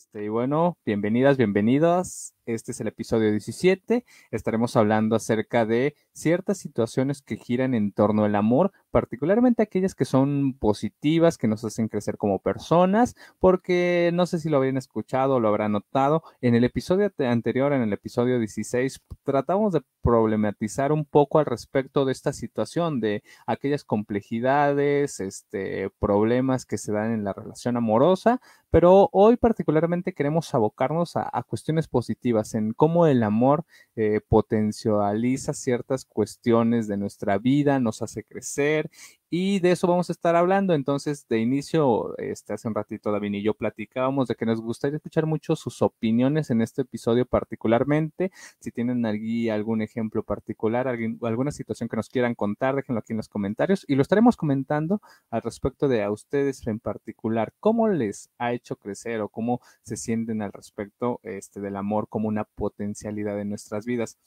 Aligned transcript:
Este, 0.00 0.24
y 0.24 0.28
bueno, 0.28 0.78
bienvenidas, 0.86 1.36
bienvenidos. 1.36 2.32
Este 2.54 2.72
es 2.72 2.80
el 2.80 2.88
episodio 2.88 3.30
17. 3.30 4.04
Estaremos 4.32 4.76
hablando 4.76 5.14
acerca 5.14 5.66
de 5.66 5.94
ciertas 6.12 6.58
situaciones 6.58 7.22
que 7.22 7.36
giran 7.36 7.74
en 7.74 7.92
torno 7.92 8.24
al 8.24 8.34
amor, 8.34 8.72
particularmente 8.90 9.62
aquellas 9.62 9.94
que 9.94 10.04
son 10.04 10.54
positivas, 10.58 11.38
que 11.38 11.48
nos 11.48 11.64
hacen 11.64 11.88
crecer 11.88 12.16
como 12.16 12.40
personas, 12.40 13.14
porque 13.38 14.10
no 14.12 14.26
sé 14.26 14.40
si 14.40 14.48
lo 14.48 14.56
habían 14.56 14.76
escuchado 14.76 15.36
o 15.36 15.40
lo 15.40 15.48
habrán 15.48 15.72
notado. 15.72 16.22
En 16.40 16.54
el 16.54 16.64
episodio 16.64 17.12
anterior, 17.18 17.72
en 17.72 17.82
el 17.82 17.92
episodio 17.92 18.38
16, 18.38 19.00
tratamos 19.22 19.72
de 19.72 19.82
problematizar 20.02 20.92
un 20.92 21.04
poco 21.04 21.38
al 21.38 21.46
respecto 21.46 22.04
de 22.04 22.12
esta 22.12 22.32
situación, 22.32 23.00
de 23.00 23.22
aquellas 23.46 23.84
complejidades, 23.84 25.20
este, 25.20 25.90
problemas 26.00 26.66
que 26.66 26.78
se 26.78 26.92
dan 26.92 27.12
en 27.12 27.24
la 27.24 27.32
relación 27.32 27.76
amorosa, 27.76 28.40
pero 28.70 29.08
hoy 29.12 29.36
particularmente 29.36 30.12
queremos 30.14 30.52
abocarnos 30.54 31.16
a, 31.16 31.28
a 31.32 31.42
cuestiones 31.42 31.88
positivas, 31.88 32.39
en 32.54 32.72
cómo 32.72 33.06
el 33.06 33.22
amor 33.22 33.64
eh, 33.96 34.20
potencializa 34.26 35.52
ciertas 35.52 36.04
cuestiones 36.04 36.88
de 36.88 36.96
nuestra 36.96 37.38
vida, 37.38 37.80
nos 37.80 38.02
hace 38.02 38.24
crecer 38.24 38.90
y 39.32 39.60
de 39.60 39.70
eso 39.70 39.86
vamos 39.86 40.10
a 40.10 40.12
estar 40.12 40.34
hablando. 40.34 40.74
Entonces, 40.74 41.28
de 41.28 41.38
inicio, 41.38 42.16
este, 42.18 42.52
hace 42.52 42.66
un 42.66 42.74
ratito 42.74 43.12
David 43.12 43.34
y 43.34 43.42
yo 43.42 43.54
platicábamos 43.54 44.26
de 44.26 44.34
que 44.34 44.44
nos 44.44 44.60
gustaría 44.60 44.96
escuchar 44.96 45.24
mucho 45.26 45.54
sus 45.54 45.82
opiniones 45.82 46.50
en 46.50 46.60
este 46.62 46.82
episodio 46.82 47.26
particularmente. 47.26 48.32
Si 48.58 48.72
tienen 48.72 49.06
algún 49.06 49.82
ejemplo 49.82 50.24
particular, 50.24 50.88
alguna 50.88 51.52
situación 51.52 51.88
que 51.88 51.96
nos 51.96 52.08
quieran 52.08 52.34
contar, 52.34 52.74
déjenlo 52.74 52.98
aquí 52.98 53.12
en 53.12 53.18
los 53.18 53.28
comentarios 53.28 53.84
y 53.86 53.94
lo 53.94 54.02
estaremos 54.02 54.36
comentando 54.36 55.00
al 55.30 55.42
respecto 55.42 55.86
de 55.86 56.02
a 56.02 56.10
ustedes 56.10 56.66
en 56.66 56.80
particular, 56.80 57.54
cómo 57.60 57.88
les 57.88 58.30
ha 58.38 58.52
hecho 58.52 58.76
crecer 58.76 59.20
o 59.20 59.28
cómo 59.28 59.60
se 59.82 59.96
sienten 59.96 60.42
al 60.42 60.52
respecto 60.52 61.20
este, 61.22 61.60
del 61.60 61.76
amor 61.76 62.08
como 62.08 62.26
una 62.26 62.44
potencialidad 62.44 63.40
en 63.40 63.50
nuestras 63.50 63.86
vidas. 63.86 64.18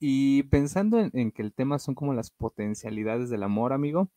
Y 0.00 0.42
pensando 0.44 0.98
en, 0.98 1.10
en 1.14 1.30
que 1.30 1.42
el 1.42 1.52
tema 1.52 1.78
son 1.78 1.94
como 1.94 2.14
las 2.14 2.30
potencialidades 2.30 3.30
del 3.30 3.44
amor, 3.44 3.72
amigo, 3.72 4.10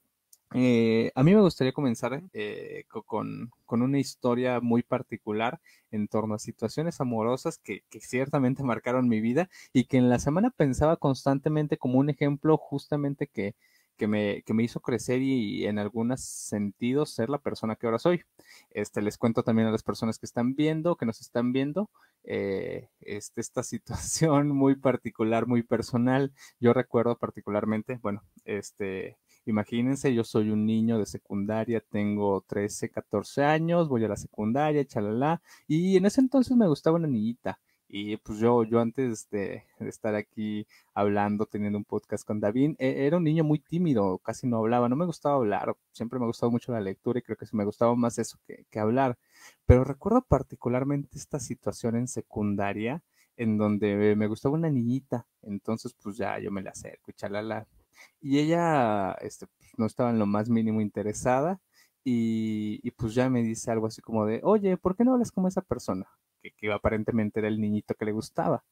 eh, 0.54 1.12
a 1.14 1.24
mí 1.24 1.36
me 1.36 1.42
gustaría 1.42 1.74
comenzar 1.74 2.24
eh, 2.34 2.86
con, 3.06 3.52
una 3.68 4.00
historia 4.00 4.62
muy 4.62 4.82
particular 4.82 5.60
en 5.92 6.08
torno 6.08 6.36
a 6.36 6.40
situaciones 6.40 7.02
amorosas 7.02 7.58
que, 7.58 7.84
ciertamente 8.00 8.64
marcaron 8.64 9.10
mi 9.10 9.20
vida 9.20 9.50
y 9.74 9.86
que 9.86 9.98
en 9.98 10.10
la 10.10 10.20
semana 10.20 10.52
pensaba 10.52 10.98
constantemente 10.98 11.78
como 11.78 12.00
un 12.00 12.10
ejemplo 12.10 12.58
justamente 12.58 13.28
que, 13.28 13.56
que 13.98 14.08
me, 14.08 14.44
que 14.44 14.54
me 14.54 14.64
hizo 14.64 14.80
crecer 14.80 15.22
y, 15.22 15.66
en 15.66 15.80
algunos 15.80 16.22
sentidos 16.22 17.12
ser 17.14 17.30
la 17.30 17.40
persona 17.40 17.76
que 17.76 17.88
ahora 17.88 18.00
soy. 18.00 18.24
Este, 18.72 19.02
les 19.02 19.18
cuento 19.18 19.44
también 19.44 19.68
a 19.68 19.72
las 19.72 19.84
personas 19.84 20.18
que 20.18 20.26
están 20.28 20.56
viendo, 20.56 20.96
que 20.96 21.06
nos 21.06 21.20
están 21.20 21.52
viendo, 21.52 21.90
eh, 22.24 22.90
este, 23.02 23.42
esta 23.42 23.64
situación 23.64 24.50
muy 24.50 24.76
particular, 24.76 25.46
muy 25.48 25.64
personal. 25.64 26.32
Yo 26.60 26.74
recuerdo 26.74 27.18
particularmente, 27.18 28.00
bueno, 28.02 28.24
este, 28.46 29.18
Imagínense, 29.48 30.14
yo 30.14 30.26
soy 30.26 30.50
un 30.52 30.66
niño 30.66 31.00
de 31.00 31.06
secundaria, 31.06 31.80
tengo 31.80 32.44
13, 32.48 32.90
14 32.90 33.46
años, 33.46 33.88
voy 33.88 34.04
a 34.04 34.10
la 34.10 34.18
secundaria, 34.18 34.84
chalala, 34.86 35.42
y 35.68 35.96
en 35.96 36.06
ese 36.06 36.20
entonces 36.20 36.58
me 36.58 36.68
gustaba 36.68 36.98
una 36.98 37.08
niñita. 37.08 37.58
Y 37.88 38.18
pues 38.18 38.40
yo, 38.40 38.66
yo 38.66 38.82
antes 38.82 39.30
de, 39.30 39.64
estar 39.80 40.16
aquí 40.16 40.68
hablando, 40.94 41.46
teniendo 41.46 41.78
un 41.78 41.86
podcast 41.86 42.28
con 42.28 42.42
David, 42.42 42.76
e, 42.78 43.06
era 43.06 43.16
un 43.16 43.24
niño 43.24 43.46
muy 43.46 43.60
tímido, 43.60 44.18
casi 44.20 44.48
no 44.48 44.58
hablaba, 44.58 44.90
no 44.90 44.98
me 44.98 45.06
gustaba 45.06 45.36
hablar, 45.36 45.74
siempre 45.94 46.20
me 46.20 46.26
ha 46.26 46.28
gustado 46.28 46.52
mucho 46.52 46.74
la 46.74 46.82
lectura 46.82 47.20
y 47.20 47.22
creo 47.22 47.38
que 47.38 47.46
me 47.54 47.64
gustaba 47.64 47.96
más 47.96 48.20
eso 48.20 48.38
que, 48.46 48.66
que 48.70 48.80
hablar. 48.80 49.18
Pero 49.66 49.86
recuerdo 49.86 50.26
particularmente 50.28 51.18
esta 51.18 51.40
situación 51.40 51.96
en 51.96 52.10
secundaria 52.10 53.02
en 53.38 53.58
donde 53.58 54.16
me 54.18 54.28
gustaba 54.28 54.56
una 54.56 54.70
niñita, 54.70 55.26
entonces 55.42 55.96
pues 56.04 56.18
ya 56.18 56.38
yo 56.40 56.52
me 56.52 56.62
la 56.64 56.72
acerco, 56.72 57.14
chalala, 57.14 57.66
y 58.22 58.40
ella 58.40 59.14
este, 59.22 59.48
pues, 59.48 59.72
no 59.78 59.86
estaba 59.86 60.10
en 60.10 60.20
lo 60.20 60.26
más 60.26 60.50
mínimo 60.50 60.82
interesada 60.82 61.60
y, 62.04 62.80
y, 62.84 62.92
pues 62.92 63.14
ya 63.14 63.30
me 63.30 63.44
dice 63.44 63.72
algo 63.72 63.88
así 63.88 64.02
como 64.02 64.26
de, 64.26 64.40
oye, 64.44 64.78
¿por 64.78 64.96
qué 64.96 65.04
no 65.04 65.14
hablas 65.14 65.32
como 65.32 65.48
esa 65.50 65.62
persona? 65.62 66.08
Que, 66.42 66.52
que 66.52 66.72
aparentemente 66.72 67.40
era 67.40 67.50
el 67.50 67.60
niñito 67.60 67.96
que 67.96 68.06
le 68.06 68.14
gustaba. 68.14 68.64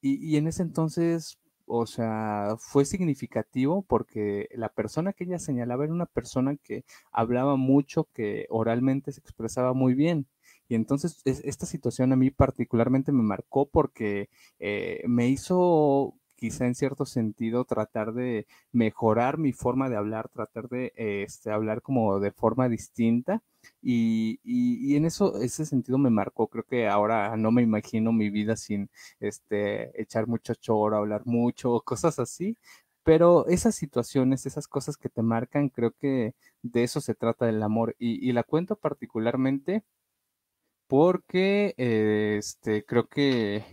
Y, 0.00 0.24
y 0.24 0.36
en 0.36 0.46
ese 0.46 0.62
entonces, 0.62 1.38
o 1.66 1.86
sea, 1.86 2.56
fue 2.58 2.84
significativo 2.84 3.82
porque 3.82 4.48
la 4.52 4.68
persona 4.70 5.12
que 5.12 5.24
ella 5.24 5.38
señalaba 5.38 5.84
era 5.84 5.92
una 5.92 6.06
persona 6.06 6.56
que 6.56 6.84
hablaba 7.12 7.56
mucho, 7.56 8.08
que 8.14 8.46
oralmente 8.48 9.12
se 9.12 9.20
expresaba 9.20 9.74
muy 9.74 9.94
bien. 9.94 10.26
Y 10.68 10.74
entonces 10.74 11.22
esta 11.24 11.66
situación 11.66 12.12
a 12.12 12.16
mí 12.16 12.30
particularmente 12.30 13.12
me 13.12 13.22
marcó 13.22 13.68
porque 13.68 14.28
eh, 14.58 15.02
me 15.06 15.28
hizo 15.28 16.14
quizá 16.38 16.66
en 16.66 16.74
cierto 16.74 17.04
sentido 17.06 17.64
tratar 17.64 18.12
de 18.14 18.46
mejorar 18.72 19.38
mi 19.38 19.52
forma 19.52 19.88
de 19.90 19.96
hablar, 19.96 20.28
tratar 20.28 20.68
de 20.68 20.92
este, 20.96 21.50
hablar 21.50 21.82
como 21.82 22.20
de 22.20 22.32
forma 22.32 22.68
distinta. 22.68 23.42
Y, 23.82 24.40
y, 24.44 24.96
en 24.96 25.04
eso, 25.04 25.40
ese 25.42 25.66
sentido 25.66 25.98
me 25.98 26.10
marcó. 26.10 26.48
Creo 26.48 26.64
que 26.64 26.88
ahora 26.88 27.36
no 27.36 27.50
me 27.50 27.62
imagino 27.62 28.12
mi 28.12 28.30
vida 28.30 28.56
sin 28.56 28.90
este, 29.20 30.00
echar 30.00 30.26
mucho 30.28 30.54
choro, 30.54 30.96
hablar 30.96 31.22
mucho, 31.26 31.80
cosas 31.84 32.18
así. 32.18 32.56
Pero 33.02 33.46
esas 33.48 33.74
situaciones, 33.74 34.46
esas 34.46 34.68
cosas 34.68 34.96
que 34.96 35.08
te 35.08 35.22
marcan, 35.22 35.70
creo 35.70 35.92
que 35.92 36.34
de 36.62 36.84
eso 36.84 37.00
se 37.00 37.14
trata 37.14 37.48
el 37.48 37.62
amor. 37.62 37.96
Y, 37.98 38.32
la 38.32 38.42
cuento 38.44 38.76
particularmente 38.76 39.82
porque 40.86 41.74
este, 41.76 42.84
creo 42.84 43.08
que 43.08 43.64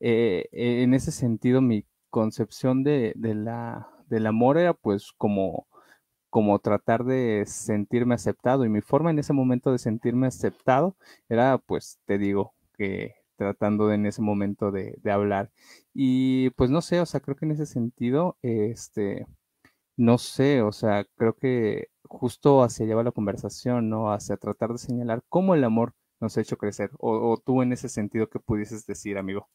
eh, 0.00 0.48
en 0.52 0.94
ese 0.94 1.12
sentido 1.12 1.60
mi 1.60 1.84
concepción 2.12 2.84
de, 2.84 3.14
la, 3.16 3.88
del 4.08 4.26
amor 4.26 4.58
era 4.58 4.74
pues 4.74 5.12
como, 5.16 5.66
como 6.30 6.58
tratar 6.60 7.04
de 7.04 7.44
sentirme 7.46 8.14
aceptado 8.14 8.64
y 8.64 8.68
mi 8.68 8.82
forma 8.82 9.10
en 9.10 9.18
ese 9.18 9.32
momento 9.32 9.72
de 9.72 9.78
sentirme 9.78 10.28
aceptado 10.28 10.96
era 11.28 11.58
pues 11.58 11.98
te 12.06 12.18
digo 12.18 12.54
que 12.76 13.16
tratando 13.36 13.88
de, 13.88 13.96
en 13.96 14.06
ese 14.06 14.22
momento 14.22 14.70
de, 14.70 15.00
hablar 15.10 15.50
y 15.94 16.50
pues 16.50 16.70
no 16.70 16.82
sé, 16.82 17.00
o 17.00 17.06
sea, 17.06 17.20
creo 17.20 17.36
que 17.36 17.46
en 17.46 17.52
ese 17.52 17.66
sentido, 17.66 18.36
este, 18.42 19.26
no 19.96 20.18
sé, 20.18 20.62
o 20.62 20.72
sea, 20.72 21.06
creo 21.16 21.34
que 21.36 21.88
justo 22.04 22.62
hacia 22.62 22.86
allá 22.86 22.96
va 22.96 23.04
la 23.04 23.12
conversación, 23.12 23.88
¿no? 23.90 24.12
Hacia 24.12 24.36
tratar 24.36 24.72
de 24.72 24.78
señalar 24.78 25.22
cómo 25.28 25.54
el 25.54 25.64
amor 25.64 25.94
nos 26.20 26.36
ha 26.36 26.42
hecho 26.42 26.58
crecer 26.58 26.90
o, 26.98 27.32
o 27.32 27.38
tú 27.38 27.62
en 27.62 27.72
ese 27.72 27.88
sentido 27.88 28.28
que 28.28 28.38
pudieses 28.40 28.86
decir, 28.86 29.18
amigo 29.18 29.48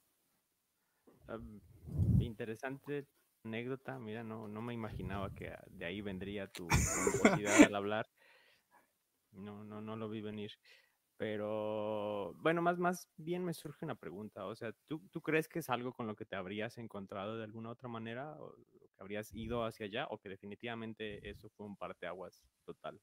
interesante 2.19 3.07
anécdota. 3.43 3.99
Mira, 3.99 4.23
no, 4.23 4.47
no 4.47 4.61
me 4.61 4.73
imaginaba 4.73 5.33
que 5.33 5.53
de 5.67 5.85
ahí 5.85 6.01
vendría 6.01 6.47
tu 6.47 6.67
capacidad 6.67 7.63
al 7.63 7.75
hablar. 7.75 8.07
No, 9.31 9.63
no, 9.63 9.81
no 9.81 9.95
lo 9.95 10.09
vi 10.09 10.21
venir. 10.21 10.51
Pero 11.17 12.33
bueno, 12.35 12.61
más, 12.61 12.77
más 12.77 13.09
bien 13.17 13.43
me 13.43 13.53
surge 13.53 13.85
una 13.85 13.95
pregunta. 13.95 14.45
O 14.45 14.55
sea, 14.55 14.73
¿tú, 14.87 15.01
¿tú 15.11 15.21
crees 15.21 15.47
que 15.47 15.59
es 15.59 15.69
algo 15.69 15.93
con 15.93 16.07
lo 16.07 16.15
que 16.15 16.25
te 16.25 16.35
habrías 16.35 16.77
encontrado 16.77 17.37
de 17.37 17.43
alguna 17.43 17.71
otra 17.71 17.89
manera? 17.89 18.35
¿O 18.39 18.55
que 18.71 18.87
habrías 18.99 19.33
ido 19.33 19.63
hacia 19.65 19.87
allá? 19.87 20.07
¿O 20.09 20.19
que 20.19 20.29
definitivamente 20.29 21.27
eso 21.29 21.49
fue 21.49 21.65
un 21.65 21.75
parteaguas 21.75 22.43
total? 22.65 23.01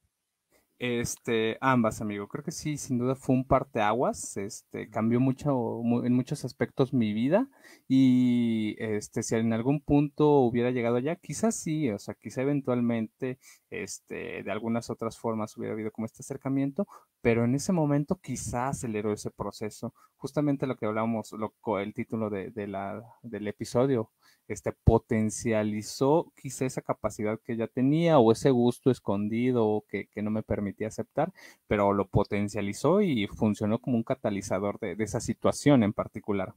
Este, 0.78 1.56
ambas, 1.60 2.00
amigo. 2.00 2.28
Creo 2.28 2.44
que 2.44 2.50
sí, 2.50 2.76
sin 2.76 2.98
duda 2.98 3.14
fue 3.14 3.34
un 3.34 3.46
parteaguas. 3.46 4.36
Este, 4.36 4.90
cambió 4.90 5.20
mucho, 5.20 5.80
en 6.04 6.12
muchos 6.12 6.44
aspectos 6.44 6.92
mi 6.92 7.12
vida. 7.12 7.48
Y 7.88 8.76
este, 8.78 9.22
si 9.22 9.36
en 9.36 9.52
algún 9.52 9.80
punto 9.80 10.40
hubiera 10.40 10.70
llegado 10.72 10.96
allá, 10.96 11.16
quizás 11.16 11.54
sí, 11.54 11.90
o 11.90 11.98
sea, 11.98 12.14
quizá 12.14 12.42
eventualmente, 12.42 13.38
este, 13.70 14.42
de 14.42 14.50
algunas 14.50 14.90
otras 14.90 15.18
formas 15.18 15.56
hubiera 15.56 15.74
habido 15.74 15.92
como 15.92 16.06
este 16.06 16.22
acercamiento, 16.22 16.86
pero 17.24 17.46
en 17.46 17.54
ese 17.54 17.72
momento 17.72 18.20
quizás 18.20 18.76
aceleró 18.76 19.10
ese 19.10 19.30
proceso. 19.30 19.94
Justamente 20.18 20.66
lo 20.66 20.76
que 20.76 20.84
hablábamos, 20.84 21.32
lo, 21.32 21.54
el 21.78 21.94
título 21.94 22.28
de, 22.28 22.50
de 22.50 22.66
la, 22.66 23.02
del 23.22 23.48
episodio, 23.48 24.10
este, 24.46 24.72
potencializó 24.72 26.30
quizá 26.36 26.66
esa 26.66 26.82
capacidad 26.82 27.40
que 27.40 27.56
ya 27.56 27.66
tenía 27.66 28.18
o 28.18 28.30
ese 28.30 28.50
gusto 28.50 28.90
escondido 28.90 29.86
que, 29.88 30.06
que, 30.08 30.20
no 30.20 30.30
me 30.30 30.42
permitía 30.42 30.88
aceptar, 30.88 31.32
pero 31.66 31.94
lo 31.94 32.08
potencializó 32.08 33.00
y 33.00 33.26
funcionó 33.26 33.78
como 33.78 33.96
un 33.96 34.04
catalizador 34.04 34.78
de, 34.78 34.94
de 34.94 35.04
esa 35.04 35.20
situación 35.20 35.82
en 35.82 35.94
particular. 35.94 36.52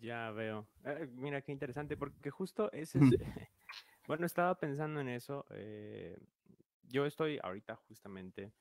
Ya 0.00 0.32
veo. 0.32 0.66
Eh, 0.86 1.08
mira 1.14 1.40
qué 1.40 1.52
interesante, 1.52 1.96
porque 1.96 2.30
justo 2.30 2.68
ese 2.72 2.98
es, 2.98 3.04
bueno, 4.08 4.26
estaba 4.26 4.56
pensando 4.56 5.00
en 5.00 5.08
eso. 5.08 5.46
Eh, 5.50 6.18
yo 6.88 7.06
estoy 7.06 7.38
ahorita 7.40 7.76
justamente, 7.76 8.52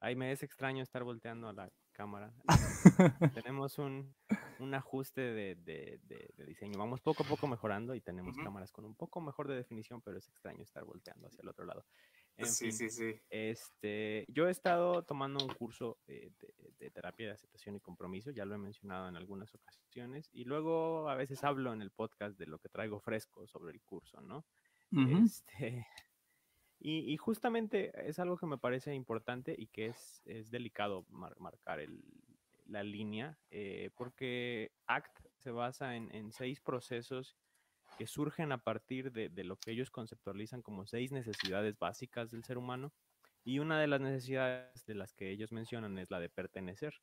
ahí 0.00 0.16
me 0.16 0.32
es 0.32 0.42
extraño 0.42 0.82
estar 0.82 1.04
volteando 1.04 1.48
a 1.48 1.52
la 1.52 1.70
cámara. 1.92 2.32
tenemos 3.44 3.78
un, 3.78 4.14
un 4.60 4.74
ajuste 4.74 5.20
de, 5.20 5.54
de, 5.56 6.00
de, 6.04 6.44
diseño. 6.44 6.78
Vamos 6.78 7.00
poco 7.00 7.22
a 7.24 7.26
poco 7.26 7.46
mejorando 7.46 7.94
y 7.94 8.00
tenemos 8.00 8.36
cámaras 8.36 8.70
con 8.70 8.84
un 8.84 8.94
poco 8.94 9.20
mejor 9.20 9.48
de 9.48 9.56
definición, 9.56 10.02
pero 10.02 10.18
es 10.18 10.28
extraño 10.28 10.62
estar 10.62 10.84
volteando 10.84 11.26
hacia 11.26 11.42
el 11.42 11.48
otro 11.48 11.64
lado. 11.64 11.84
sí, 12.42 12.70
sí, 12.70 12.90
sí. 12.90 13.20
Este, 13.30 14.26
yo 14.28 14.46
he 14.46 14.50
estado 14.50 15.02
tomando 15.02 15.44
un 15.44 15.52
curso 15.54 15.98
de, 16.06 16.32
terapia 16.92 17.26
de 17.26 17.32
aceptación 17.32 17.76
y 17.76 17.80
compromiso, 17.80 18.30
ya 18.30 18.44
lo 18.44 18.54
he 18.54 18.58
mencionado 18.58 19.08
en 19.08 19.16
algunas 19.16 19.54
ocasiones, 19.54 20.28
y 20.32 20.44
luego 20.44 21.08
a 21.08 21.14
veces 21.14 21.42
hablo 21.44 21.72
en 21.72 21.82
el 21.82 21.90
podcast 21.90 22.38
de 22.38 22.46
lo 22.46 22.58
que 22.58 22.68
traigo 22.68 23.00
fresco 23.00 23.46
sobre 23.46 23.72
el 23.72 23.80
curso, 23.82 24.20
¿no? 24.20 24.44
Este, 25.24 25.86
y, 26.78 27.16
justamente 27.16 27.90
es 28.08 28.18
algo 28.18 28.36
que 28.36 28.46
me 28.46 28.58
parece 28.58 28.94
importante 28.94 29.54
y 29.56 29.66
que 29.68 29.86
es, 29.86 30.22
es 30.26 30.50
delicado 30.50 31.06
marcar 31.08 31.80
la 32.66 32.82
línea, 32.82 33.38
eh, 33.50 33.90
porque 33.94 34.72
ACT 34.86 35.20
se 35.38 35.50
basa 35.50 35.96
en, 35.96 36.32
seis 36.32 36.60
procesos 36.60 37.36
que 37.98 38.06
surgen 38.06 38.52
a 38.52 38.58
partir 38.58 39.12
de, 39.12 39.44
lo 39.44 39.56
que 39.56 39.70
ellos 39.70 39.90
conceptualizan 39.90 40.62
como 40.62 40.86
seis 40.86 41.12
necesidades 41.12 41.78
básicas 41.78 42.30
del 42.30 42.44
ser 42.44 42.58
humano. 42.58 42.92
Y 43.44 43.60
una 43.60 43.80
de 43.80 43.86
las 43.86 44.00
necesidades 44.00 44.84
de 44.86 44.94
las 44.94 45.14
que 45.14 45.30
ellos 45.30 45.52
mencionan 45.52 45.98
es 45.98 46.10
la 46.10 46.18
de 46.18 46.28
pertenecer. 46.28 46.94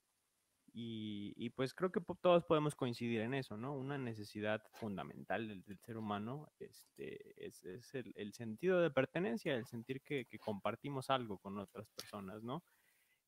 Y, 0.75 1.51
pues 1.51 1.75
creo 1.75 1.91
que 1.91 2.01
todos 2.19 2.43
podemos 2.45 2.73
coincidir 2.73 3.21
en 3.21 3.35
eso, 3.35 3.57
¿no? 3.57 3.75
Una 3.75 3.99
necesidad 3.99 4.63
fundamental 4.73 5.47
del, 5.47 5.77
ser 5.77 5.97
humano 5.97 6.47
este, 6.57 7.45
es, 7.45 7.63
el, 7.93 8.33
sentido 8.33 8.81
de 8.81 8.89
pertenencia, 8.89 9.53
el 9.53 9.67
sentir 9.67 10.01
que, 10.01 10.25
compartimos 10.39 11.11
algo 11.11 11.37
con 11.37 11.59
otras 11.59 11.87
personas, 11.89 12.41
¿no? 12.41 12.63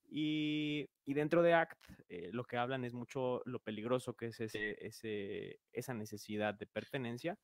Y, 0.09 0.89
dentro 1.05 1.43
de 1.43 1.53
ACT 1.53 1.77
eh, 2.09 2.29
lo 2.33 2.45
que 2.45 2.57
hablan 2.57 2.83
es 2.83 2.93
mucho 2.93 3.43
lo 3.45 3.59
peligroso 3.59 4.15
que 4.15 4.27
es 4.27 4.39
ese, 4.39 5.59
esa 5.71 5.93
necesidad 5.93 6.55
de 6.55 6.65
pertenencia, 6.65 7.37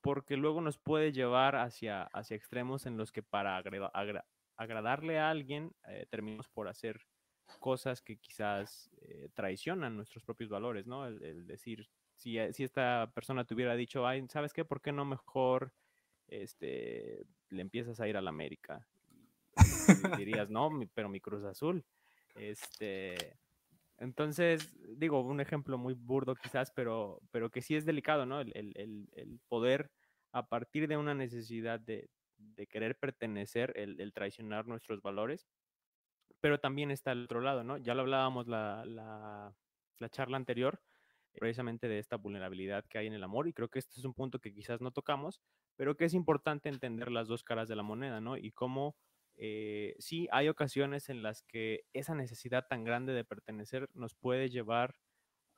porque 0.00 0.36
luego 0.36 0.60
nos 0.60 0.78
puede 0.78 1.12
llevar 1.12 1.54
hacia, 1.54 2.02
hacia 2.02 2.36
extremos 2.36 2.86
en 2.86 2.96
los 2.96 3.12
que 3.12 3.22
para 3.22 3.62
agradarle 4.56 5.18
a 5.20 5.30
alguien 5.30 5.72
eh, 5.86 6.06
terminamos 6.10 6.48
por 6.48 6.66
hacer 6.66 7.00
cosas 7.56 8.02
que 8.02 8.18
quizás 8.18 8.90
eh, 9.00 9.28
traicionan 9.34 9.96
nuestros 9.96 10.22
propios 10.22 10.50
valores, 10.50 10.86
¿no? 10.86 11.06
El, 11.06 11.46
decir, 11.46 11.88
si, 12.14 12.38
eh, 12.38 12.52
si, 12.52 12.64
esta 12.64 13.10
persona 13.14 13.44
te 13.44 13.54
hubiera 13.54 13.74
dicho, 13.76 14.06
ay, 14.06 14.26
¿sabes 14.28 14.52
qué? 14.52 14.64
¿Por 14.64 14.80
qué 14.80 14.92
no 14.92 15.04
mejor 15.04 15.72
este, 16.28 17.24
le 17.48 17.62
empiezas 17.62 18.00
a 18.00 18.08
ir 18.08 18.16
a 18.16 18.20
la 18.20 18.30
América? 18.30 18.86
dirías, 20.18 20.50
no, 20.50 20.70
pero 20.94 21.08
mi 21.08 21.20
Cruz 21.20 21.44
Azul. 21.44 21.84
Este, 22.36 23.36
entonces, 23.96 24.72
digo, 24.96 25.20
un 25.20 25.40
ejemplo 25.40 25.78
muy 25.78 25.94
burdo 25.94 26.34
quizás, 26.34 26.70
pero, 26.70 27.20
pero 27.30 27.50
que 27.50 27.62
sí 27.62 27.74
es 27.74 27.84
delicado, 27.84 28.26
¿no? 28.26 28.40
El, 28.40 28.52
el, 28.54 29.08
el 29.12 29.40
poder, 29.48 29.90
a 30.32 30.46
partir 30.46 30.86
de 30.86 30.96
una 30.96 31.14
necesidad 31.14 31.80
de, 31.80 32.08
de 32.38 32.66
querer 32.66 32.96
pertenecer, 32.96 33.72
el, 33.76 34.12
traicionar 34.12 34.66
nuestros 34.66 35.02
valores, 35.02 35.46
pero 36.40 36.58
también 36.60 36.90
está 36.90 37.12
el 37.12 37.24
otro 37.24 37.40
lado, 37.40 37.64
¿no? 37.64 37.78
Ya 37.78 37.94
lo 37.94 38.02
hablábamos 38.02 38.48
la, 38.48 38.84
la, 38.86 39.54
la 39.98 40.08
charla 40.08 40.36
anterior, 40.36 40.80
precisamente 41.32 41.88
de 41.88 41.98
esta 41.98 42.16
vulnerabilidad 42.16 42.84
que 42.86 42.98
hay 42.98 43.06
en 43.06 43.14
el 43.14 43.24
amor, 43.24 43.48
y 43.48 43.52
creo 43.52 43.68
que 43.68 43.78
este 43.78 43.98
es 44.00 44.04
un 44.04 44.14
punto 44.14 44.40
que 44.40 44.52
quizás 44.52 44.80
no 44.80 44.90
tocamos, 44.90 45.40
pero 45.76 45.96
que 45.96 46.04
es 46.04 46.14
importante 46.14 46.68
entender 46.68 47.10
las 47.10 47.28
dos 47.28 47.44
caras 47.44 47.68
de 47.68 47.76
la 47.76 47.82
moneda, 47.82 48.20
¿no? 48.20 48.36
Y 48.36 48.52
cómo 48.52 48.96
eh, 49.36 49.94
sí 49.98 50.28
hay 50.32 50.48
ocasiones 50.48 51.08
en 51.08 51.22
las 51.22 51.42
que 51.42 51.84
esa 51.92 52.14
necesidad 52.14 52.66
tan 52.68 52.82
grande 52.84 53.12
de 53.12 53.24
pertenecer 53.24 53.88
nos 53.94 54.14
puede 54.14 54.50
llevar 54.50 54.96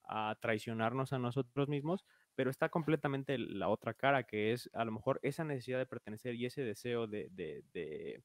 a 0.05 0.37
traicionarnos 0.41 1.12
a 1.12 1.19
nosotros 1.19 1.69
mismos, 1.69 2.05
pero 2.35 2.50
está 2.50 2.69
completamente 2.69 3.38
la 3.38 3.69
otra 3.69 3.94
cara, 3.94 4.25
que 4.25 4.53
es 4.53 4.69
a 4.75 4.85
lo 4.85 4.93
mejor 4.93 5.21
esa 5.23 5.44
necesidad 5.44 5.79
de 5.79 5.87
pertenecer 5.87 6.35
y 6.35 6.47
ese 6.47 6.62
deseo 6.62 7.06
de, 7.06 7.29
de, 7.31 8.23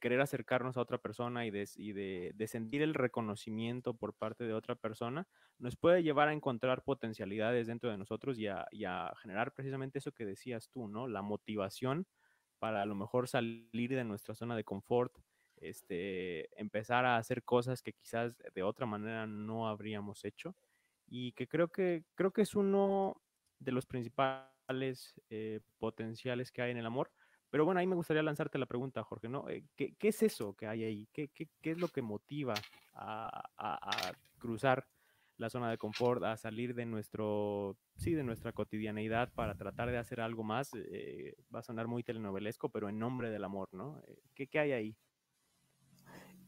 querer 0.00 0.20
acercarnos 0.20 0.76
a 0.76 0.80
otra 0.80 0.98
persona 0.98 1.44
y, 1.46 1.50
de, 1.50 2.32
de, 2.34 2.46
sentir 2.46 2.82
el 2.82 2.94
reconocimiento 2.94 3.94
por 3.94 4.14
parte 4.14 4.44
de 4.44 4.54
otra 4.54 4.74
persona, 4.76 5.28
nos 5.58 5.76
puede 5.76 6.02
llevar 6.02 6.28
a 6.28 6.32
encontrar 6.32 6.84
potencialidades 6.84 7.66
dentro 7.66 7.90
de 7.90 7.98
nosotros 7.98 8.38
y 8.38 8.46
a, 8.46 8.66
y 8.70 8.84
a 8.84 9.12
generar 9.20 9.52
precisamente 9.52 9.98
eso 9.98 10.12
que 10.12 10.24
decías 10.24 10.68
tú, 10.70 10.88
¿no? 10.88 11.08
La 11.08 11.22
motivación 11.22 12.06
para 12.58 12.82
a 12.82 12.86
lo 12.86 12.94
mejor 12.94 13.28
salir 13.28 13.90
de 13.90 14.04
nuestra 14.04 14.34
zona 14.34 14.56
de 14.56 14.64
confort, 14.64 15.12
este, 15.56 16.48
empezar 16.60 17.04
a 17.04 17.16
hacer 17.16 17.44
cosas 17.44 17.82
que 17.82 17.92
quizás 17.92 18.36
de 18.54 18.62
otra 18.62 18.86
manera 18.86 19.26
no 19.26 19.68
habríamos 19.68 20.24
hecho 20.24 20.56
y 21.06 21.32
que 21.32 21.48
creo 21.48 21.68
que 21.68 22.04
creo 22.14 22.32
que 22.32 22.42
es 22.42 22.54
uno 22.54 23.20
de 23.58 23.72
los 23.72 23.86
principales 23.86 25.20
eh, 25.30 25.60
potenciales 25.78 26.50
que 26.52 26.62
hay 26.62 26.70
en 26.72 26.78
el 26.78 26.86
amor. 26.86 27.12
Pero 27.52 27.66
bueno, 27.66 27.80
ahí 27.80 27.86
me 27.86 27.94
gustaría 27.94 28.22
lanzarte 28.22 28.56
la 28.56 28.64
pregunta, 28.64 29.04
Jorge, 29.04 29.28
¿no? 29.28 29.46
Eh, 29.50 29.62
¿Qué, 29.76 29.94
qué 29.98 30.08
es 30.08 30.22
eso 30.22 30.54
que 30.54 30.66
hay 30.66 30.84
ahí? 30.84 31.06
¿Qué, 31.12 31.28
qué, 31.28 31.50
qué 31.60 31.72
es 31.72 31.78
lo 31.78 31.88
que 31.88 32.00
motiva 32.00 32.54
a, 32.94 33.44
a, 33.58 34.12
cruzar 34.38 34.88
la 35.36 35.50
zona 35.50 35.70
de 35.70 35.76
confort, 35.76 36.24
a 36.24 36.38
salir 36.38 36.74
de 36.74 36.86
nuestro, 36.86 37.76
sí, 37.94 38.14
de 38.14 38.24
nuestra 38.24 38.52
cotidianeidad 38.52 39.34
para 39.34 39.54
tratar 39.54 39.90
de 39.90 39.98
hacer 39.98 40.22
algo 40.22 40.42
más? 40.42 40.70
Eh, 40.74 41.36
va 41.54 41.58
a 41.58 41.62
sonar 41.62 41.88
muy 41.88 42.02
telenovelesco, 42.02 42.70
pero 42.70 42.88
en 42.88 42.98
nombre 42.98 43.28
del 43.28 43.44
amor, 43.44 43.68
¿no? 43.72 44.00
¿Qué, 44.34 44.46
qué 44.46 44.58
hay 44.58 44.72
ahí? 44.72 44.96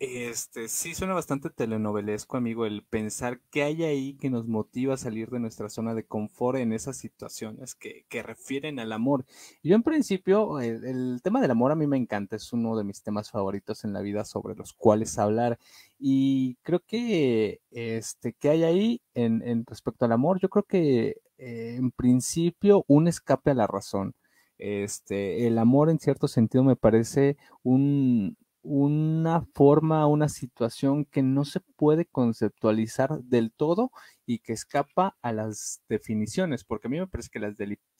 Este, 0.04 0.68
sí 0.68 0.94
suena 0.94 1.14
bastante 1.14 1.50
telenovelesco, 1.50 2.36
amigo, 2.36 2.66
el 2.66 2.82
pensar 2.84 3.40
qué 3.50 3.62
hay 3.62 3.84
ahí 3.84 4.14
que 4.14 4.28
nos 4.28 4.46
motiva 4.46 4.94
a 4.94 4.98
salir 4.98 5.30
de 5.30 5.40
nuestra 5.40 5.68
zona 5.68 5.94
de 5.94 6.04
confort 6.04 6.58
en 6.58 6.72
esas 6.72 6.96
situaciones 6.96 7.74
que, 7.74 8.04
que 8.08 8.22
refieren 8.22 8.78
al 8.78 8.92
amor. 8.92 9.24
Yo 9.62 9.74
en 9.74 9.82
principio, 9.82 10.60
el, 10.60 11.20
tema 11.22 11.40
del 11.40 11.50
amor 11.50 11.72
a 11.72 11.76
mí 11.76 11.86
me 11.86 11.96
encanta, 11.96 12.36
es 12.36 12.52
uno 12.52 12.76
de 12.76 12.84
mis 12.84 13.02
temas 13.02 13.30
favoritos 13.30 13.84
en 13.84 13.92
la 13.92 14.02
vida 14.02 14.24
sobre 14.24 14.54
los 14.54 14.72
cuales 14.74 15.18
hablar. 15.18 15.58
Y 15.98 16.56
creo 16.62 16.80
que, 16.80 17.60
este, 17.70 18.34
¿qué 18.34 18.50
hay 18.50 18.64
ahí 18.64 19.02
en, 19.14 19.64
respecto 19.66 20.04
al 20.04 20.12
amor? 20.12 20.38
Yo 20.40 20.48
creo 20.50 20.64
que 20.64 21.16
eh, 21.38 21.76
en 21.78 21.90
principio 21.90 22.84
un 22.88 23.08
escape 23.08 23.52
a 23.52 23.54
la 23.54 23.66
razón. 23.66 24.14
Este, 24.58 25.46
el 25.46 25.58
amor 25.58 25.90
en 25.90 25.98
cierto 25.98 26.28
sentido 26.28 26.62
me 26.64 26.76
parece 26.76 27.36
un, 27.62 28.36
una 28.64 29.42
forma, 29.54 30.06
una 30.06 30.28
situación 30.28 31.04
que 31.04 31.22
no 31.22 31.44
se 31.44 31.60
puede 31.60 32.06
conceptualizar 32.06 33.20
del 33.22 33.52
todo 33.52 33.90
y 34.26 34.38
que 34.38 34.54
escapa 34.54 35.16
a 35.22 35.32
las 35.32 35.82
definiciones, 35.88 36.64
porque 36.64 36.88
a 36.88 36.90
mí 36.90 36.98
me 36.98 37.06
parece 37.06 37.28
que 37.30 37.38
las 37.38 37.56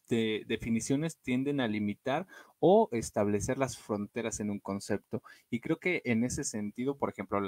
definiciones 0.09 1.19
tienden 1.19 1.61
a 1.61 1.69
limitar 1.69 2.27
o 2.59 2.89
establecer 2.93 3.59
las 3.59 3.79
fronteras 3.79 4.41
en 4.41 4.51
un 4.51 4.59
concepto. 4.59 5.23
Y 5.51 5.61
creo 5.61 5.79
que 5.79 6.01
en 6.07 6.25
ese 6.25 6.45
sentido, 6.45 6.97
por 6.97 7.11
ejemplo, 7.11 7.39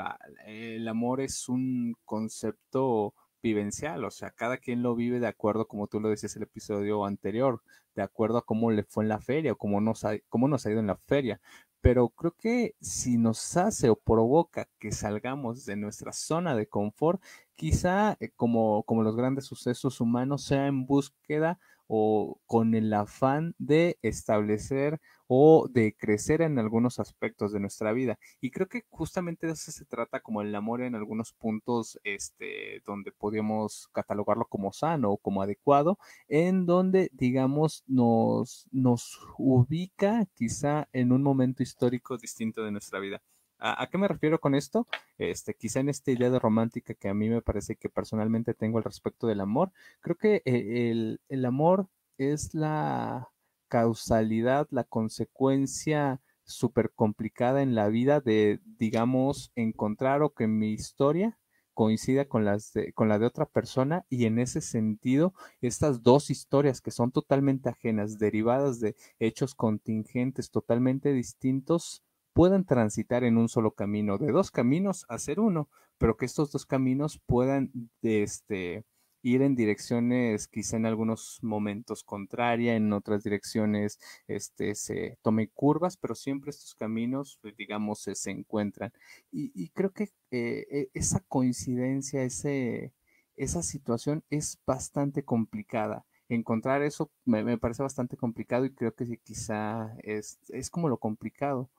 el 0.44 0.86
amor 0.86 1.20
es 1.22 1.48
un 1.48 1.96
concepto 2.04 3.14
vivencial, 3.42 4.04
o 4.04 4.10
sea, 4.10 4.30
cada 4.30 4.58
quien 4.58 4.82
lo 4.82 4.94
vive 4.96 5.20
de 5.20 5.28
acuerdo, 5.28 5.68
como 5.68 5.86
tú 5.86 6.00
lo 6.00 6.08
decías 6.08 6.34
el 6.36 6.42
episodio 6.42 7.04
anterior, 7.04 7.62
de 7.94 8.02
acuerdo 8.02 8.38
a 8.38 8.44
cómo 8.44 8.70
le 8.70 8.82
fue 8.82 9.04
en 9.04 9.08
la 9.08 9.20
feria 9.20 9.52
o 9.52 9.56
cómo 9.56 9.80
nos 9.80 10.04
ha, 10.04 10.18
cómo 10.28 10.48
nos 10.48 10.66
ha 10.66 10.70
ido 10.70 10.80
en 10.80 10.88
la 10.88 10.96
feria 10.96 11.40
pero 11.86 12.08
creo 12.08 12.34
que 12.36 12.74
si 12.80 13.16
nos 13.16 13.56
hace 13.56 13.88
o 13.90 13.94
provoca 13.94 14.68
que 14.80 14.90
salgamos 14.90 15.64
de 15.66 15.76
nuestra 15.76 16.12
zona 16.12 16.56
de 16.56 16.66
confort, 16.66 17.22
quizá 17.54 18.16
eh, 18.18 18.30
como, 18.34 18.82
como 18.82 19.04
los 19.04 19.14
grandes 19.14 19.44
sucesos 19.44 20.00
humanos 20.00 20.42
sea 20.42 20.66
en 20.66 20.84
búsqueda 20.84 21.60
o 21.86 22.40
con 22.46 22.74
el 22.74 22.92
afán 22.92 23.54
de 23.58 23.98
establecer 24.02 25.00
o 25.28 25.68
de 25.68 25.94
crecer 25.96 26.42
en 26.42 26.58
algunos 26.58 26.98
aspectos 27.00 27.52
de 27.52 27.60
nuestra 27.60 27.92
vida. 27.92 28.18
Y 28.40 28.50
creo 28.50 28.68
que 28.68 28.84
justamente 28.90 29.46
de 29.46 29.54
eso 29.54 29.72
se 29.72 29.84
trata 29.84 30.20
como 30.20 30.42
el 30.42 30.54
amor 30.54 30.82
en 30.82 30.94
algunos 30.94 31.32
puntos 31.32 31.98
este, 32.04 32.82
donde 32.86 33.12
podríamos 33.12 33.88
catalogarlo 33.92 34.46
como 34.46 34.72
sano 34.72 35.12
o 35.12 35.18
como 35.18 35.42
adecuado, 35.42 35.98
en 36.28 36.66
donde, 36.66 37.10
digamos, 37.12 37.84
nos, 37.86 38.66
nos 38.70 39.18
ubica 39.38 40.26
quizá 40.34 40.88
en 40.92 41.12
un 41.12 41.22
momento 41.22 41.62
histórico 41.62 42.16
distinto 42.18 42.64
de 42.64 42.72
nuestra 42.72 43.00
vida. 43.00 43.22
¿A, 43.58 43.88
qué 43.90 43.98
me 43.98 44.08
refiero 44.08 44.38
con 44.38 44.54
esto? 44.54 44.86
Este, 45.18 45.54
quizá 45.54 45.80
en 45.80 45.88
esta 45.88 46.10
idea 46.10 46.30
de 46.30 46.38
romántica 46.38 46.94
que 46.94 47.08
a 47.08 47.14
mí 47.14 47.28
me 47.28 47.42
parece 47.42 47.76
que 47.76 47.88
personalmente 47.88 48.54
tengo 48.54 48.78
al 48.78 48.84
respecto 48.84 49.26
del 49.26 49.40
amor, 49.40 49.72
creo 50.00 50.16
que 50.16 50.42
eh, 50.44 50.90
el, 50.90 51.20
el 51.28 51.44
amor 51.44 51.88
es 52.18 52.54
la 52.54 53.30
causalidad, 53.68 54.68
la 54.70 54.84
consecuencia 54.84 56.20
súper 56.44 56.92
complicada 56.94 57.62
en 57.62 57.74
la 57.74 57.88
vida 57.88 58.20
de, 58.20 58.60
digamos, 58.78 59.52
encontrar 59.56 60.22
o 60.22 60.30
que 60.34 60.46
mi 60.46 60.72
historia 60.72 61.38
coincida 61.74 62.24
con, 62.24 62.46
las 62.46 62.72
con 62.94 63.08
la 63.10 63.18
de 63.18 63.26
otra 63.26 63.44
persona 63.44 64.06
y 64.08 64.24
en 64.24 64.38
ese 64.38 64.62
sentido 64.62 65.34
estas 65.60 66.02
dos 66.02 66.30
historias 66.30 66.80
que 66.80 66.90
son 66.90 67.12
totalmente 67.12 67.68
ajenas, 67.68 68.18
derivadas 68.18 68.80
de 68.80 68.96
hechos 69.18 69.54
contingentes 69.54 70.50
totalmente 70.50 71.12
distintos, 71.12 72.02
puedan 72.36 72.66
transitar 72.66 73.24
en 73.24 73.38
un 73.38 73.48
solo 73.48 73.70
camino, 73.70 74.18
de 74.18 74.30
dos 74.30 74.50
caminos 74.50 75.06
a 75.08 75.18
ser 75.18 75.40
uno, 75.40 75.70
pero 75.96 76.18
que 76.18 76.26
estos 76.26 76.52
dos 76.52 76.66
caminos 76.66 77.18
puedan 77.24 77.72
este, 78.02 78.84
ir 79.22 79.40
en 79.40 79.54
direcciones 79.54 80.46
quizá 80.46 80.76
en 80.76 80.84
algunos 80.84 81.38
momentos 81.40 82.04
contraria, 82.04 82.76
en 82.76 82.92
otras 82.92 83.24
direcciones 83.24 83.98
este, 84.28 84.74
se 84.74 85.16
tomen 85.22 85.50
curvas, 85.54 85.96
pero 85.96 86.14
siempre 86.14 86.50
estos 86.50 86.74
caminos, 86.74 87.38
pues, 87.40 87.56
digamos, 87.56 88.00
se, 88.00 88.30
encuentran. 88.30 88.92
Y, 89.32 89.70
creo 89.70 89.92
que 89.92 90.10
eh, 90.30 90.66
e, 90.70 90.90
esa 90.92 91.20
coincidencia, 91.28 92.22
ese, 92.22 92.92
esa 93.36 93.62
situación 93.62 94.24
es 94.28 94.58
bastante 94.66 95.24
complicada. 95.24 96.04
Encontrar 96.28 96.82
eso 96.82 97.10
me, 97.24 97.56
parece 97.56 97.82
bastante 97.82 98.18
complicado 98.18 98.66
y 98.66 98.74
creo 98.74 98.94
que 98.94 99.06
quizá 99.24 99.96
es, 100.02 100.38
es 100.50 100.68
como 100.68 100.90
lo 100.90 100.98
complicado 100.98 101.70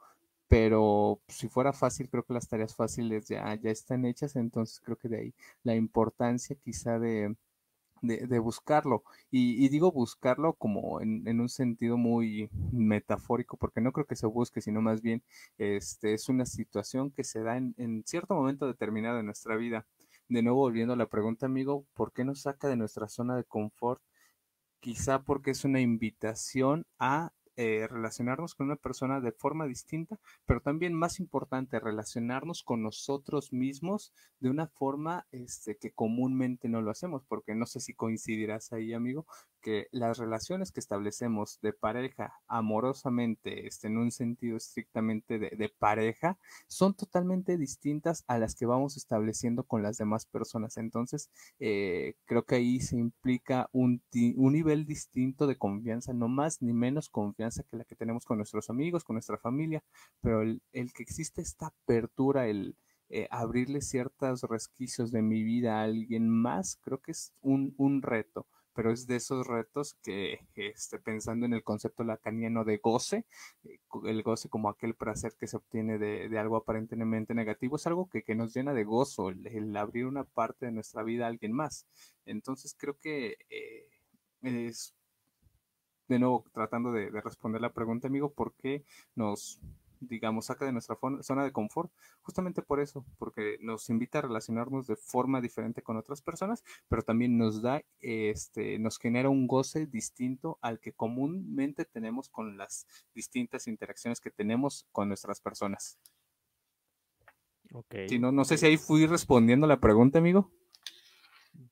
pero 0.48 1.22
si 1.28 1.50
fuera 1.50 1.74
fácil, 1.74 2.10
creo 2.10 2.24
que 2.24 2.34
las 2.34 2.48
tareas 2.48 2.76
fáciles 2.76 3.28
ya, 3.28 3.54
ya 3.56 3.72
están 3.72 4.06
hechas, 4.06 4.36
entonces 4.36 4.80
creo 4.82 4.98
que 4.98 5.10
de 5.10 5.18
ahí 5.20 5.34
la 5.64 5.76
importancia 5.76 6.56
quizá 6.64 7.00
de, 7.00 7.36
de, 8.02 8.40
buscarlo. 8.40 9.04
Y, 9.32 9.68
digo 9.70 9.92
buscarlo 9.92 10.54
como 10.54 11.02
en, 11.02 11.40
un 11.40 11.50
sentido 11.50 11.98
muy 11.98 12.50
metafórico, 12.72 13.58
porque 13.58 13.82
no 13.82 13.92
creo 13.92 14.06
que 14.06 14.16
se 14.16 14.28
busque, 14.28 14.62
sino 14.62 14.82
más 14.82 15.02
bien 15.02 15.24
este, 15.58 16.14
es 16.14 16.30
una 16.30 16.46
situación 16.46 17.12
que 17.12 17.24
se 17.24 17.42
da 17.42 17.58
en, 17.58 17.74
en 17.78 18.04
cierto 18.06 18.36
momento 18.36 18.68
determinado 18.68 19.18
de 19.18 19.24
nuestra 19.24 19.56
vida. 19.56 19.86
De 20.30 20.42
nuevo, 20.44 20.60
volviendo 20.60 20.94
a 20.94 20.98
la 20.98 21.08
pregunta, 21.08 21.46
amigo, 21.46 21.86
¿por 21.94 22.12
qué 22.14 22.26
nos 22.26 22.42
saca 22.42 22.68
de 22.68 22.78
nuestra 22.78 23.08
zona 23.08 23.36
de 23.38 23.46
confort? 23.46 24.02
Quizá 24.80 25.24
porque 25.24 25.52
es 25.52 25.66
una 25.66 25.82
invitación 25.82 26.86
a 27.00 27.32
eh, 27.58 27.88
relacionarnos 27.88 28.54
con 28.54 28.68
una 28.68 28.76
persona 28.76 29.20
de 29.20 29.32
forma 29.32 29.66
distinta, 29.66 30.20
pero 30.46 30.62
también 30.62 30.94
más 30.94 31.20
importante, 31.20 31.80
relacionarnos 31.80 32.62
con 32.62 32.84
nosotros 32.84 33.52
mismos 33.52 34.14
de 34.40 34.52
una 34.52 34.68
forma 34.68 35.26
este, 35.32 35.76
que 35.76 35.92
comúnmente 35.92 36.70
no 36.70 36.82
lo 36.84 36.92
hacemos, 36.92 37.24
porque 37.28 37.56
no 37.56 37.66
sé 37.66 37.80
si 37.80 37.96
coincidirás 37.96 38.74
ahí, 38.74 38.94
amigo, 38.94 39.26
que 39.62 39.88
las 39.92 40.18
relaciones 40.18 40.72
que 40.72 40.80
establecemos 40.80 41.60
de 41.62 41.74
pareja 41.74 42.34
amorosamente, 42.48 43.68
este, 43.68 43.88
en 43.88 43.98
un 43.98 44.12
sentido 44.12 44.58
estrictamente 44.58 45.40
de, 45.40 45.74
pareja, 45.80 46.38
son 46.68 46.94
totalmente 46.94 47.58
distintas 47.58 48.24
a 48.28 48.38
las 48.38 48.56
que 48.56 48.66
vamos 48.66 48.98
estableciendo 48.98 49.64
con 49.64 49.84
las 49.84 49.98
demás 49.98 50.26
personas. 50.26 50.78
Entonces, 50.78 51.30
eh, 51.60 52.16
creo 52.26 52.46
que 52.46 52.56
ahí 52.56 52.80
se 52.80 52.98
implica 52.98 53.70
un, 53.72 54.02
un 54.36 54.54
nivel 54.54 54.86
distinto 54.86 55.48
de 55.48 55.58
confianza, 55.58 56.14
no 56.14 56.28
más 56.28 56.62
ni 56.62 56.74
menos 56.74 57.10
confianza 57.10 57.64
que 57.64 57.78
la 57.78 57.86
que 57.86 57.96
tenemos 57.96 58.26
con 58.26 58.38
nuestros 58.38 58.70
amigos, 58.70 59.04
con 59.04 59.16
nuestra 59.16 59.38
familia, 59.38 59.84
pero 60.22 60.42
el, 60.42 60.62
que 60.94 61.04
existe 61.04 61.42
esta 61.42 61.68
apertura, 61.68 62.48
el 62.48 62.76
eh, 63.10 63.28
abrirle 63.32 63.82
ciertos 63.82 64.42
resquicios 64.44 65.12
de 65.12 65.22
mi 65.22 65.44
vida 65.44 65.80
a 65.80 65.84
alguien 65.84 66.30
más, 66.30 66.78
creo 66.84 67.00
que 67.00 67.12
es 67.12 67.34
un, 67.42 68.02
reto 68.02 68.48
pero 68.78 68.92
es 68.92 69.08
de 69.08 69.16
esos 69.16 69.48
retos 69.48 69.98
que, 70.04 70.40
este, 70.54 71.00
pensando 71.00 71.48
en 71.48 71.54
el 71.54 71.64
concepto 71.64 72.04
lacaniano 72.04 72.64
de 72.64 72.78
goce, 72.78 73.26
eh, 73.64 73.80
el 74.06 74.22
goce 74.22 74.50
como 74.50 74.70
aquel 74.70 74.94
placer 74.94 75.34
que 75.36 75.48
se 75.48 75.58
obtiene 75.58 75.98
de, 75.98 76.38
algo 76.38 76.58
aparentemente 76.58 77.34
negativo, 77.34 77.78
es 77.78 77.88
algo 77.88 78.08
que, 78.08 78.24
nos 78.36 78.54
llena 78.56 78.76
de 78.76 78.84
gozo, 78.84 79.30
el, 79.30 79.76
abrir 79.76 80.06
una 80.06 80.26
parte 80.26 80.68
de 80.68 80.72
nuestra 80.72 81.02
vida 81.02 81.26
a 81.26 81.30
alguien 81.30 81.54
más. 81.54 81.88
Entonces 82.24 82.76
creo 82.78 83.00
que 83.00 83.38
eh, 83.50 83.88
es 84.44 84.94
de 86.08 86.20
nuevo 86.20 86.46
tratando 86.54 86.92
de, 86.92 87.10
responder 87.10 87.62
la 87.62 87.74
pregunta, 87.74 88.08
amigo, 88.08 88.32
¿por 88.32 88.54
qué 88.58 88.86
nos, 89.16 89.60
digamos, 90.00 90.46
saca 90.46 90.66
de 90.66 90.72
nuestra 90.72 90.98
zona 91.22 91.44
de 91.44 91.52
confort? 91.52 91.92
Justamente 92.22 92.62
por 92.62 92.80
eso, 92.80 93.06
porque 93.18 93.58
nos 93.62 93.90
invita 93.90 94.20
a 94.20 94.24
relacionarnos 94.24 94.88
de 94.88 94.96
forma 94.96 95.42
diferente 95.42 95.82
con 95.82 95.98
otras 95.98 96.22
personas, 96.22 96.64
pero 96.88 97.02
también 97.02 97.38
nos 97.38 97.62
da, 97.62 97.84
este, 98.00 98.80
nos 98.80 98.98
genera 98.98 99.30
un 99.30 99.48
goce 99.48 99.86
distinto 99.86 100.58
al 100.62 100.80
que 100.80 100.94
comúnmente 100.94 101.86
tenemos 101.86 102.30
con 102.30 102.58
las 102.58 102.88
distintas 103.14 103.68
interacciones 103.68 104.22
que 104.22 104.32
tenemos 104.32 104.86
con 104.92 105.08
nuestras 105.08 105.42
personas. 105.42 106.00
Ok. 107.74 107.96
Si 108.08 108.20
no, 108.20 108.32
no 108.32 108.46
sé 108.46 108.58
si 108.58 108.66
ahí 108.66 108.78
fui 108.78 109.06
respondiendo 109.06 109.68
la 109.68 109.80
pregunta, 109.80 110.20
amigo. 110.20 110.52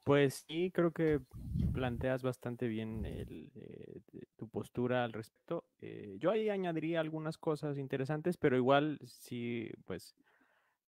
Pues 0.03 0.45
sí, 0.47 0.71
creo 0.71 0.91
que 0.91 1.19
planteas 1.73 2.23
bastante 2.23 2.67
bien 2.67 3.03
eh, 3.05 4.01
tu 4.11 4.14
postura 4.55 5.03
al 5.03 5.13
respecto. 5.13 5.65
Eh, 5.79 6.15
yo 6.19 6.31
ahí 6.31 6.49
añadiría 6.49 6.99
algunas 6.99 7.37
cosas 7.37 7.77
interesantes, 7.77 8.37
pero 8.37 8.57
igual 8.57 8.99
sí, 9.05 9.69
pues, 9.85 10.15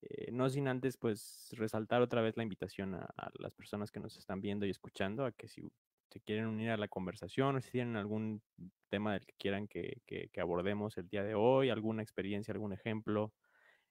eh, 0.03 0.31
no 0.33 0.49
sin 0.49 0.69
antes, 0.69 0.97
pues, 0.97 1.49
resaltar 1.53 2.03
otra 2.03 2.23
vez 2.23 2.37
la 2.37 2.43
invitación 2.43 2.95
a, 2.95 3.09
las 3.39 3.53
personas 3.55 3.91
que 3.91 4.01
nos 4.01 4.17
están 4.17 4.41
viendo 4.41 4.67
y 4.67 4.71
escuchando 4.71 5.25
a 5.25 5.33
que 5.33 5.49
si 5.49 5.63
se 6.11 6.21
quieren 6.21 6.47
unir 6.47 6.71
a 6.71 6.77
la 6.77 6.89
conversación 6.89 7.57
o 7.57 7.61
si 7.61 7.71
tienen 7.73 7.97
algún 7.97 8.41
tema 8.89 9.15
del 9.15 9.27
que 9.27 9.35
quieran 9.39 9.67
que, 9.67 10.01
que 10.07 10.41
abordemos 10.41 10.97
el 10.97 11.09
día 11.09 11.25
de 11.25 11.35
hoy, 11.35 11.71
alguna 11.71 12.03
experiencia, 12.03 12.53
algún 12.53 12.73
ejemplo, 12.73 13.33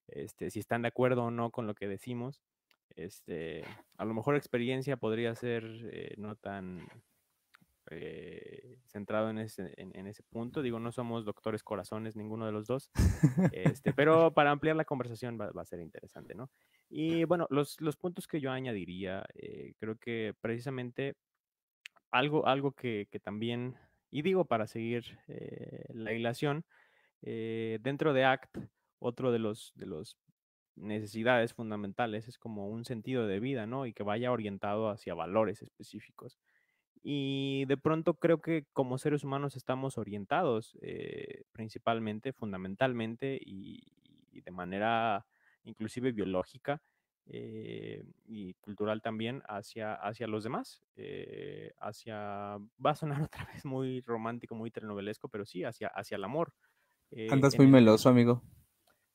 este, 0.08 0.50
si 0.50 0.60
están 0.60 0.84
de 0.84 0.88
acuerdo 0.88 1.26
o 1.26 1.32
no 1.32 1.52
con 1.52 1.68
lo 1.68 1.76
que 1.76 1.88
decimos 1.88 2.42
este, 2.96 3.64
a 3.98 4.06
lo 4.06 4.14
mejor 4.14 4.36
experiencia 4.36 4.98
podría 4.98 5.36
ser 5.36 5.64
eh, 5.92 6.14
no 6.18 6.36
tan 6.36 6.88
eh, 7.92 8.80
centrado 8.88 9.30
en 9.30 9.38
ese, 9.40 9.74
en, 9.78 10.08
ese 10.08 10.24
punto. 10.24 10.62
Digo, 10.62 10.80
no 10.80 10.92
somos 10.92 11.26
doctores 11.26 11.64
corazones, 11.64 12.16
ninguno 12.16 12.46
de 12.46 12.52
los 12.52 12.68
dos. 12.68 12.92
Este, 13.52 13.94
pero 13.96 14.34
para 14.34 14.52
ampliar 14.52 14.76
la 14.76 14.86
conversación 14.86 15.40
va, 15.40 15.50
a 15.50 15.66
ser 15.66 15.80
interesante, 15.80 16.36
¿no? 16.36 16.50
Y 16.90 17.24
bueno, 17.26 17.48
los, 17.50 17.80
los 17.82 17.98
puntos 17.98 18.28
que 18.28 18.40
yo 18.40 18.52
añadiría, 18.52 19.26
eh, 19.36 19.74
creo 19.80 19.98
que 19.98 20.34
precisamente 20.42 21.16
algo, 22.12 22.48
algo 22.48 22.72
que, 22.72 23.08
que, 23.12 23.20
también, 23.20 23.76
y 24.10 24.22
digo 24.22 24.46
para 24.46 24.68
seguir 24.68 25.20
la 25.90 26.14
hilación, 26.14 26.64
dentro 27.22 28.14
de 28.14 28.24
ACT, 28.24 28.58
otro 29.00 29.32
de 29.32 29.40
los, 29.40 29.74
de 29.76 29.86
los 29.88 30.18
necesidades 30.76 31.54
fundamentales, 31.54 32.28
es 32.28 32.38
como 32.38 32.70
un 32.70 32.86
sentido 32.86 33.28
de 33.28 33.40
vida, 33.40 33.66
¿no? 33.66 33.86
Y 33.86 33.94
que 33.94 34.04
vaya 34.04 34.32
orientado 34.32 34.90
hacia 34.90 35.14
valores 35.14 35.62
específicos. 35.62 36.38
Y 37.08 37.66
de 37.66 37.78
pronto 37.78 38.16
creo 38.16 38.42
que 38.42 38.66
como 38.74 38.98
seres 38.98 39.24
humanos 39.24 39.56
estamos 39.56 40.00
orientados 40.00 40.76
eh, 40.82 41.44
principalmente, 41.52 42.34
fundamentalmente 42.34 43.40
y, 43.40 43.84
de 44.32 44.52
manera 44.52 45.26
inclusive 45.64 46.12
biológica 46.12 46.82
eh, 47.28 48.04
y 48.26 48.54
cultural 48.56 49.02
también 49.02 49.42
hacia, 49.48 49.94
hacia 49.94 50.28
los 50.28 50.44
demás, 50.44 50.82
eh, 50.96 51.74
hacia, 51.80 52.58
va 52.86 52.92
a 52.92 52.96
sonar 52.96 53.22
otra 53.22 53.46
vez 53.54 53.66
muy 53.66 54.02
romántico, 54.02 54.56
muy 54.56 54.72
telenovelesco, 54.72 55.30
pero 55.30 55.46
sí, 55.46 55.64
hacia, 55.64 55.90
hacia 55.90 56.16
el 56.16 56.24
amor. 56.24 56.54
Andas 57.30 57.58
muy 57.58 57.68
meloso, 57.68 58.10
amigo. 58.10 58.42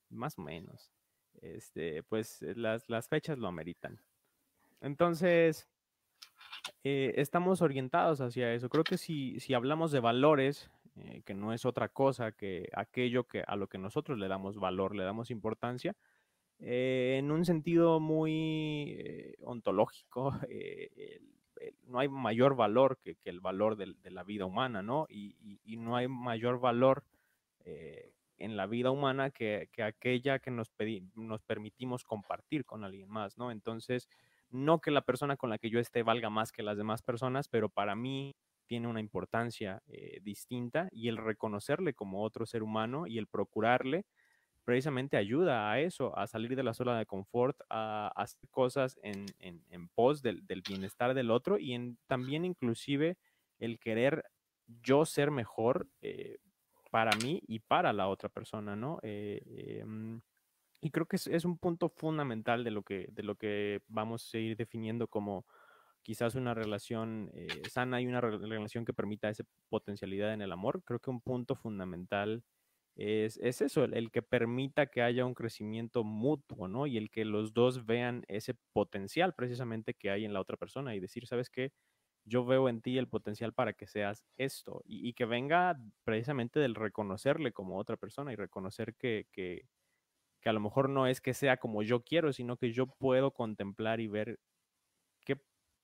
Más 0.09 0.37
o 0.37 0.41
menos 0.41 0.93
este, 1.41 2.03
pues 2.03 2.41
eh, 2.41 2.53
las, 2.55 3.07
fechas 3.09 3.37
lo 3.37 3.47
ameritan. 3.47 3.99
Entonces, 4.79 5.67
eh, 6.83 7.13
estamos 7.17 7.61
orientados 7.61 8.21
hacia 8.21 8.53
eso. 8.53 8.69
Creo 8.69 8.83
que 8.83 8.97
si, 8.97 9.39
si 9.39 9.53
hablamos 9.53 9.91
de 9.91 9.99
valores, 9.99 10.69
eh, 10.95 11.21
que 11.25 11.33
no 11.33 11.53
es 11.53 11.65
otra 11.65 11.89
cosa 11.89 12.31
que 12.31 12.69
aquello 12.75 13.25
que 13.25 13.43
a 13.45 13.55
lo 13.55 13.67
que 13.67 13.77
nosotros 13.77 14.17
le 14.17 14.27
damos 14.27 14.57
valor, 14.57 14.95
le 14.95 15.03
damos 15.03 15.31
importancia, 15.31 15.95
en 16.63 17.31
un 17.31 17.43
sentido 17.43 17.99
muy 17.99 19.35
ontológico, 19.41 20.31
no 21.87 21.99
hay 21.99 22.07
mayor 22.07 22.55
valor 22.55 22.99
que, 22.99 23.17
el 23.25 23.39
valor 23.39 23.77
de, 23.77 23.95
la 24.11 24.23
vida 24.23 24.45
humana, 24.45 24.83
¿no? 24.83 25.07
Y, 25.09 25.35
no 25.77 25.95
hay 25.95 26.07
mayor 26.07 26.59
valor 26.59 27.03
en 28.41 28.57
la 28.57 28.67
vida 28.67 28.91
humana 28.91 29.31
que, 29.31 29.69
aquella 29.83 30.37
que 30.37 30.51
nos, 30.51 30.71
nos 31.15 31.41
permitimos 31.41 32.03
compartir 32.03 32.65
con 32.65 32.83
alguien 32.83 33.09
más, 33.09 33.39
¿no? 33.39 33.49
Entonces, 33.49 34.07
no 34.51 34.79
que 34.79 34.91
la 34.91 35.01
persona 35.01 35.37
con 35.37 35.49
la 35.49 35.57
que 35.57 35.69
yo 35.69 35.79
esté 35.79 36.03
valga 36.03 36.29
más 36.29 36.51
que 36.51 36.63
las 36.63 36.77
demás 36.77 37.01
personas, 37.01 37.47
pero 37.47 37.69
para 37.69 37.95
mí 37.95 38.35
tiene 38.67 38.87
una 38.87 38.99
importancia 38.99 39.81
eh, 39.87 40.19
distinta 40.21 40.87
y 40.91 41.09
el 41.09 41.17
reconocerle 41.17 41.93
como 41.93 42.23
otro 42.23 42.45
ser 42.45 42.63
humano 42.63 43.07
y 43.07 43.17
el 43.17 43.27
procurarle 43.27 44.05
precisamente 44.63 45.17
ayuda 45.17 45.71
a 45.71 45.79
eso, 45.79 46.17
a 46.17 46.27
salir 46.27 46.55
de 46.55 46.63
la 46.63 46.73
zona 46.73 46.97
de 46.97 47.05
confort, 47.05 47.59
a, 47.69 48.11
hacer 48.15 48.47
cosas 48.49 48.97
en, 49.01 49.25
pos 49.95 50.21
del, 50.21 50.43
bienestar 50.67 51.13
del 51.13 51.31
otro 51.31 51.57
y 51.57 51.73
en, 51.73 51.97
también 52.07 52.45
inclusive 52.45 53.17
el 53.59 53.79
querer 53.79 54.23
yo 54.81 55.05
ser 55.05 55.31
mejor 55.31 55.87
eh, 56.01 56.37
para 56.91 57.11
mí 57.17 57.41
y 57.47 57.59
para 57.59 57.91
la 57.91 58.07
otra 58.07 58.29
persona, 58.29 58.75
¿no? 58.75 58.99
Eh, 59.01 59.79
em, 59.81 60.21
y 60.81 60.89
creo 60.89 61.05
que 61.05 61.15
es, 61.15 61.45
un 61.45 61.57
punto 61.57 61.89
fundamental 61.89 62.63
de 62.63 62.71
lo, 62.71 62.81
que, 62.83 63.07
de 63.11 63.23
lo 63.23 63.35
que 63.35 63.81
vamos 63.87 64.33
a 64.33 64.37
ir 64.39 64.57
definiendo 64.57 65.07
como 65.07 65.45
quizás 66.01 66.33
una 66.33 66.55
relación 66.55 67.29
eh, 67.35 67.47
sana 67.69 68.01
y 68.01 68.07
una 68.07 68.19
relación 68.19 68.83
que 68.83 68.93
permita 68.93 69.29
esa 69.29 69.43
potencialidad 69.69 70.33
en 70.33 70.41
el 70.41 70.51
amor. 70.51 70.83
Creo 70.83 70.99
que 70.99 71.11
un 71.11 71.21
punto 71.21 71.55
fundamental 71.55 72.43
es, 72.95 73.37
eso, 73.37 73.83
el, 73.83 74.11
que 74.11 74.21
permita 74.21 74.87
que 74.87 75.01
haya 75.01 75.25
un 75.25 75.33
crecimiento 75.33 76.03
mutuo, 76.03 76.67
¿no? 76.67 76.87
Y 76.87 76.97
el 76.97 77.09
que 77.09 77.25
los 77.25 77.53
dos 77.53 77.85
vean 77.85 78.25
ese 78.27 78.55
potencial 78.73 79.33
precisamente 79.33 79.93
que 79.93 80.09
hay 80.09 80.25
en 80.25 80.33
la 80.33 80.41
otra 80.41 80.57
persona 80.57 80.95
y 80.95 80.99
decir, 80.99 81.27
¿sabes 81.27 81.49
qué? 81.49 81.71
Yo 82.25 82.45
veo 82.45 82.69
en 82.69 82.81
ti 82.81 82.97
el 82.97 83.07
potencial 83.07 83.53
para 83.53 83.73
que 83.73 83.87
seas 83.87 84.25
esto 84.37 84.81
y, 84.85 85.13
que 85.13 85.25
venga 85.25 85.79
precisamente 86.03 86.59
del 86.59 86.75
reconocerle 86.75 87.51
como 87.51 87.77
otra 87.77 87.97
persona 87.97 88.33
y 88.33 88.35
reconocer 88.35 88.95
que, 88.95 89.27
que, 89.31 89.65
que 90.41 90.49
a 90.49 90.53
lo 90.53 90.59
mejor 90.59 90.89
no 90.89 91.07
es 91.07 91.21
que 91.21 91.33
sea 91.33 91.57
como 91.57 91.83
yo 91.83 92.03
quiero, 92.03 92.33
sino 92.33 92.57
que 92.57 92.71
yo 92.71 92.87
puedo 92.87 93.31
contemplar 93.31 93.99
y 93.99 94.07
ver 94.07 94.39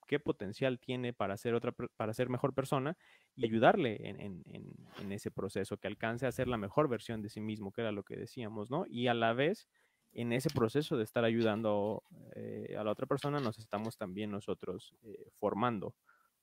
qué 0.08 0.20
potencial 0.20 0.80
tiene 0.80 1.14
para 1.14 1.38
ser 1.38 1.54
otra 1.54 1.74
para 1.74 2.14
ser 2.14 2.30
mejor 2.30 2.54
persona 2.54 2.98
y 3.36 3.46
ayudarle 3.46 3.98
en, 4.02 5.12
ese 5.12 5.30
proceso, 5.30 5.78
que 5.78 5.88
alcance 5.88 6.26
a 6.26 6.32
ser 6.32 6.48
la 6.48 6.58
mejor 6.58 6.88
versión 6.88 7.22
de 7.22 7.30
sí 7.30 7.42
mismo, 7.42 7.72
que 7.72 7.82
era 7.82 7.92
lo 7.92 8.04
que 8.04 8.16
decíamos, 8.16 8.72
¿no? 8.72 8.86
Y 8.88 9.08
a 9.08 9.14
la 9.14 9.34
vez, 9.34 9.68
en 10.14 10.34
ese 10.34 10.50
proceso 10.50 10.98
de 10.98 11.04
estar 11.04 11.24
ayudando 11.24 12.04
eh, 12.36 12.76
a 12.80 12.84
la 12.84 12.92
otra 12.92 13.06
persona, 13.06 13.40
nos 13.40 13.60
estamos 13.60 13.98
también 13.98 14.32
nosotros 14.32 14.96
eh, 15.04 15.30
formando 15.38 15.94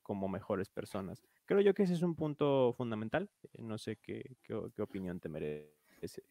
como 0.03 0.29
mejores 0.29 0.69
personas. 0.69 1.23
Creo 1.47 1.61
yo 1.61 1.75
que 1.75 1.85
ese 1.85 1.95
es 1.95 2.03
un 2.03 2.15
punto 2.15 2.75
fundamental. 2.77 3.31
Eh, 3.55 3.63
no 3.63 3.79
sé 3.79 3.97
qué, 3.97 4.37
qué, 4.43 4.61
qué 4.77 4.83
opinión 4.83 5.19
te 5.19 5.29
merece. 5.29 6.23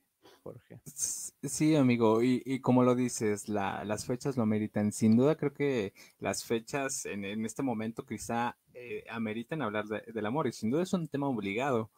Jorge. 0.44 0.82
Sí, 0.86 1.76
amigo, 1.76 2.22
y, 2.24 2.60
como 2.62 2.84
lo 2.84 2.96
dices, 2.96 3.50
las 3.50 4.06
fechas 4.06 4.38
lo 4.38 4.44
ameritan. 4.44 4.92
Sin 4.92 5.16
duda 5.18 5.36
creo 5.36 5.54
que 5.54 5.94
las 6.20 6.44
fechas 6.46 7.06
en, 7.06 7.46
este 7.46 7.64
momento 7.64 8.06
quizá 8.06 8.58
eh, 8.74 9.04
ameritan 9.10 9.62
hablar 9.62 9.86
del 9.88 10.26
amor 10.26 10.48
y 10.48 10.54
sin 10.54 10.72
duda 10.72 10.84
es 10.84 10.94
un 10.94 11.08
tema 11.08 11.28
obligado. 11.28 11.92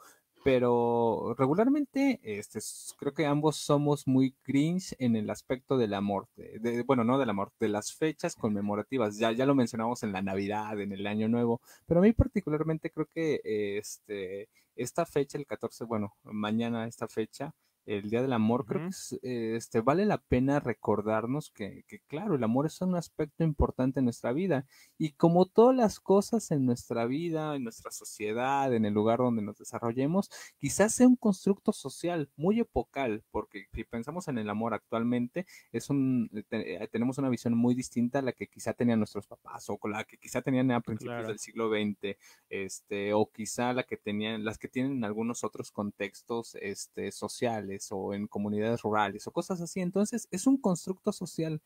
Pero 0.43 1.33
regularmente, 1.39 2.19
este, 2.23 2.59
creo 2.99 3.15
que 3.15 3.25
ambos 3.25 3.55
somos 3.55 4.07
muy 4.07 4.33
cringe 4.43 4.95
en 4.99 5.15
el 5.15 5.31
aspecto 5.31 5.75
del 5.75 5.95
amor. 5.95 6.27
De, 6.35 6.83
bueno, 6.83 7.03
no 7.03 7.17
del 7.17 7.31
amor, 7.31 7.51
de 7.59 7.67
las 7.67 7.93
fechas 7.93 8.35
conmemorativas. 8.35 9.17
Ya, 9.17 9.31
ya 9.31 9.47
lo 9.47 9.55
mencionamos 9.55 10.03
en 10.03 10.11
la 10.11 10.21
Navidad, 10.21 10.79
en 10.79 10.91
el 10.91 11.07
Año 11.07 11.27
Nuevo. 11.29 11.61
Pero 11.87 11.99
a 11.99 12.03
mí 12.03 12.13
particularmente 12.13 12.91
creo 12.91 13.07
que 13.07 13.41
este, 13.79 14.49
esta 14.75 15.05
fecha, 15.05 15.37
el 15.37 15.47
14, 15.47 15.85
bueno, 15.85 16.13
mañana 16.23 16.87
esta 16.87 17.07
fecha, 17.07 17.55
el 17.85 18.09
Día 18.09 18.21
del 18.21 18.33
Amor, 18.33 18.65
creo 18.65 18.89
que 18.89 19.55
este, 19.55 19.81
vale 19.81 20.05
la 20.05 20.17
pena 20.17 20.59
recordarnos 20.59 21.51
que, 21.51 21.83
que, 21.87 21.99
claro, 22.07 22.35
el 22.35 22.43
amor 22.43 22.65
es 22.65 22.81
un 22.81 22.95
aspecto 22.95 23.43
importante 23.43 23.99
en 23.99 24.05
nuestra 24.05 24.33
vida 24.33 24.65
y 24.97 25.11
como 25.13 25.45
todas 25.45 25.75
las 25.75 25.99
cosas 25.99 26.51
en 26.51 26.65
nuestra 26.65 27.05
vida, 27.05 27.55
en 27.55 27.63
nuestra 27.63 27.91
sociedad, 27.91 28.73
en 28.73 28.85
el 28.85 28.93
lugar 28.93 29.19
donde 29.19 29.41
nos 29.41 29.57
desarrollemos, 29.57 30.29
quizás 30.57 30.93
sea 30.95 31.07
un 31.07 31.15
constructo 31.15 31.71
social 31.71 32.29
muy 32.35 32.59
epocal, 32.59 33.23
porque 33.31 33.67
si 33.73 33.83
pensamos 33.83 34.27
en 34.27 34.37
el 34.37 34.49
amor 34.49 34.73
actualmente, 34.73 35.45
es 35.71 35.89
un, 35.89 36.29
eh, 36.51 36.87
tenemos 36.91 37.17
una 37.17 37.29
visión 37.29 37.55
muy 37.55 37.75
distinta 37.75 38.19
a 38.19 38.21
la 38.21 38.31
que 38.31 38.47
quizá 38.47 38.73
tenían 38.73 38.99
nuestros 38.99 39.27
papás 39.27 39.69
o 39.69 39.77
con 39.77 39.91
la 39.91 40.03
que 40.03 40.17
quizá 40.17 40.41
tenían 40.41 40.71
a 40.71 40.81
principios 40.81 41.27
del 41.27 41.39
siglo 41.39 41.69
XX, 41.69 42.17
este, 42.49 43.13
o 43.13 43.29
quizá 43.31 43.73
la 43.73 43.83
que 43.83 43.97
tenían, 43.97 44.43
las 44.43 44.57
que 44.57 44.67
tienen 44.67 45.03
algunos 45.03 45.43
otros 45.43 45.71
contextos 45.71 46.55
este, 46.55 47.11
sociales 47.11 47.74
o 47.91 48.13
en 48.13 48.27
comunidades 48.27 48.81
rurales 48.81 49.27
o 49.27 49.31
cosas 49.31 49.61
así. 49.61 49.81
Entonces 49.81 50.27
es 50.31 50.47
un 50.47 50.57
constructo 50.57 51.11
social, 51.11 51.61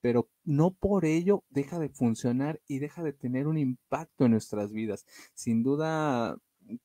pero 0.00 0.28
no 0.44 0.72
por 0.72 1.04
ello 1.04 1.44
deja 1.50 1.78
de 1.78 1.88
funcionar 1.88 2.60
y 2.66 2.78
deja 2.78 3.02
de 3.02 3.12
tener 3.12 3.46
un 3.46 3.58
impacto 3.58 4.26
en 4.26 4.32
nuestras 4.32 4.72
vidas. 4.72 5.06
Sin 5.34 5.62
duda, 5.62 6.36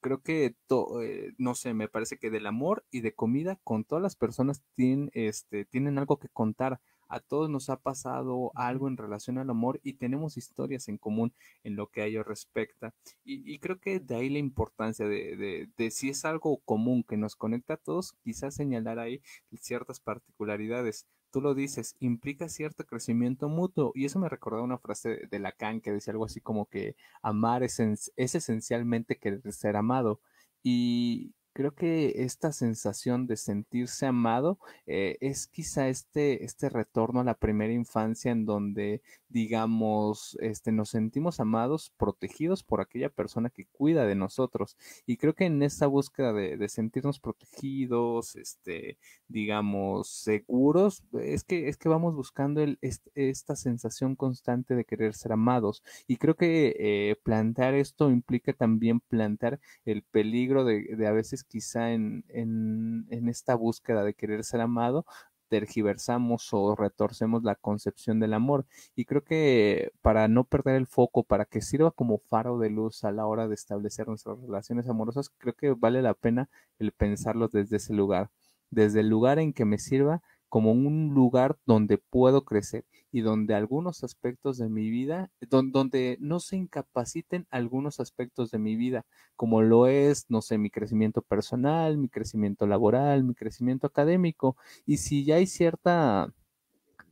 creo 0.01 0.21
que, 0.21 0.55
eh, 1.01 1.33
no 1.37 1.55
sé, 1.55 1.73
me 1.73 1.89
parece 1.89 2.17
que 2.17 2.29
del 2.29 2.45
amor 2.45 2.85
y 2.91 3.01
de 3.01 3.13
comida 3.13 3.59
con 3.63 3.83
todas 3.83 4.01
las 4.01 4.15
personas 4.15 4.63
tienen, 4.75 5.09
este, 5.13 5.65
tienen 5.65 5.97
algo 5.97 6.17
que 6.17 6.29
contar 6.29 6.79
a 7.09 7.19
todos 7.19 7.49
nos 7.49 7.69
ha 7.69 7.77
pasado 7.77 8.51
algo 8.55 8.87
en 8.87 8.97
relación 8.97 9.37
al 9.37 9.49
amor 9.49 9.79
y 9.83 9.93
tenemos 9.93 10.37
historias 10.37 10.87
en 10.87 10.97
común 10.97 11.33
en 11.63 11.75
lo 11.75 11.87
que 11.87 12.01
a 12.01 12.05
ello 12.05 12.23
respecta. 12.23 12.93
Y, 13.23 13.59
creo 13.59 13.79
que 13.79 13.99
de 13.99 14.15
ahí 14.15 14.29
la 14.29 14.39
importancia 14.39 15.07
de, 15.07 15.69
si 15.91 16.09
es 16.09 16.25
algo 16.25 16.59
común 16.59 17.03
que 17.03 17.17
nos 17.17 17.35
conecta 17.35 17.75
a 17.75 17.77
todos, 17.77 18.13
quizás 18.23 18.55
señalar 18.55 18.99
ahí 18.99 19.21
ciertas 19.57 19.99
particularidades 19.99 21.07
tú 21.31 21.41
lo 21.41 21.53
dices, 21.53 21.95
implica 21.99 22.49
cierto 22.49 22.85
crecimiento 22.85 23.49
mutuo. 23.49 23.91
Y 23.93 24.05
eso 24.05 24.19
me 24.19 24.29
recordó 24.29 24.63
una 24.63 24.79
frase 24.79 25.27
de 25.29 25.39
Lacan 25.39 25.79
que 25.79 25.91
decía 25.91 26.11
algo 26.11 26.25
así 26.25 26.41
como 26.41 26.65
que 26.67 26.95
amar 27.21 27.61
es, 27.63 27.79
es 28.15 28.35
esencialmente 28.35 29.19
querer 29.19 29.51
ser 29.53 29.75
amado. 29.75 30.21
Y, 30.63 31.35
creo 31.59 31.75
que 31.75 32.23
esta 32.23 32.53
sensación 32.53 33.27
de 33.27 33.35
sentirse 33.35 34.05
amado 34.05 34.59
eh, 34.87 35.17
es 35.19 35.45
quizá 35.45 35.89
este, 35.89 36.45
este 36.45 36.69
retorno 36.69 37.19
a 37.19 37.25
la 37.25 37.33
primera 37.33 37.73
infancia 37.73 38.31
en 38.31 38.45
donde, 38.45 39.01
digamos, 39.27 40.37
este, 40.39 40.71
nos 40.71 40.91
sentimos 40.91 41.41
amados, 41.41 41.91
protegidos 41.97 42.63
por 42.63 42.79
aquella 42.79 43.09
persona 43.09 43.49
que 43.49 43.65
cuida 43.73 44.05
de 44.05 44.15
nosotros. 44.15 44.77
Y 45.05 45.17
creo 45.17 45.33
que 45.35 45.47
en 45.47 45.61
esa 45.61 45.85
búsqueda 45.87 46.31
de, 46.31 46.69
sentirnos 46.69 47.19
protegidos, 47.19 48.37
este, 48.37 48.97
digamos, 49.27 50.07
seguros, 50.07 51.03
es 51.11 51.43
que, 51.43 51.67
es 51.67 51.75
que 51.75 51.89
vamos 51.89 52.15
buscando 52.15 52.61
el, 52.61 52.79
esta 53.15 53.57
sensación 53.57 54.15
constante 54.15 54.75
de 54.75 54.85
querer 54.85 55.13
ser 55.13 55.33
amados. 55.33 55.83
Y 56.07 56.15
creo 56.15 56.37
que 56.37 56.73
eh, 56.79 57.17
plantear 57.21 57.73
esto 57.73 58.09
implica 58.09 58.53
también 58.53 59.01
plantear 59.01 59.59
el 59.83 60.03
peligro 60.03 60.63
de, 60.63 60.95
de 60.95 61.07
a 61.07 61.11
veces 61.11 61.43
quizá 61.49 61.91
en, 61.91 62.23
en, 62.29 63.29
esta 63.29 63.55
búsqueda 63.55 64.03
de 64.03 64.13
querer 64.13 64.43
ser 64.43 64.61
amado, 64.61 65.05
tergiversamos 65.49 66.49
o 66.53 66.75
retorcemos 66.75 67.43
la 67.43 67.55
concepción 67.55 68.19
del 68.19 68.33
amor. 68.33 68.65
Y 68.95 69.05
creo 69.05 69.23
que 69.23 69.91
para 70.01 70.27
no 70.27 70.45
perder 70.45 70.75
el 70.75 70.87
foco, 70.87 71.23
para 71.23 71.45
que 71.45 71.61
sirva 71.61 71.91
como 71.91 72.19
faro 72.29 72.59
de 72.59 72.69
luz 72.69 73.03
a 73.03 73.11
la 73.11 73.25
hora 73.25 73.47
de 73.47 73.55
establecer 73.55 74.07
nuestras 74.07 74.39
relaciones 74.39 74.87
amorosas, 74.87 75.29
creo 75.37 75.53
que 75.55 75.71
vale 75.71 76.01
la 76.01 76.13
pena 76.13 76.49
el 76.79 76.91
pensarlo 76.93 77.49
desde 77.49 77.77
ese 77.77 77.93
lugar, 77.93 78.29
desde 78.69 79.01
el 79.01 79.09
lugar 79.09 79.39
en 79.39 79.53
que 79.53 79.65
me 79.65 79.79
sirva 79.79 80.21
como 80.49 80.71
un 80.71 81.13
lugar 81.13 81.57
donde 81.65 81.97
puedo 81.97 82.43
crecer 82.43 82.85
y 83.11 83.21
donde 83.21 83.55
algunos 83.55 84.03
aspectos 84.03 84.57
de 84.57 84.69
mi 84.69 84.89
vida, 84.89 85.31
donde 85.49 86.17
no 86.19 86.39
se 86.39 86.57
incapaciten 86.57 87.47
algunos 87.49 87.99
aspectos 87.99 88.51
de 88.51 88.59
mi 88.59 88.75
vida, 88.75 89.05
como 89.35 89.61
lo 89.61 89.87
es, 89.87 90.25
no 90.29 90.41
sé, 90.41 90.57
mi 90.57 90.69
crecimiento 90.69 91.21
personal, 91.21 91.97
mi 91.97 92.09
crecimiento 92.09 92.67
laboral, 92.67 93.23
mi 93.23 93.35
crecimiento 93.35 93.87
académico. 93.87 94.57
Y 94.85 94.97
si 94.97 95.23
ya 95.25 95.35
hay 95.35 95.47
cierta 95.47 96.33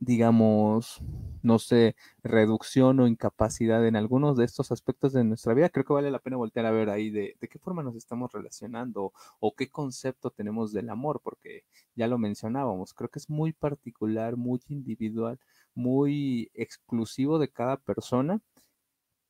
digamos, 0.00 1.02
no 1.42 1.58
sé, 1.58 1.96
reducción 2.22 3.00
o 3.00 3.06
incapacidad 3.06 3.86
en 3.86 3.96
algunos 3.96 4.36
de 4.36 4.44
estos 4.44 4.70
aspectos 4.72 5.12
de 5.12 5.24
nuestra 5.24 5.54
vida, 5.54 5.68
creo 5.70 5.84
que 5.84 5.92
vale 5.92 6.10
la 6.10 6.20
pena 6.20 6.36
voltear 6.36 6.66
a 6.66 6.70
ver 6.70 6.90
ahí 6.90 7.10
de, 7.10 7.36
qué 7.40 7.58
forma 7.58 7.82
nos 7.82 7.96
estamos 7.96 8.32
relacionando 8.32 9.12
o 9.40 9.54
qué 9.54 9.70
concepto 9.70 10.30
tenemos 10.30 10.72
del 10.72 10.90
amor, 10.90 11.20
porque 11.22 11.64
ya 11.94 12.06
lo 12.06 12.18
mencionábamos, 12.18 12.94
creo 12.94 13.10
que 13.10 13.18
es 13.18 13.30
muy 13.30 13.52
particular, 13.52 14.36
muy 14.36 14.60
individual, 14.68 15.38
muy 15.74 16.50
exclusivo 16.54 17.38
de 17.38 17.48
cada 17.48 17.76
persona, 17.76 18.40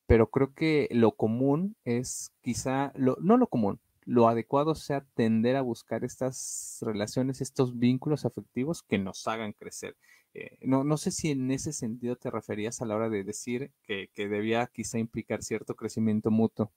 pero 0.05 0.29
creo 0.29 0.53
que 0.53 0.87
lo 0.91 1.11
común 1.11 1.75
es 1.85 2.31
quizá, 2.41 2.91
lo, 2.95 3.17
no 3.21 3.37
lo 3.37 3.47
común, 3.47 3.79
lo 4.05 4.27
adecuado 4.27 4.73
sea 4.73 5.05
tender 5.13 5.55
a 5.55 5.61
buscar 5.61 6.03
estas 6.03 6.79
relaciones, 6.81 7.41
estos 7.41 7.77
vínculos 7.77 8.25
afectivos 8.25 8.81
que 8.81 8.97
nos 8.97 9.27
hagan 9.27 9.53
crecer. 9.53 9.95
Eh, 10.39 10.57
no, 10.61 10.85
no 10.85 10.95
sé 10.95 11.11
si 11.11 11.31
en 11.31 11.51
ese 11.51 11.73
sentido 11.73 12.15
te 12.15 12.31
referías 12.31 12.81
a 12.81 12.85
la 12.85 12.95
hora 12.95 13.09
de 13.09 13.25
decir 13.25 13.71
que, 13.83 14.09
debía 14.15 14.65
quizá 14.67 14.97
implicar 14.97 15.43
cierto 15.43 15.75
crecimiento 15.75 16.31
mutuo. 16.31 16.71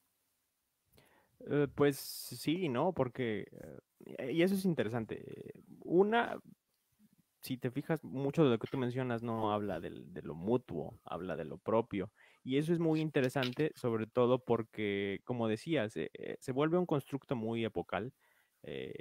Eh, 1.48 1.68
pues 1.72 1.96
sí, 1.96 2.68
¿no? 2.68 2.92
Porque, 2.92 3.46
eh, 4.18 4.33
y 4.33 4.42
eso 4.42 4.57
es 4.57 4.64
interesante. 4.64 5.25
Una, 5.85 6.40
si 7.40 7.57
te 7.57 7.70
fijas, 7.70 8.03
mucho 8.03 8.42
de 8.42 8.51
lo 8.51 8.59
que 8.59 8.66
tú 8.66 8.79
mencionas 8.79 9.22
no 9.22 9.53
habla 9.53 9.79
de 9.79 10.22
lo 10.22 10.35
mutuo, 10.35 10.98
habla 11.05 11.37
de 11.37 11.44
lo 11.44 11.59
propio. 11.59 12.11
Y 12.44 12.57
eso 12.57 12.72
es 12.72 12.81
muy 12.81 13.01
interesante, 13.01 13.72
sobre 13.77 14.07
todo 14.07 14.40
porque, 14.40 15.20
como 15.25 15.46
decías, 15.46 15.96
eh, 15.96 16.11
eh, 16.14 16.37
se 16.40 16.53
vuelve 16.53 16.79
un 16.79 16.87
constructo 16.87 17.37
muy 17.37 17.64
epocal. 17.64 18.12
Eh, 18.62 18.94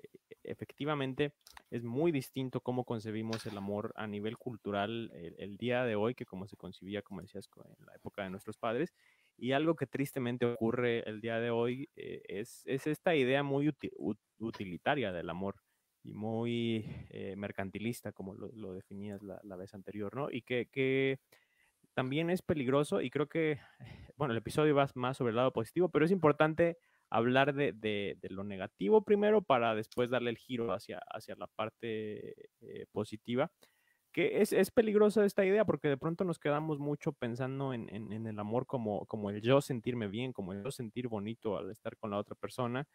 efectivamente, 0.44 1.34
es 1.70 1.84
muy 1.84 2.12
distinto 2.12 2.62
cómo 2.62 2.84
concebimos 2.84 3.46
el 3.46 3.58
amor 3.58 3.94
a 3.96 4.08
nivel 4.08 4.38
cultural 4.38 5.12
el, 5.14 5.58
día 5.58 5.84
de 5.84 5.96
hoy 5.96 6.16
que 6.16 6.26
como 6.26 6.48
se 6.48 6.58
concibía, 6.58 7.02
como 7.02 7.22
decías, 7.22 7.50
en 7.80 7.86
la 7.86 7.96
época 7.96 8.24
de 8.24 8.30
nuestros 8.30 8.58
padres. 8.58 8.94
Y 9.38 9.54
algo 9.54 9.76
que 9.76 9.88
tristemente 9.88 10.46
ocurre 10.46 11.08
el 11.10 11.22
día 11.22 11.40
de 11.40 11.50
hoy 11.50 11.90
es, 11.96 12.64
esta 12.66 13.16
idea 13.16 13.44
muy 13.44 13.74
utilitaria 14.38 15.12
del 15.12 15.30
amor 15.30 15.56
y 16.04 16.14
muy 16.14 16.86
mercantilista, 17.38 18.12
como 18.12 18.36
lo, 18.36 18.74
definías 18.74 19.22
la, 19.24 19.56
vez 19.56 19.74
anterior, 19.74 20.16
¿no? 20.16 20.30
Y 20.30 20.42
que, 20.42 20.68
que 20.72 21.20
también 21.94 22.30
es 22.30 22.42
peligroso 22.42 23.02
y 23.02 23.10
creo 23.10 23.28
que, 23.28 23.60
bueno, 24.16 24.34
el 24.34 24.38
episodio 24.38 24.76
va 24.76 24.90
más 24.96 25.18
sobre 25.18 25.32
el 25.32 25.36
lado 25.36 25.54
positivo, 25.54 25.90
pero 25.90 26.06
es 26.06 26.12
importante 26.12 26.78
hablar 27.12 27.54
de, 27.54 27.74
de, 27.74 28.18
lo 28.30 28.44
negativo 28.44 29.04
primero 29.04 29.42
para 29.42 29.76
después 29.76 30.10
darle 30.10 30.32
el 30.32 30.38
giro 30.38 30.74
hacia, 30.74 31.00
hacia 31.10 31.36
la 31.36 31.48
parte 31.48 32.50
eh, 32.62 32.86
positiva. 32.92 33.52
Que 34.14 34.42
es, 34.42 34.52
es, 34.52 34.72
peligrosa 34.72 35.24
esta 35.26 35.46
idea 35.46 35.64
porque 35.64 35.88
de 35.88 35.98
pronto 35.98 36.26
nos 36.26 36.40
quedamos 36.40 36.80
mucho 36.80 37.14
pensando 37.14 37.74
en, 37.74 37.88
en, 37.94 38.28
el 38.28 38.40
amor 38.40 38.66
como, 38.66 39.06
como 39.06 39.30
el 39.30 39.42
yo 39.42 39.62
sentirme 39.62 40.08
bien, 40.08 40.34
como 40.34 40.52
el 40.52 40.64
yo 40.64 40.72
sentir 40.72 41.08
bonito 41.08 41.58
al 41.58 41.72
estar 41.72 41.96
con 41.96 42.12
la 42.12 42.18
otra 42.18 42.36
persona 42.36 42.86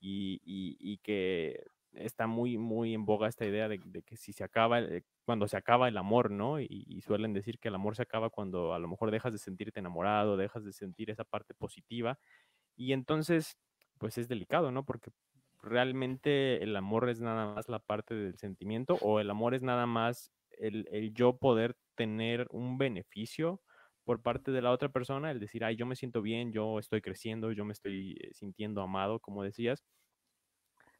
y, 0.00 0.40
y, 0.44 0.78
y 0.80 0.98
que 0.98 1.62
está 1.94 2.26
muy, 2.26 2.58
muy 2.58 2.94
en 2.94 3.04
boga 3.04 3.28
esta 3.28 3.46
idea 3.46 3.68
de, 3.68 3.78
que 3.78 4.16
si 4.16 4.32
se 4.32 4.44
acaba, 4.44 4.80
eh, 4.80 5.02
cuando 5.24 5.48
se 5.48 5.56
acaba 5.56 5.88
el 5.88 5.96
amor, 5.96 6.30
¿no? 6.30 6.60
Y, 6.60 7.00
suelen 7.02 7.32
decir 7.32 7.58
que 7.58 7.68
el 7.68 7.74
amor 7.74 7.96
se 7.96 8.02
acaba 8.02 8.30
cuando 8.30 8.74
a 8.74 8.78
lo 8.78 8.88
mejor 8.88 9.10
dejas 9.10 9.32
de 9.32 9.38
sentirte 9.38 9.80
enamorado, 9.80 10.36
dejas 10.36 10.64
de 10.64 10.72
sentir 10.72 11.10
esa 11.10 11.24
parte 11.24 11.54
positiva. 11.54 12.18
Y 12.82 12.92
entonces, 12.92 13.58
pues 13.98 14.18
es 14.18 14.28
delicado, 14.28 14.72
¿no? 14.72 14.84
Porque 14.84 15.10
realmente 15.62 16.62
el 16.62 16.74
amor 16.76 17.08
es 17.08 17.20
nada 17.20 17.54
más 17.54 17.68
la 17.68 17.78
parte 17.80 18.14
del 18.14 18.36
sentimiento 18.38 18.96
o 19.02 19.20
el 19.20 19.30
amor 19.30 19.54
es 19.54 19.62
nada 19.62 19.86
más 19.86 20.32
el, 20.50 20.88
el 20.90 21.14
yo 21.14 21.38
poder 21.38 21.76
tener 21.94 22.46
un 22.50 22.78
beneficio 22.78 23.62
por 24.04 24.20
parte 24.22 24.50
de 24.50 24.62
la 24.62 24.72
otra 24.72 24.88
persona, 24.88 25.30
el 25.30 25.38
decir, 25.38 25.64
ay, 25.64 25.76
yo 25.76 25.86
me 25.86 25.94
siento 25.96 26.22
bien, 26.22 26.52
yo 26.52 26.78
estoy 26.80 27.00
creciendo, 27.02 27.52
yo 27.52 27.64
me 27.64 27.72
estoy 27.72 28.16
eh, 28.20 28.30
sintiendo 28.34 28.82
amado, 28.82 29.20
como 29.20 29.44
decías 29.44 29.84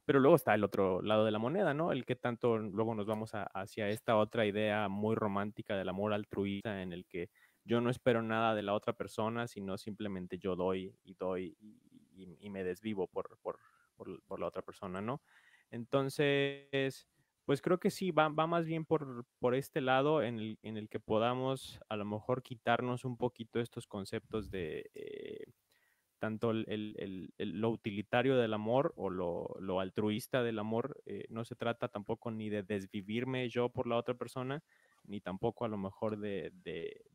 pero 0.05 0.21
luego 0.21 0.37
está 0.37 0.55
el 0.55 0.64
otro 0.64 1.01
lado 1.03 1.25
de 1.25 1.31
la 1.31 1.38
moneda, 1.38 1.75
¿no? 1.75 1.92
El 1.92 2.05
que 2.05 2.16
tanto 2.16 2.59
luego 2.59 2.95
nos 2.95 3.07
vamos 3.07 3.31
hacia 3.35 3.88
esta 3.88 4.16
otra 4.16 4.47
idea 4.47 4.88
muy 4.88 5.14
romántica 5.14 5.77
del 5.77 5.88
amor 5.88 6.12
altruista 6.12 6.83
en 6.83 6.92
el 6.92 7.07
que 7.07 7.31
yo 7.64 7.81
no 7.81 7.90
espero 7.90 8.22
nada 8.22 8.55
de 8.55 8.62
la 8.62 8.75
otra 8.75 8.92
persona, 8.92 9.46
sino 9.46 9.79
simplemente 9.79 10.38
yo 10.38 10.57
doy 10.57 10.96
y 11.05 11.14
doy 11.14 11.57
y, 12.14 12.51
me 12.51 12.64
desvivo 12.64 13.07
por, 13.07 13.38
por, 13.40 13.59
por, 13.96 14.40
la 14.40 14.46
otra 14.46 14.62
persona, 14.62 15.01
¿no? 15.01 15.22
Entonces, 15.70 17.09
pues 17.44 17.62
creo 17.62 17.81
que 17.81 17.90
sí, 17.90 18.11
va, 18.11 18.29
va 18.29 18.46
más 18.46 18.66
bien 18.66 18.85
por, 18.85 19.25
por 19.38 19.55
este 19.55 19.81
lado 19.81 20.22
en 20.22 20.38
el, 20.38 20.59
en 20.62 20.77
el, 20.77 20.88
que 20.88 21.01
podamos 21.01 21.81
a 21.88 21.96
lo 21.96 22.05
mejor 22.05 22.42
quitarnos 22.42 23.05
un 23.05 23.16
poquito 23.16 23.61
estos 23.61 23.87
conceptos 23.87 24.51
de... 24.51 24.90
Eh, 24.94 25.53
tanto 26.22 26.53
el, 26.53 27.35
lo 27.37 27.70
utilitario 27.70 28.37
del 28.37 28.55
amor 28.55 28.92
o 28.94 29.11
lo, 29.11 29.81
altruista 29.81 30.44
del 30.44 30.61
amor, 30.61 31.03
eh, 31.05 31.25
no 31.31 31.44
se 31.44 31.57
trata 31.57 31.88
tampoco 31.88 32.31
ni 32.31 32.48
de 32.48 32.62
desvivirme 32.62 33.48
yo 33.48 33.70
por 33.70 33.88
la 33.88 33.96
otra 33.96 34.14
persona, 34.14 34.62
ni 35.05 35.21
tampoco 35.21 35.65
a 35.65 35.69
lo 35.69 35.79
mejor 35.79 36.19
de, 36.19 36.53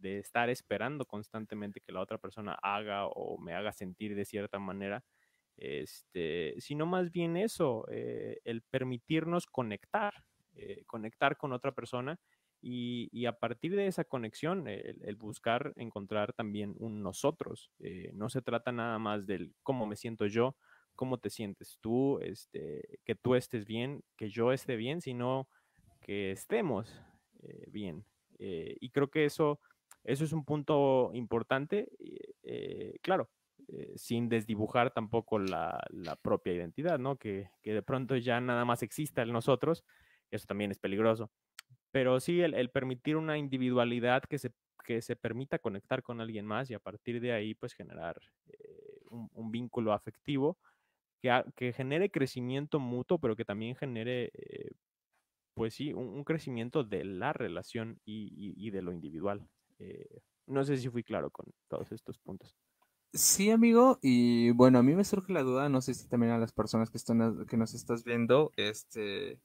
estar 0.01 0.49
esperando 0.49 1.05
constantemente 1.05 1.81
que 1.81 1.91
la 1.91 2.01
otra 2.01 2.17
persona 2.17 2.57
haga 2.61 3.07
o 3.07 3.37
me 3.39 3.53
haga 3.53 3.71
sentir 3.71 4.15
de 4.15 4.25
cierta 4.25 4.59
manera, 4.59 5.03
este, 5.57 6.55
sino 6.59 6.85
más 6.85 7.11
bien 7.11 7.37
eso, 7.37 7.85
eh, 7.89 8.39
el 8.43 8.61
permitirnos 8.61 9.45
conectar, 9.47 10.13
eh, 10.53 10.83
conectar 10.85 11.37
con 11.37 11.53
otra 11.53 11.71
persona 11.71 12.19
y, 12.61 13.25
a 13.25 13.33
partir 13.33 13.75
de 13.75 13.87
esa 13.87 14.03
conexión, 14.03 14.67
el, 14.67 15.15
buscar 15.15 15.73
encontrar 15.75 16.33
también 16.33 16.75
un 16.79 17.03
nosotros. 17.03 17.71
Eh, 17.79 18.11
no 18.13 18.29
se 18.29 18.41
trata 18.41 18.71
nada 18.71 18.97
más 18.99 19.25
del 19.27 19.53
cómo 19.63 19.85
me 19.85 19.95
siento 19.95 20.25
yo, 20.25 20.55
cómo 20.95 21.19
te 21.19 21.29
sientes 21.29 21.77
tú, 21.81 22.19
este, 22.19 22.99
que 23.05 23.15
tú 23.15 23.35
estés 23.35 23.65
bien, 23.65 24.03
que 24.15 24.29
yo 24.29 24.51
esté 24.51 24.75
bien, 24.75 25.01
sino 25.01 25.47
que 26.01 26.31
estemos 26.31 26.91
eh, 27.43 27.65
bien. 27.67 28.05
Eh, 28.39 28.77
y 28.79 28.89
creo 28.89 29.09
que 29.09 29.25
eso, 29.25 29.59
eso 30.03 30.23
es 30.23 30.33
un 30.33 30.45
punto 30.45 31.11
importante, 31.13 31.89
claro, 33.01 33.29
sin 33.95 34.29
desdibujar 34.29 34.91
tampoco 34.93 35.39
la, 35.39 35.83
la, 35.89 36.15
propia 36.15 36.53
identidad, 36.53 36.99
¿no? 36.99 37.17
Que, 37.17 37.49
que 37.61 37.73
de 37.73 37.81
pronto 37.81 38.15
ya 38.15 38.39
nada 38.39 38.63
más 38.63 38.83
exista 38.83 39.21
el 39.21 39.33
nosotros, 39.33 39.83
eso 40.31 40.45
también 40.45 40.71
es 40.71 40.79
peligroso 40.79 41.31
pero 41.91 42.19
sí 42.19 42.41
el, 42.41 42.69
permitir 42.69 43.15
una 43.15 43.37
individualidad 43.37 44.23
que 44.23 44.37
se, 44.37 44.51
que 44.85 45.01
se 45.01 45.15
permita 45.15 45.59
conectar 45.59 46.03
con 46.03 46.21
alguien 46.21 46.45
más 46.45 46.69
y 46.69 46.73
a 46.73 46.79
partir 46.79 47.19
de 47.19 47.31
ahí 47.31 47.55
pues 47.55 47.73
generar 47.73 48.21
eh, 48.47 49.01
un, 49.09 49.51
vínculo 49.51 49.93
afectivo 49.93 50.59
que, 51.19 51.43
que, 51.55 51.73
genere 51.73 52.11
crecimiento 52.11 52.79
mutuo, 52.79 53.17
pero 53.17 53.35
que 53.35 53.45
también 53.45 53.75
genere 53.75 54.31
eh, 54.33 54.71
pues 55.57 55.73
sí, 55.73 55.91
un, 55.91 56.23
crecimiento 56.23 56.83
de 56.83 57.03
la 57.03 57.33
relación 57.33 57.99
y, 58.05 58.69
de 58.69 58.81
lo 58.83 58.93
individual. 58.93 59.49
Eh, 59.79 60.21
no 60.45 60.63
sé 60.63 60.77
si 60.77 60.87
fui 60.87 61.03
claro 61.03 61.31
con 61.31 61.47
todos 61.67 61.91
estos 61.91 62.19
puntos. 62.19 62.55
Sí, 63.11 63.49
amigo, 63.49 63.97
y 64.03 64.51
bueno, 64.51 64.77
a 64.77 64.83
mí 64.83 64.93
me 64.93 65.03
surge 65.03 65.33
la 65.33 65.41
duda, 65.41 65.67
no 65.67 65.81
sé 65.81 65.95
si 65.95 66.07
también 66.07 66.31
a 66.31 66.37
las 66.37 66.53
personas 66.53 66.91
que, 66.91 66.97
están, 66.97 67.47
que 67.47 67.57
nos 67.57 67.73
estás 67.73 68.03
viendo, 68.03 68.51
este, 68.55 69.39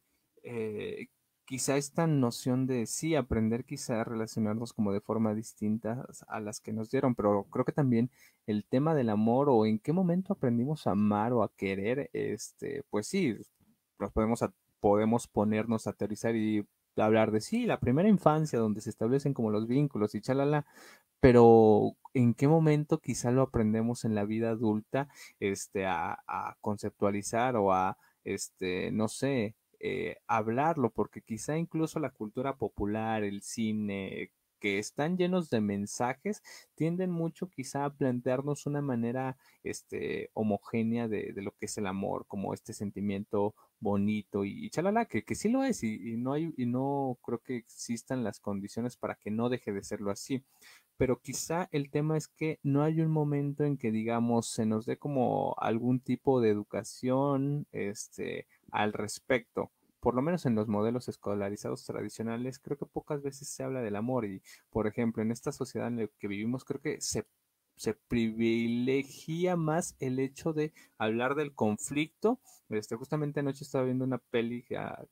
quizá 1.46 1.78
esta 1.78 2.06
noción 2.06 2.66
de 2.66 2.86
sí 2.86 3.14
aprender 3.14 3.64
quizá 3.64 4.02
a 4.02 4.04
relacionarnos 4.04 4.74
como 4.74 4.92
de 4.92 5.00
forma 5.00 5.34
distinta 5.34 6.06
a 6.28 6.40
las 6.40 6.60
que 6.60 6.74
nos 6.74 6.90
dieron, 6.90 7.14
pero 7.14 7.44
creo 7.44 7.64
que 7.64 7.72
también 7.72 8.10
el 8.46 8.66
tema 8.66 8.94
del 8.94 9.08
amor 9.08 9.48
o 9.48 9.64
en 9.64 9.78
qué 9.78 9.94
momento 9.94 10.34
aprendimos 10.34 10.86
a 10.86 10.90
amar 10.90 11.32
o 11.32 11.42
a 11.42 11.54
querer, 11.54 12.10
este, 12.12 12.82
pues 12.90 13.06
sí, 13.06 13.34
nos 13.98 14.12
podemos, 14.12 14.42
podemos 14.82 15.28
ponernos 15.28 15.86
a 15.86 15.90
aterrizar 15.90 16.34
y 16.34 16.66
hablar 16.96 17.30
de 17.30 17.40
sí, 17.40 17.66
la 17.66 17.78
primera 17.78 18.08
infancia 18.08 18.58
donde 18.58 18.80
se 18.80 18.90
establecen 18.90 19.32
como 19.32 19.52
los 19.52 19.68
vínculos 19.68 20.16
y 20.16 20.20
chalala, 20.20 20.66
pero 21.20 21.92
en 22.14 22.34
qué 22.34 22.48
momento 22.48 23.00
quizá 23.00 23.30
lo 23.30 23.42
aprendemos 23.42 24.04
en 24.04 24.16
la 24.16 24.24
vida 24.24 24.50
adulta, 24.50 25.08
este, 25.38 25.86
a, 25.86 26.18
conceptualizar 26.60 27.54
o 27.56 27.72
a, 27.72 27.96
este, 28.24 28.90
no 28.90 29.06
sé, 29.06 29.54
eh, 29.78 30.16
hablarlo, 30.26 30.90
porque 30.90 31.22
quizá 31.22 31.56
incluso 31.56 32.00
la 32.00 32.10
cultura 32.10 32.56
popular, 32.56 33.22
el 33.22 33.42
cine, 33.42 34.32
que 34.62 34.78
están 34.78 35.16
llenos 35.16 35.50
de 35.50 35.60
mensajes, 35.60 36.42
tienden 36.76 37.10
mucho 37.10 37.48
quizá 37.48 37.84
a 37.84 37.94
plantearnos 37.94 38.66
una 38.66 38.80
manera 38.80 39.36
este, 39.64 40.30
homogénea 40.34 41.08
de, 41.08 41.32
lo 41.36 41.52
que 41.52 41.66
es 41.66 41.78
el 41.78 41.86
amor, 41.88 42.26
como 42.28 42.54
este 42.54 42.72
sentimiento 42.72 43.54
bonito 43.82 44.44
y, 44.44 44.70
chalala, 44.70 45.06
que, 45.06 45.24
que 45.24 45.34
sí 45.34 45.50
lo 45.50 45.64
es 45.64 45.82
y, 45.82 46.16
no 46.16 46.32
hay, 46.32 46.54
y 46.56 46.66
no 46.66 47.18
creo 47.22 47.40
que 47.40 47.56
existan 47.56 48.24
las 48.24 48.40
condiciones 48.40 48.96
para 48.96 49.16
que 49.16 49.30
no 49.30 49.48
deje 49.48 49.72
de 49.72 49.82
serlo 49.82 50.10
así. 50.10 50.44
Pero 50.96 51.20
quizá 51.20 51.68
el 51.72 51.90
tema 51.90 52.16
es 52.16 52.28
que 52.28 52.60
no 52.62 52.82
hay 52.82 53.00
un 53.00 53.10
momento 53.10 53.64
en 53.64 53.76
que 53.76 53.90
digamos 53.90 54.48
se 54.48 54.66
nos 54.66 54.86
dé 54.86 54.96
como 54.98 55.54
algún 55.58 56.00
tipo 56.00 56.40
de 56.40 56.50
educación 56.50 57.66
este, 57.72 58.46
al 58.70 58.92
respecto 58.92 59.70
por 60.00 60.16
lo 60.16 60.22
menos 60.22 60.46
en 60.46 60.56
los 60.56 60.66
modelos 60.66 61.08
escolarizados 61.08 61.84
tradicionales, 61.84 62.58
creo 62.58 62.76
que 62.76 62.86
pocas 62.86 63.22
veces 63.22 63.46
se 63.46 63.62
habla 63.62 63.82
del 63.82 63.94
amor 63.94 64.24
y, 64.24 64.42
por 64.70 64.88
ejemplo, 64.88 65.22
en 65.22 65.30
esta 65.30 65.52
sociedad 65.52 65.86
en 65.86 65.96
la 65.96 66.08
que 66.18 66.26
vivimos, 66.26 66.64
creo 66.64 66.80
que 66.80 67.00
se 67.00 67.24
se 67.76 67.94
privilegia 67.94 69.56
más 69.56 69.96
el 69.98 70.18
hecho 70.18 70.52
de 70.52 70.72
hablar 70.98 71.34
del 71.34 71.54
conflicto. 71.54 72.40
Este, 72.68 72.96
justamente 72.96 73.40
anoche 73.40 73.64
estaba 73.64 73.84
viendo 73.84 74.04
una 74.04 74.18
peli, 74.18 74.64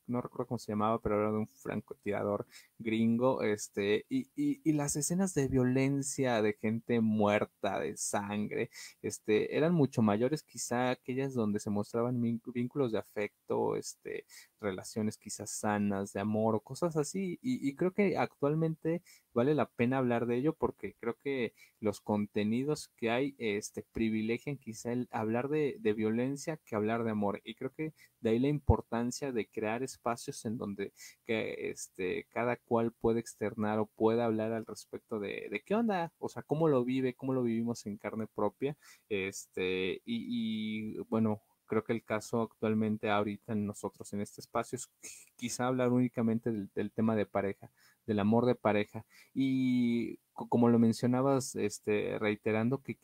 no 0.07 0.23
recuerdo 0.23 0.47
cómo 0.47 0.59
se 0.59 0.73
llamaba, 0.73 0.99
pero 1.01 1.21
era 1.21 1.31
de 1.31 1.39
un 1.39 1.47
francotirador 1.47 2.47
gringo, 2.79 3.43
este, 3.43 4.07
y, 4.09 4.31
y, 4.35 4.73
las 4.73 4.97
escenas 4.97 5.35
de 5.35 5.49
violencia, 5.49 6.41
de 6.41 6.55
gente 6.55 7.01
muerta, 7.03 7.79
de 7.81 7.99
sangre, 7.99 8.71
este, 9.03 9.57
eran 9.59 9.75
mucho 9.75 10.01
mayores 10.01 10.43
quizá 10.43 10.91
aquellas 10.91 11.35
donde 11.35 11.61
se 11.61 11.69
mostraban 11.69 12.19
vínculos 12.23 12.93
de 12.93 12.99
afecto, 12.99 13.77
este, 13.77 14.25
relaciones 14.61 15.19
quizás 15.19 15.51
sanas, 15.51 16.15
de 16.15 16.21
amor 16.21 16.55
o 16.55 16.61
cosas 16.61 16.97
así, 16.97 17.39
y, 17.43 17.69
y 17.69 17.75
creo 17.75 17.93
que 17.93 18.17
actualmente 18.17 19.03
vale 19.35 19.55
la 19.55 19.67
pena 19.67 19.99
hablar 19.99 20.27
de 20.27 20.37
ello 20.37 20.55
porque 20.55 20.95
creo 20.99 21.17
que 21.23 21.53
los 21.81 22.01
contenidos 22.01 22.50
que 22.97 23.11
hay 23.11 23.35
este, 23.39 23.85
privilegian 23.93 24.57
quizá 24.59 24.93
el 24.93 25.09
hablar 25.11 25.49
de, 25.49 25.79
violencia 25.97 26.59
que 26.65 26.77
hablar 26.77 27.05
de 27.05 27.11
amor. 27.11 27.41
Y 27.45 27.55
creo 27.55 27.73
que 27.73 27.93
de 28.21 28.31
ahí 28.31 28.39
la 28.39 28.49
importancia 28.49 29.33
de 29.33 29.47
crear 29.49 29.83
espacios 29.83 30.45
en 30.45 30.57
donde 30.59 30.93
que, 31.25 31.71
este, 31.71 32.27
cada 32.31 32.57
cual 32.57 32.93
puede 32.93 33.21
externar 33.21 33.79
o 33.79 33.87
pueda 33.87 34.25
hablar 34.25 34.53
al 34.53 34.67
respecto 34.67 35.19
de, 35.21 35.63
qué 35.67 35.75
onda, 35.75 36.13
o 36.19 36.29
sea, 36.29 36.43
cómo 36.43 36.69
lo 36.69 36.85
vive, 36.85 37.15
cómo 37.15 37.33
lo 37.35 37.43
vivimos 37.43 37.87
en 37.87 37.97
carne 37.97 38.27
propia. 38.27 38.77
Este, 39.09 40.03
y, 40.05 40.99
bueno, 41.09 41.43
creo 41.71 41.85
que 41.85 41.93
el 41.93 42.05
caso 42.05 42.43
actualmente 42.43 43.09
ahorita 43.11 43.53
en 43.53 43.65
nosotros 43.65 44.13
en 44.13 44.21
este 44.21 44.41
espacio 44.41 44.77
es 44.77 44.91
quizá 45.37 45.69
hablar 45.69 45.91
únicamente 45.93 46.51
del, 46.51 46.91
tema 46.91 47.15
de 47.15 47.27
pareja, 47.27 47.71
del 48.07 48.19
amor 48.19 48.45
de 48.45 48.57
pareja. 48.57 49.07
Y 49.33 50.19
como 50.49 50.69
lo 50.69 50.79
mencionabas, 50.79 51.55
este, 51.57 52.19
reiterando 52.19 52.83
que, 52.83 52.97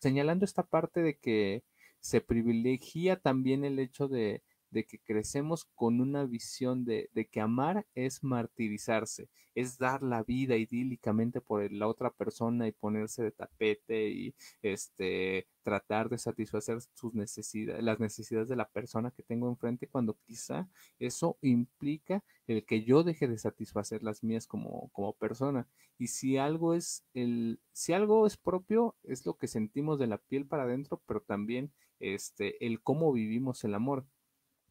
señalando 0.00 0.44
esta 0.44 0.62
parte 0.62 1.02
de 1.02 1.16
que 1.16 1.62
se 2.00 2.20
privilegia 2.20 3.16
también 3.16 3.64
el 3.64 3.78
hecho 3.78 4.08
de, 4.08 4.42
de 4.70 4.84
que 4.84 4.98
crecemos 4.98 5.64
con 5.74 6.00
una 6.00 6.24
visión 6.24 6.84
de, 6.84 7.10
de, 7.12 7.26
que 7.26 7.40
amar 7.40 7.86
es 7.94 8.22
martirizarse, 8.22 9.28
es 9.54 9.78
dar 9.78 10.02
la 10.02 10.22
vida 10.22 10.56
idílicamente 10.56 11.40
por 11.40 11.70
la 11.72 11.88
otra 11.88 12.10
persona 12.10 12.66
y 12.68 12.72
ponerse 12.72 13.22
de 13.22 13.32
tapete 13.32 14.10
y 14.10 14.34
este 14.62 15.46
tratar 15.62 16.08
de 16.08 16.18
satisfacer 16.18 16.78
sus 16.94 17.14
necesidades, 17.14 17.82
las 17.82 18.00
necesidades 18.00 18.48
de 18.48 18.56
la 18.56 18.68
persona 18.68 19.10
que 19.10 19.22
tengo 19.22 19.48
enfrente, 19.48 19.86
cuando 19.86 20.18
quizá 20.26 20.68
eso 20.98 21.38
implica 21.42 22.24
el 22.46 22.64
que 22.64 22.82
yo 22.82 23.02
deje 23.02 23.28
de 23.28 23.38
satisfacer 23.38 24.02
las 24.02 24.22
mías 24.24 24.46
como, 24.46 24.88
como 24.92 25.12
persona. 25.14 25.68
Y 25.98 26.08
si 26.08 26.38
algo 26.38 26.74
es 26.74 27.04
el, 27.14 27.60
si 27.72 27.92
algo 27.92 28.26
es 28.26 28.36
propio, 28.36 28.96
es 29.04 29.26
lo 29.26 29.36
que 29.36 29.48
sentimos 29.48 29.98
de 29.98 30.06
la 30.06 30.18
piel 30.18 30.46
para 30.46 30.64
adentro, 30.64 31.02
pero 31.06 31.20
también 31.20 31.72
este, 32.00 32.64
el 32.66 32.82
cómo 32.82 33.12
vivimos 33.12 33.62
el 33.64 33.74
amor. 33.74 34.06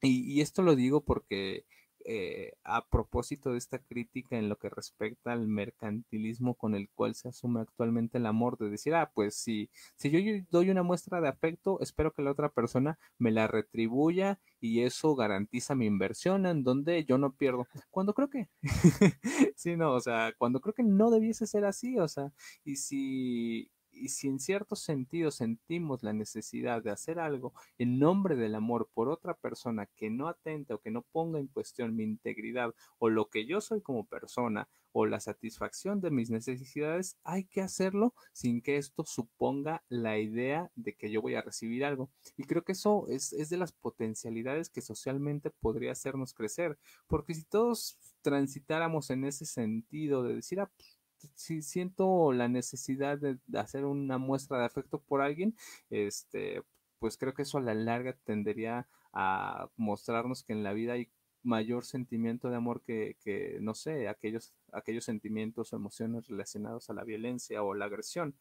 Y, 0.02 0.34
y 0.34 0.42
esto 0.42 0.62
lo 0.62 0.76
digo 0.76 1.04
porque 1.04 1.66
eh, 2.06 2.54
a 2.64 2.88
propósito 2.88 3.52
de 3.52 3.58
esta 3.58 3.80
crítica 3.80 4.38
en 4.38 4.48
lo 4.48 4.58
que 4.58 4.70
respecta 4.70 5.34
al 5.34 5.48
mercantilismo 5.48 6.56
con 6.56 6.74
el 6.74 6.90
cual 6.90 7.14
se 7.14 7.28
asume 7.28 7.62
actualmente 7.62 8.18
el 8.18 8.26
amor, 8.26 8.58
de 8.58 8.70
decir, 8.70 8.96
ah, 8.96 9.12
pues 9.14 9.36
si, 9.36 9.70
si 9.96 10.10
yo 10.10 10.20
doy 10.50 10.70
una 10.70 10.82
muestra 10.82 11.20
de 11.22 11.28
afecto, 11.28 11.80
espero 11.82 12.14
que 12.14 12.22
la 12.22 12.32
otra 12.32 12.50
persona 12.50 12.98
me 13.18 13.32
la 13.32 13.48
retribuya 13.48 14.40
y 14.62 14.82
eso 14.82 15.16
garantiza 15.16 15.76
mi 15.76 15.86
inversión 15.86 16.46
en 16.46 16.64
donde 16.64 17.04
yo 17.06 17.18
no 17.18 17.34
pierdo. 17.34 17.68
Cuando 17.92 18.14
creo 18.14 18.30
que, 18.30 18.50
sí, 19.56 19.76
no, 19.76 19.94
o 19.94 20.00
sea, 20.00 20.34
cuando 20.38 20.62
creo 20.62 20.74
que 20.74 20.84
no 20.84 21.12
debiese 21.12 21.48
ser 21.48 21.66
así, 21.66 22.00
o 22.00 22.08
sea, 22.08 22.32
y 22.64 22.78
si, 22.78 23.72
y 24.00 24.10
si 24.10 24.28
en 24.28 24.40
cierto 24.40 24.76
sentido 24.76 25.32
sentimos 25.32 26.04
la 26.04 26.14
necesidad 26.14 26.82
de 26.82 26.92
hacer 26.92 27.20
algo 27.20 27.54
en 27.78 28.00
nombre 28.00 28.36
del 28.36 28.56
amor 28.56 28.90
por 28.94 29.10
otra 29.10 29.34
persona 29.34 29.88
que 29.96 30.10
no 30.10 30.28
atente 30.28 30.74
o 30.74 30.80
que 30.80 30.92
no 30.92 31.04
ponga 31.12 31.40
en 31.40 31.48
cuestión 31.48 31.96
mi 31.96 32.04
integridad 32.04 32.74
o 32.98 33.10
lo 33.10 33.30
que 33.30 33.46
yo 33.46 33.62
soy 33.62 33.82
como 33.82 34.06
persona 34.06 34.70
o 34.92 35.06
la 35.06 35.20
satisfacción 35.20 36.02
de 36.02 36.12
mis 36.12 36.30
necesidades, 36.30 37.18
hay 37.24 37.46
que 37.46 37.62
hacerlo 37.62 38.14
sin 38.34 38.62
que 38.62 38.78
esto 38.78 39.04
suponga 39.06 39.84
la 39.88 40.18
idea 40.18 40.72
de 40.76 40.94
que 40.96 41.12
yo 41.12 41.22
voy 41.22 41.36
a 41.36 41.42
recibir 41.42 41.86
algo. 41.86 42.10
Y 42.38 42.44
creo 42.44 42.64
que 42.64 42.72
eso 42.72 43.06
es, 43.08 43.34
es 43.34 43.50
de 43.50 43.58
las 43.58 43.72
potencialidades 43.72 44.70
que 44.70 44.82
socialmente 44.82 45.52
podría 45.52 45.92
hacernos 45.92 46.34
crecer, 46.34 46.78
porque 47.08 47.34
si 47.34 47.44
todos 47.44 47.98
transitáramos 48.22 49.10
en 49.10 49.26
ese 49.26 49.46
sentido 49.46 50.24
de 50.24 50.36
decir, 50.36 50.60
ah, 50.60 50.72
pues, 50.76 50.99
si 51.36 51.62
siento 51.62 52.32
la 52.34 52.48
necesidad 52.48 53.18
de, 53.18 53.38
hacer 53.58 53.86
una 53.86 54.18
muestra 54.18 54.60
de 54.60 54.66
afecto 54.66 55.00
por 55.00 55.22
alguien, 55.22 55.56
este, 55.90 56.64
pues 57.00 57.18
creo 57.18 57.34
que 57.34 57.44
eso 57.44 57.58
a 57.58 57.62
la 57.62 57.74
larga 57.74 58.14
tendería 58.24 58.88
a 59.14 59.70
mostrarnos 59.76 60.44
que 60.44 60.54
en 60.54 60.64
la 60.64 60.74
vida 60.74 60.94
hay 60.94 61.10
mayor 61.42 61.86
sentimiento 61.86 62.50
de 62.50 62.58
amor 62.58 62.82
que, 62.82 63.18
que 63.22 63.58
no 63.62 63.74
sé, 63.74 64.08
aquellos, 64.08 64.54
aquellos 64.74 65.06
sentimientos 65.06 65.72
o 65.72 65.78
emociones 65.78 66.28
relacionados 66.28 66.90
a 66.90 66.94
la 66.94 67.04
violencia 67.04 67.64
o 67.64 67.74
la 67.74 67.86
agresión 67.86 68.36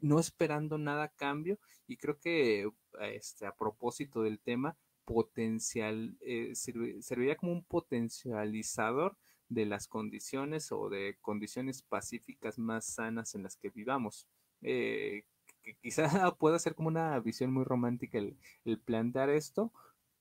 no 0.00 0.18
esperando 0.18 0.78
nada 0.78 1.08
cambio. 1.08 1.58
Y 1.86 1.96
creo 1.96 2.18
que 2.18 2.70
este, 3.00 3.46
a 3.46 3.54
propósito 3.54 4.22
del 4.22 4.38
tema 4.40 4.76
potencial 5.04 6.16
eh, 6.20 6.52
serviría 6.54 7.36
como 7.36 7.52
un 7.52 7.64
potencializador 7.64 9.16
de 9.48 9.66
las 9.66 9.88
condiciones 9.88 10.72
o 10.72 10.88
de 10.88 11.16
condiciones 11.20 11.82
pacíficas 11.82 12.58
más 12.58 12.86
sanas 12.86 13.34
en 13.34 13.42
las 13.42 13.56
que 13.56 13.70
vivamos. 13.70 14.26
Eh, 14.62 15.24
que 15.62 15.74
quizá 15.76 16.02
pueda 16.38 16.58
ser 16.58 16.74
como 16.74 16.88
una 16.88 17.18
visión 17.20 17.52
muy 17.52 17.64
romántica 17.64 18.18
el, 18.18 18.36
plantear 18.84 19.30
esto, 19.30 19.72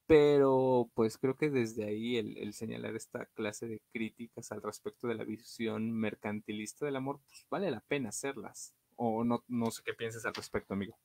pero 0.07 0.89
pues 0.93 1.17
creo 1.17 1.35
que 1.37 1.49
desde 1.49 1.85
ahí 1.85 2.17
el, 2.17 2.53
señalar 2.53 2.95
esta 2.95 3.25
clase 3.27 3.67
de 3.67 3.81
críticas 3.93 4.51
al 4.51 4.61
respecto 4.61 5.07
de 5.07 5.15
la 5.15 5.23
visión 5.25 5.91
mercantilista 5.91 6.85
del 6.85 6.95
amor, 6.97 7.19
pues 7.27 7.45
vale 7.49 7.71
la 7.71 7.81
pena 7.81 8.09
hacerlas. 8.09 8.73
O 8.95 9.23
no, 9.23 9.43
no 9.47 9.69
sé 9.71 9.83
qué 9.85 9.93
piensas 9.93 10.25
al 10.25 10.33
respecto, 10.33 10.73
amigo. 10.73 10.97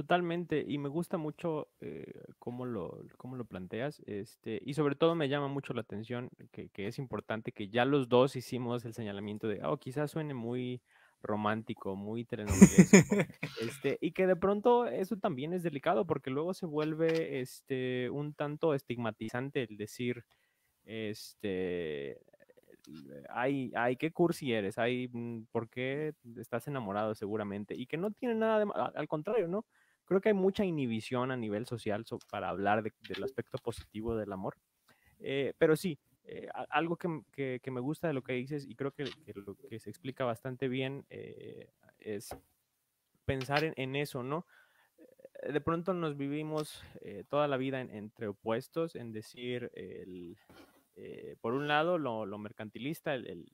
Totalmente, 0.00 0.64
y 0.66 0.78
me 0.78 0.88
gusta 0.88 1.18
mucho 1.18 1.68
eh, 1.82 2.10
cómo, 2.38 2.64
lo, 2.64 3.04
cómo 3.18 3.36
lo 3.36 3.44
planteas, 3.44 4.00
este, 4.06 4.58
y 4.64 4.72
sobre 4.72 4.94
todo 4.94 5.14
me 5.14 5.28
llama 5.28 5.48
mucho 5.48 5.74
la 5.74 5.82
atención 5.82 6.30
que, 6.52 6.70
que, 6.70 6.86
es 6.86 6.98
importante 6.98 7.52
que 7.52 7.68
ya 7.68 7.84
los 7.84 8.08
dos 8.08 8.34
hicimos 8.34 8.86
el 8.86 8.94
señalamiento 8.94 9.46
de, 9.46 9.62
oh, 9.62 9.76
quizás 9.76 10.10
suene 10.10 10.32
muy 10.32 10.80
romántico, 11.20 11.96
muy 11.96 12.24
telenovelesco, 12.24 12.96
este, 13.60 13.98
y 14.00 14.12
que 14.12 14.26
de 14.26 14.36
pronto 14.36 14.86
eso 14.86 15.18
también 15.18 15.52
es 15.52 15.62
delicado 15.62 16.06
porque 16.06 16.30
luego 16.30 16.54
se 16.54 16.64
vuelve 16.64 17.42
este, 17.42 18.08
un 18.08 18.32
tanto 18.32 18.72
estigmatizante 18.72 19.64
el 19.64 19.76
decir, 19.76 20.24
este, 20.86 22.22
ay, 23.28 23.70
ay, 23.74 23.96
qué 23.96 24.12
cursi 24.12 24.54
eres, 24.54 24.78
ay, 24.78 25.10
mm, 25.12 25.42
¿por 25.52 25.68
qué 25.68 26.14
estás 26.38 26.68
enamorado 26.68 27.14
seguramente? 27.14 27.74
Y 27.74 27.84
que 27.84 27.98
no 27.98 28.12
tiene 28.12 28.34
nada 28.34 28.64
de 28.64 28.70
al 28.94 29.08
contrario, 29.08 29.46
¿no? 29.46 29.66
Creo 30.10 30.20
que 30.20 30.30
hay 30.30 30.34
mucha 30.34 30.64
inhibición 30.64 31.30
a 31.30 31.36
nivel 31.36 31.66
social 31.66 32.04
para 32.28 32.48
hablar 32.48 32.82
del 32.82 33.22
aspecto 33.22 33.58
positivo 33.58 34.16
del 34.16 34.32
amor. 34.32 34.56
Eh, 35.20 35.54
pero 35.56 35.76
sí, 35.76 36.00
eh, 36.24 36.48
algo 36.68 36.96
que, 36.96 37.60
me 37.70 37.80
gusta 37.80 38.08
de 38.08 38.14
lo 38.14 38.24
que 38.24 38.32
dices 38.32 38.66
y 38.66 38.74
creo 38.74 38.90
que, 38.90 39.04
lo 39.36 39.54
que 39.54 39.78
se 39.78 39.88
explica 39.88 40.24
bastante 40.24 40.66
bien 40.66 41.06
eh, 41.10 41.70
es 42.00 42.28
pensar 43.24 43.72
en, 43.76 43.94
eso, 43.94 44.24
¿no? 44.24 44.46
De 45.48 45.60
pronto 45.60 45.94
nos 45.94 46.16
vivimos 46.16 46.82
toda 47.28 47.46
la 47.46 47.56
vida 47.56 47.80
entre 47.80 48.26
opuestos, 48.26 48.96
en 48.96 49.12
decir, 49.12 49.70
el, 49.74 50.36
eh, 51.02 51.36
por 51.40 51.54
un 51.54 51.66
lado, 51.66 51.98
lo, 51.98 52.26
mercantilista, 52.38 53.14
el, 53.14 53.46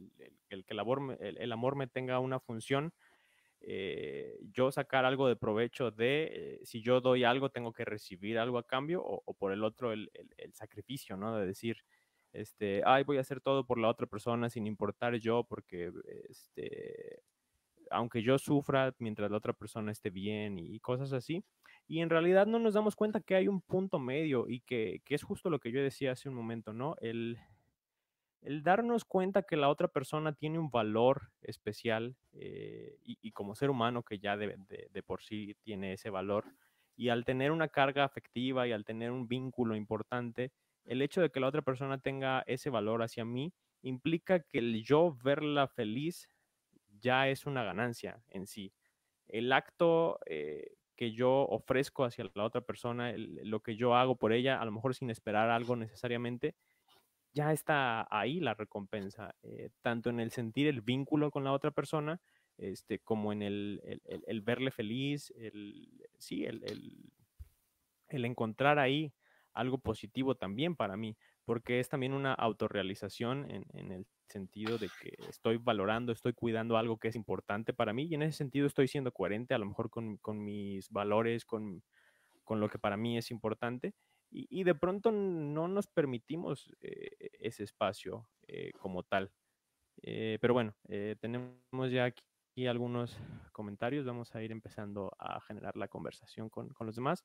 que 0.49 0.65
el, 0.69 0.79
amor, 0.79 1.17
el, 1.21 1.53
amor 1.53 1.77
me 1.77 1.87
tenga 1.87 2.19
una 2.19 2.41
función, 2.41 2.93
eh, 3.69 4.39
yo 4.53 4.71
sacar 4.71 5.05
algo 5.05 5.27
de 5.27 5.35
provecho 5.35 5.91
de, 5.91 6.31
eh, 6.33 6.61
si 6.63 6.83
yo 6.83 7.01
doy 7.01 7.25
algo, 7.25 7.51
tengo 7.51 7.73
que 7.73 7.85
recibir 7.85 8.39
algo 8.39 8.59
a 8.59 8.67
cambio, 8.67 9.03
o, 9.05 9.35
por 9.35 9.53
el 9.53 9.65
otro, 9.65 9.93
el, 9.93 10.09
sacrificio, 10.53 11.17
¿no? 11.17 11.37
De 11.37 11.47
decir, 11.47 11.79
este, 12.33 12.83
ay, 12.87 13.03
voy 13.03 13.19
a 13.19 13.23
hacer 13.23 13.41
todo 13.41 13.67
por 13.67 13.79
la 13.79 13.89
otra 13.89 14.07
persona 14.07 14.49
sin 14.51 14.69
importar 14.69 15.17
yo, 15.17 15.43
porque, 15.43 15.91
este, 16.29 17.23
aunque 17.91 18.23
yo 18.23 18.39
sufra 18.39 18.95
mientras 19.01 19.33
la 19.33 19.39
otra 19.39 19.53
persona 19.53 19.91
esté 19.91 20.11
bien 20.11 20.61
y 20.61 20.79
cosas 20.79 21.13
así. 21.13 21.45
Y 21.89 22.01
en 22.01 22.11
realidad 22.11 22.47
no 22.47 22.61
nos 22.61 22.75
damos 22.75 22.95
cuenta 22.95 23.21
que 23.21 23.35
hay 23.35 23.49
un 23.49 23.61
punto 23.63 23.99
medio 23.99 24.49
y 24.49 24.61
que, 24.61 25.03
es 25.09 25.25
justo 25.25 25.51
lo 25.51 25.59
que 25.59 25.73
yo 25.73 25.83
decía 25.83 26.13
hace 26.13 26.29
un 26.29 26.37
momento, 26.37 26.73
¿no? 26.73 26.95
El, 27.01 27.37
el 28.43 28.63
darnos 28.63 29.05
cuenta 29.05 29.43
que 29.43 29.57
la 29.57 29.69
otra 29.69 29.89
persona 29.89 30.33
tiene 30.33 30.59
un 30.59 30.71
valor 30.71 31.31
especial 31.43 32.17
eh, 32.33 32.97
y, 33.03 33.33
como 33.33 33.55
ser 33.55 33.71
humano 33.71 34.03
que 34.03 34.19
ya 34.19 34.37
de, 34.37 34.57
por 35.05 35.23
sí 35.23 35.57
tiene 35.63 35.95
ese 35.95 36.11
valor 36.11 36.45
y 36.97 37.09
al 37.09 37.25
tener 37.25 37.51
una 37.51 37.69
carga 37.69 38.05
afectiva 38.05 38.67
y 38.67 38.73
al 38.73 38.85
tener 38.85 39.11
un 39.11 39.29
vínculo 39.29 39.77
importante, 39.77 40.53
el 40.85 41.03
hecho 41.03 41.21
de 41.21 41.31
que 41.31 41.41
la 41.41 41.49
otra 41.49 41.63
persona 41.63 41.99
tenga 41.99 42.43
ese 42.47 42.71
valor 42.71 43.03
hacia 43.03 43.25
mí 43.25 43.53
implica 43.83 44.41
que 44.41 44.59
el 44.59 44.83
yo 44.83 45.17
verla 45.23 45.69
feliz 45.69 46.29
ya 47.01 47.29
es 47.29 47.47
una 47.47 47.65
ganancia 47.65 48.23
en 48.29 48.47
sí. 48.47 48.73
El 49.29 49.53
acto 49.53 50.19
eh, 50.27 50.77
que 50.97 51.13
yo 51.13 51.31
ofrezco 51.31 52.05
hacia 52.05 52.31
la 52.35 52.45
otra 52.45 52.63
persona, 52.63 53.13
lo 53.17 53.61
que 53.61 53.77
yo 53.77 53.95
hago 53.95 54.17
por 54.17 54.33
ella, 54.33 54.61
a 54.61 54.65
lo 54.65 54.73
mejor 54.73 54.95
sin 54.95 55.11
esperar 55.11 55.51
algo 55.51 55.77
necesariamente, 55.77 56.55
ya 57.37 57.53
está 57.53 58.09
ahí 58.11 58.41
la 58.41 58.55
recompensa, 58.55 59.35
eh, 59.43 59.69
tanto 59.83 60.09
en 60.09 60.21
el 60.21 60.31
sentir 60.31 60.67
el 60.69 60.81
vínculo 60.81 61.31
con 61.31 61.45
la 61.45 61.53
otra 61.53 61.71
persona, 61.71 62.19
este, 62.57 62.99
como 63.01 63.31
en 63.31 63.43
el, 63.43 64.01
el, 64.07 64.41
verle 64.41 64.71
feliz, 64.71 65.35
el, 65.37 66.09
sí, 66.19 66.47
el, 66.47 67.13
encontrar 68.09 68.79
ahí 68.79 69.13
algo 69.53 69.77
positivo 69.77 70.35
también 70.35 70.77
para 70.77 70.97
mí, 70.97 71.15
porque 71.45 71.79
es 71.79 71.91
también 71.91 72.15
una 72.15 72.33
autorrealización 72.33 73.51
en, 73.51 73.67
en 73.75 73.93
el 73.93 74.07
sentido 74.29 74.79
de 74.79 74.89
que 75.03 75.15
estoy 75.29 75.59
valorando, 75.59 76.13
estoy 76.13 76.33
cuidando 76.33 76.79
algo 76.79 76.97
que 76.97 77.09
es 77.09 77.17
importante 77.17 77.75
para 77.75 77.93
mí 77.93 78.05
y 78.05 78.15
en 78.15 78.23
ese 78.23 78.39
sentido 78.39 78.67
estoy 78.67 78.89
siendo 78.89 79.13
coherente 79.13 79.53
a 79.53 79.59
lo 79.59 79.67
mejor 79.67 79.91
con, 79.91 80.17
con 80.17 80.43
mis 80.43 80.89
valores, 80.89 81.45
con, 81.45 81.83
con, 82.45 82.61
lo 82.61 82.71
que 82.71 82.79
para 82.79 82.97
mí 82.97 83.19
es 83.19 83.31
importante 83.31 83.95
y, 84.31 84.47
y 84.51 84.65
de 84.65 84.75
pronto 84.75 85.13
no 85.13 85.69
nos 85.69 85.87
permitimos 85.87 86.73
eh, 86.81 87.31
ese 87.41 87.65
espacio 87.65 88.29
eh, 88.47 88.73
como 88.79 89.03
tal. 89.03 89.31
Eh, 90.03 90.39
pero 90.41 90.55
bueno, 90.55 90.75
tenemos 91.21 91.91
ya 91.91 92.05
aquí 92.05 92.67
algunos 92.67 93.19
comentarios, 93.53 94.05
vamos 94.05 94.35
a 94.35 94.43
ir 94.43 94.53
empezando 94.53 95.13
a 95.19 95.41
generar 95.41 95.77
la 95.77 95.89
conversación 95.89 96.49
con, 96.49 96.69
con 96.71 96.87
los 96.87 96.97
demás. 96.97 97.25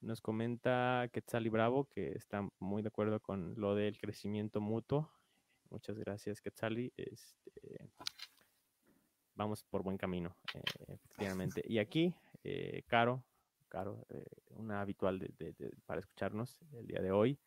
Nos 0.00 0.20
comenta 0.20 1.08
Quetzal 1.12 1.46
y 1.46 1.48
Bravo 1.48 1.88
que 1.88 2.12
está 2.12 2.48
muy 2.58 2.82
de 2.82 2.88
acuerdo 2.88 3.20
con 3.20 3.54
lo 3.56 3.74
del 3.74 3.98
crecimiento 3.98 4.60
mutuo. 4.60 5.10
Muchas 5.70 5.98
gracias, 5.98 6.40
Quetzali. 6.40 6.92
Este, 6.96 7.90
vamos 9.34 9.62
por 9.64 9.82
buen 9.82 9.96
camino, 9.96 10.36
eh, 10.54 10.62
efectivamente. 10.88 11.62
Y 11.64 11.78
aquí, 11.78 12.14
eh, 12.44 12.82
Caro 12.86 13.24
Caro, 13.68 14.06
eh, 14.10 14.24
una 14.50 14.80
habitual 14.80 15.26
para 15.86 16.00
escucharnos 16.00 16.58
el 16.72 16.86
día 16.86 17.00
de 17.00 17.12
hoy, 17.12 17.38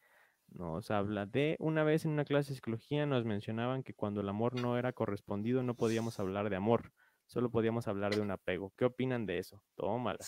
nos 0.51 0.91
habla 0.91 1.25
de 1.25 1.55
una 1.59 1.83
vez 1.83 2.05
en 2.05 2.11
una 2.11 2.25
clase 2.25 2.49
de 2.49 2.55
psicología 2.55 3.05
nos 3.05 3.25
mencionaban 3.25 3.83
que 3.83 3.93
cuando 3.93 4.21
el 4.21 4.29
amor 4.29 4.59
no 4.59 4.77
era 4.77 4.93
correspondido 4.93 5.63
no 5.63 5.75
podíamos 5.75 6.19
hablar 6.19 6.49
de 6.49 6.55
amor, 6.55 6.91
solo 7.25 7.51
podíamos 7.51 7.87
hablar 7.87 8.15
de 8.15 8.21
un 8.21 8.31
apego. 8.31 8.73
¿Qué 8.75 8.85
opinan 8.85 9.25
de 9.25 9.37
eso? 9.37 9.63
Tómala. 9.75 10.19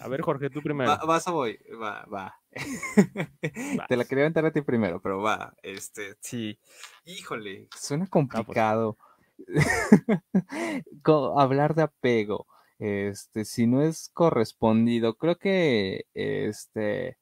A 0.00 0.08
ver, 0.08 0.22
Jorge, 0.22 0.48
tú 0.50 0.60
primero. 0.62 0.90
Va, 0.90 1.04
vas 1.04 1.28
a 1.28 1.32
voy, 1.32 1.58
va, 1.80 2.04
va. 2.06 2.34
Te 3.88 3.96
la 3.96 4.04
quería 4.04 4.24
aventar 4.24 4.46
a 4.46 4.52
ti 4.52 4.62
primero, 4.62 5.00
pero 5.00 5.20
va. 5.20 5.54
Este, 5.62 6.16
sí. 6.20 6.58
Híjole, 7.04 7.68
suena 7.76 8.04
pues. 8.04 8.10
complicado. 8.10 8.96
hablar 11.36 11.74
de 11.74 11.82
apego. 11.82 12.46
Este, 12.82 13.44
si 13.44 13.68
no 13.68 13.82
es 13.82 14.10
correspondido, 14.12 15.14
creo 15.14 15.36
que 15.38 16.06
este 16.14 17.16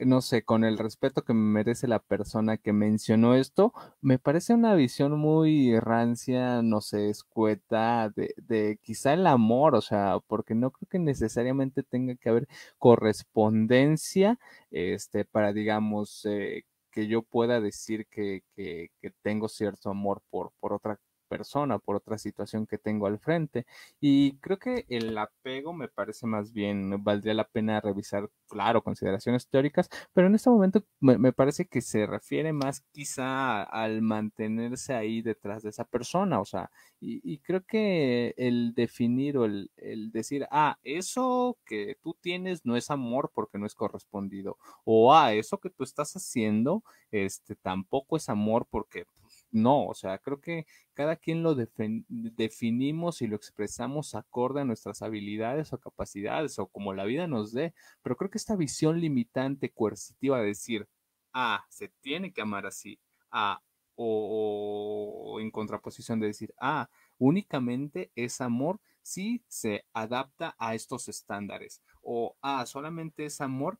no 0.00 0.22
sé, 0.22 0.42
con 0.44 0.64
el 0.64 0.78
respeto 0.78 1.22
que 1.24 1.34
merece 1.34 1.86
la 1.88 1.98
persona 2.00 2.56
que 2.56 2.72
mencionó 2.72 3.34
esto, 3.34 3.72
me 4.00 4.18
parece 4.18 4.54
una 4.54 4.74
visión 4.74 5.18
muy 5.18 5.78
rancia, 5.80 6.62
no 6.62 6.80
sé, 6.80 7.10
escueta 7.10 8.10
de, 8.16 8.34
de 8.38 8.78
quizá 8.82 9.12
el 9.14 9.26
amor, 9.26 9.74
o 9.74 9.80
sea, 9.82 10.18
porque 10.26 10.54
no 10.54 10.70
creo 10.70 10.88
que 10.90 10.98
necesariamente 10.98 11.82
tenga 11.82 12.14
que 12.16 12.30
haber 12.30 12.48
correspondencia, 12.78 14.38
este, 14.70 15.24
para, 15.24 15.52
digamos, 15.52 16.24
eh, 16.26 16.64
que 16.90 17.06
yo 17.06 17.22
pueda 17.22 17.60
decir 17.60 18.06
que, 18.06 18.42
que, 18.56 18.90
que, 19.00 19.10
tengo 19.22 19.48
cierto 19.48 19.90
amor 19.90 20.22
por, 20.30 20.52
por 20.60 20.72
otra 20.72 20.98
persona, 21.30 21.78
por 21.78 21.96
otra 21.96 22.18
situación 22.18 22.66
que 22.66 22.78
tengo 22.78 23.06
al 23.06 23.18
frente. 23.18 23.66
Y 24.00 24.36
creo 24.38 24.58
que 24.58 24.84
el 24.88 25.16
apego 25.16 25.72
me 25.72 25.88
parece 25.88 26.26
más 26.26 26.52
bien, 26.52 27.02
valdría 27.04 27.34
la 27.34 27.48
pena 27.48 27.80
revisar, 27.80 28.28
claro, 28.48 28.82
consideraciones 28.82 29.46
teóricas, 29.48 29.88
pero 30.12 30.26
en 30.26 30.34
este 30.34 30.50
momento 30.50 30.84
me, 31.00 31.32
parece 31.32 31.66
que 31.66 31.80
se 31.82 32.06
refiere 32.06 32.52
más 32.52 32.80
quizá 32.92 33.62
al 33.62 34.02
mantenerse 34.02 34.94
ahí 34.94 35.22
detrás 35.22 35.62
de 35.62 35.70
esa 35.70 35.84
persona, 35.84 36.40
o 36.40 36.44
sea, 36.44 36.70
y, 37.00 37.38
creo 37.38 37.64
que 37.64 38.34
el 38.36 38.74
definir 38.74 39.38
o 39.38 39.44
el, 39.46 39.70
el, 39.76 40.10
decir, 40.12 40.46
ah, 40.50 40.78
eso 40.82 41.56
que 41.64 41.96
tú 42.02 42.14
tienes 42.20 42.66
no 42.66 42.76
es 42.76 42.90
amor 42.90 43.30
porque 43.34 43.58
no 43.58 43.66
es 43.66 43.74
correspondido, 43.74 44.58
o 44.84 45.14
ah, 45.14 45.32
eso 45.32 45.58
que 45.58 45.70
tú 45.70 45.84
estás 45.84 46.14
haciendo, 46.16 46.82
este, 47.10 47.56
tampoco 47.56 48.16
es 48.16 48.28
amor 48.28 48.66
porque 48.70 49.06
no, 49.50 49.86
o 49.86 49.94
sea, 49.94 50.18
creo 50.18 50.40
que 50.40 50.66
cada 50.94 51.16
quien 51.16 51.42
lo 51.42 51.54
definimos 51.56 53.22
y 53.22 53.26
lo 53.26 53.36
expresamos 53.36 54.14
acorde 54.14 54.60
a 54.60 54.64
nuestras 54.64 55.02
habilidades 55.02 55.72
o 55.72 55.78
capacidades 55.80 56.58
o 56.58 56.68
como 56.68 56.94
la 56.94 57.04
vida 57.04 57.26
nos 57.26 57.52
dé, 57.52 57.74
pero 58.02 58.16
creo 58.16 58.30
que 58.30 58.38
esta 58.38 58.56
visión 58.56 59.00
limitante, 59.00 59.72
coercitiva 59.72 60.40
de 60.40 60.46
decir, 60.46 60.88
ah, 61.32 61.64
se 61.68 61.88
tiene 62.00 62.32
que 62.32 62.42
amar 62.42 62.66
así, 62.66 63.00
ah, 63.30 63.62
o, 63.96 65.34
o 65.34 65.40
en 65.40 65.50
contraposición 65.50 66.20
de 66.20 66.28
decir, 66.28 66.54
ah, 66.60 66.88
únicamente 67.18 68.10
es 68.14 68.40
amor 68.40 68.80
si 69.02 69.44
se 69.48 69.84
adapta 69.92 70.54
a 70.58 70.74
estos 70.74 71.08
estándares, 71.08 71.82
o 72.02 72.36
ah, 72.42 72.66
solamente 72.66 73.24
es 73.26 73.40
amor 73.40 73.78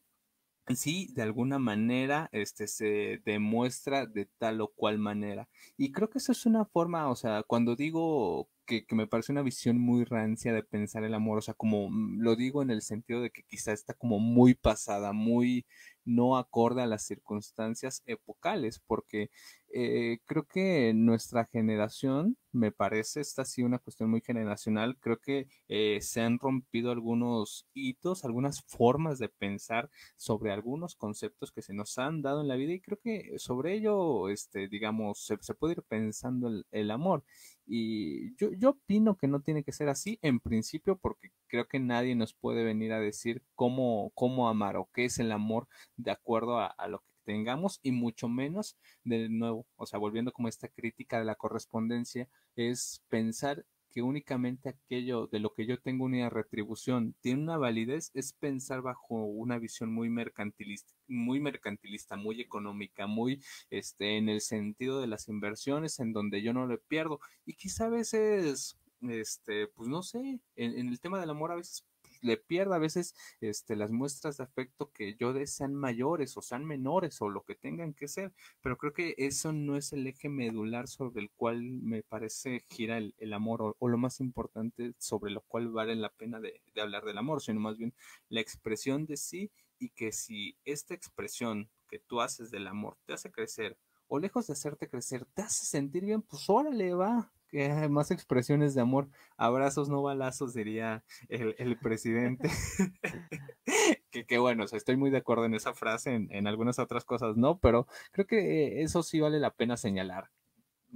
sí, 0.76 1.08
de 1.14 1.22
alguna 1.22 1.58
manera, 1.58 2.28
este, 2.32 2.66
se 2.66 3.20
demuestra 3.24 4.06
de 4.06 4.26
tal 4.38 4.60
o 4.60 4.68
cual 4.68 4.98
manera. 4.98 5.48
Y 5.76 5.92
creo 5.92 6.10
que 6.10 6.18
eso 6.18 6.32
es 6.32 6.46
una 6.46 6.64
forma, 6.64 7.08
o 7.10 7.16
sea, 7.16 7.42
cuando 7.44 7.76
digo 7.76 8.48
que, 8.66 8.84
que, 8.86 8.94
me 8.94 9.06
parece 9.06 9.32
una 9.32 9.42
visión 9.42 9.78
muy 9.78 10.04
rancia 10.04 10.52
de 10.52 10.62
pensar 10.62 11.04
el 11.04 11.14
amor, 11.14 11.38
o 11.38 11.42
sea, 11.42 11.54
como 11.54 11.90
mm, 11.90 12.20
lo 12.20 12.36
digo 12.36 12.62
en 12.62 12.70
el 12.70 12.82
sentido 12.82 13.20
de 13.22 13.30
que 13.30 13.42
quizá 13.44 13.72
está 13.72 13.94
como 13.94 14.18
muy 14.18 14.54
pasada, 14.54 15.12
muy 15.12 15.66
no 16.04 16.36
acorde 16.36 16.82
a 16.82 16.86
las 16.86 17.04
circunstancias 17.04 18.02
epocales, 18.06 18.80
porque 18.86 19.30
eh, 19.72 20.18
creo 20.26 20.46
que 20.46 20.92
nuestra 20.94 21.44
generación, 21.46 22.36
me 22.52 22.72
parece, 22.72 23.20
esta 23.20 23.44
sí 23.44 23.62
una 23.62 23.78
cuestión 23.78 24.10
muy 24.10 24.20
generacional, 24.20 24.98
creo 24.98 25.20
que 25.20 25.46
eh, 25.68 26.00
se 26.00 26.20
han 26.20 26.38
rompido 26.38 26.90
algunos 26.90 27.66
hitos, 27.74 28.24
algunas 28.24 28.62
formas 28.66 29.18
de 29.18 29.28
pensar 29.28 29.90
sobre 30.16 30.52
algunos 30.52 30.96
conceptos 30.96 31.52
que 31.52 31.62
se 31.62 31.74
nos 31.74 31.98
han 31.98 32.22
dado 32.22 32.40
en 32.40 32.48
la 32.48 32.56
vida 32.56 32.72
y 32.72 32.80
creo 32.80 32.98
que 33.02 33.38
sobre 33.38 33.74
ello, 33.74 34.28
este, 34.28 34.68
digamos, 34.68 35.24
se, 35.26 35.54
puede 35.54 35.74
ir 35.74 35.82
pensando 35.82 36.48
el, 36.48 36.66
el 36.72 36.90
amor. 36.90 37.24
Y 37.66 38.34
yo, 38.36 38.50
yo 38.52 38.70
opino 38.70 39.16
que 39.16 39.28
no 39.28 39.40
tiene 39.40 39.62
que 39.62 39.72
ser 39.72 39.88
así 39.88 40.18
en 40.22 40.40
principio 40.40 40.98
porque 40.98 41.30
creo 41.46 41.68
que 41.68 41.78
nadie 41.78 42.16
nos 42.16 42.34
puede 42.34 42.64
venir 42.64 42.92
a 42.92 43.00
decir 43.00 43.42
cómo, 43.54 44.10
cómo 44.14 44.48
amar 44.48 44.76
o 44.76 44.88
qué 44.92 45.04
es 45.04 45.18
el 45.20 45.30
amor 45.32 45.68
de 45.96 46.10
acuerdo 46.10 46.58
a, 46.58 46.66
a 46.66 46.88
lo 46.88 47.00
que 47.00 47.09
tengamos 47.30 47.78
y 47.84 47.92
mucho 47.92 48.28
menos 48.28 48.76
de 49.04 49.28
nuevo, 49.28 49.64
o 49.76 49.86
sea, 49.86 50.00
volviendo 50.00 50.32
como 50.32 50.48
esta 50.48 50.66
crítica 50.66 51.20
de 51.20 51.24
la 51.24 51.36
correspondencia, 51.36 52.28
es 52.56 53.04
pensar 53.08 53.64
que 53.88 54.02
únicamente 54.02 54.68
aquello 54.68 55.28
de 55.28 55.38
lo 55.38 55.54
que 55.54 55.64
yo 55.64 55.78
tengo 55.78 56.06
una 56.06 56.28
retribución 56.28 57.14
tiene 57.20 57.42
una 57.44 57.56
validez 57.56 58.10
es 58.14 58.32
pensar 58.32 58.82
bajo 58.82 59.14
una 59.26 59.58
visión 59.58 59.92
muy 59.92 60.10
mercantilista, 60.10 60.92
muy 61.06 61.38
mercantilista, 61.38 62.16
muy 62.16 62.40
económica, 62.40 63.06
muy 63.06 63.40
este 63.70 64.16
en 64.16 64.28
el 64.28 64.40
sentido 64.40 65.00
de 65.00 65.06
las 65.06 65.28
inversiones 65.28 66.00
en 66.00 66.12
donde 66.12 66.42
yo 66.42 66.52
no 66.52 66.66
le 66.66 66.78
pierdo. 66.78 67.20
Y 67.46 67.54
quizá 67.54 67.86
a 67.86 67.90
veces 67.90 68.76
este 69.02 69.68
pues 69.68 69.88
no 69.88 70.02
sé, 70.02 70.40
en, 70.56 70.78
en 70.78 70.88
el 70.88 70.98
tema 70.98 71.20
del 71.20 71.30
amor 71.30 71.52
a 71.52 71.56
veces 71.56 71.84
le 72.20 72.36
pierda 72.36 72.76
a 72.76 72.78
veces 72.78 73.14
este, 73.40 73.76
las 73.76 73.90
muestras 73.90 74.36
de 74.36 74.44
afecto 74.44 74.90
que 74.92 75.14
yo 75.16 75.32
dé 75.32 75.46
sean 75.46 75.74
mayores 75.74 76.36
o 76.36 76.42
sean 76.42 76.64
menores 76.64 77.20
o 77.22 77.28
lo 77.28 77.44
que 77.44 77.54
tengan 77.54 77.94
que 77.94 78.08
ser, 78.08 78.32
pero 78.60 78.76
creo 78.76 78.92
que 78.92 79.14
eso 79.18 79.52
no 79.52 79.76
es 79.76 79.92
el 79.92 80.06
eje 80.06 80.28
medular 80.28 80.88
sobre 80.88 81.20
el 81.20 81.30
cual 81.30 81.62
me 81.62 82.02
parece 82.02 82.64
gira 82.68 82.98
el, 82.98 83.32
amor 83.32 83.76
o, 83.78 83.88
lo 83.88 83.98
más 83.98 84.20
importante 84.20 84.94
sobre 84.98 85.30
lo 85.30 85.40
cual 85.42 85.68
vale 85.68 85.94
la 85.96 86.10
pena 86.10 86.40
de, 86.40 86.60
de 86.74 86.80
hablar 86.80 87.04
del 87.04 87.18
amor, 87.18 87.40
sino 87.40 87.60
más 87.60 87.78
bien 87.78 87.94
la 88.28 88.40
expresión 88.40 89.06
de 89.06 89.16
sí 89.16 89.50
y 89.78 89.90
que 89.90 90.12
si 90.12 90.56
esta 90.64 90.94
expresión 90.94 91.70
que 91.88 91.98
tú 91.98 92.20
haces 92.20 92.50
del 92.50 92.66
amor 92.66 92.96
te 93.06 93.12
hace 93.12 93.30
crecer 93.30 93.76
o 94.08 94.18
lejos 94.18 94.48
de 94.48 94.52
hacerte 94.52 94.88
crecer, 94.88 95.24
te 95.24 95.42
hace 95.42 95.64
sentir 95.64 96.04
bien, 96.04 96.22
pues 96.22 96.48
órale, 96.48 96.94
va, 96.94 97.32
que 97.50 97.88
más 97.88 98.10
expresiones 98.10 98.74
de 98.74 98.80
amor, 98.80 99.08
abrazos, 99.36 99.88
no 99.88 100.02
balazos, 100.02 100.54
diría 100.54 101.04
el, 101.28 101.78
presidente. 101.78 102.48
que, 104.26 104.38
bueno, 104.38 104.64
estoy 104.64 104.96
muy 104.96 105.10
de 105.10 105.18
acuerdo 105.18 105.44
en 105.44 105.54
esa 105.54 105.74
frase, 105.74 106.14
en, 106.14 106.46
algunas 106.46 106.78
otras 106.78 107.04
cosas 107.04 107.36
no, 107.36 107.58
pero 107.58 107.86
creo 108.12 108.26
que 108.26 108.82
eso 108.82 109.02
sí 109.02 109.20
vale 109.20 109.38
la 109.38 109.54
pena 109.54 109.76
señalar. 109.76 110.30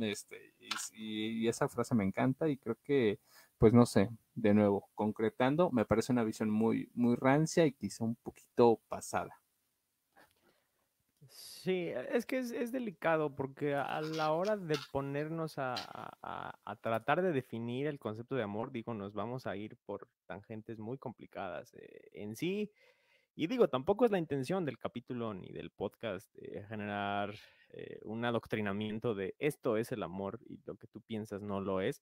Este, 0.00 0.54
y, 0.92 1.46
esa 1.48 1.68
frase 1.68 1.94
me 1.94 2.04
encanta 2.04 2.48
y 2.48 2.56
creo 2.56 2.76
que, 2.82 3.20
pues 3.58 3.72
no 3.72 3.86
sé, 3.86 4.10
de 4.34 4.54
nuevo, 4.54 4.88
concretando, 4.94 5.70
me 5.70 5.84
parece 5.84 6.12
una 6.12 6.24
visión 6.24 6.50
muy, 6.50 6.90
muy 6.94 7.16
rancia 7.16 7.66
y 7.66 7.72
quizá 7.72 8.04
un 8.04 8.16
poquito 8.16 8.80
pasada. 8.88 9.43
Sí, 11.36 11.90
es 12.12 12.26
que 12.26 12.38
es, 12.38 12.70
delicado 12.70 13.34
porque 13.34 13.74
a 13.74 14.00
la 14.00 14.30
hora 14.30 14.56
de 14.56 14.76
ponernos 14.92 15.54
a, 15.58 15.74
tratar 16.80 17.22
de 17.22 17.32
definir 17.32 17.88
el 17.88 17.98
concepto 17.98 18.36
de 18.36 18.44
amor, 18.44 18.70
digo, 18.70 18.94
nos 18.94 19.14
vamos 19.14 19.48
a 19.48 19.56
ir 19.56 19.76
por 19.84 20.08
tangentes 20.26 20.78
muy 20.78 20.96
complicadas 20.96 21.74
eh, 21.74 22.08
en 22.12 22.36
sí. 22.36 22.70
Y 23.34 23.48
digo, 23.48 23.66
tampoco 23.66 24.04
es 24.04 24.12
la 24.12 24.18
intención 24.18 24.64
del 24.64 24.78
capítulo 24.78 25.34
ni 25.34 25.48
del 25.48 25.70
podcast 25.70 26.32
generar 26.68 27.34
eh, 27.70 27.98
un 28.04 28.24
adoctrinamiento 28.24 29.16
de 29.16 29.34
esto 29.40 29.76
es 29.76 29.90
el 29.90 30.04
amor 30.04 30.38
y 30.46 30.60
lo 30.64 30.76
que 30.76 30.86
tú 30.86 31.00
piensas 31.00 31.42
no 31.42 31.60
lo 31.60 31.80
es. 31.80 32.00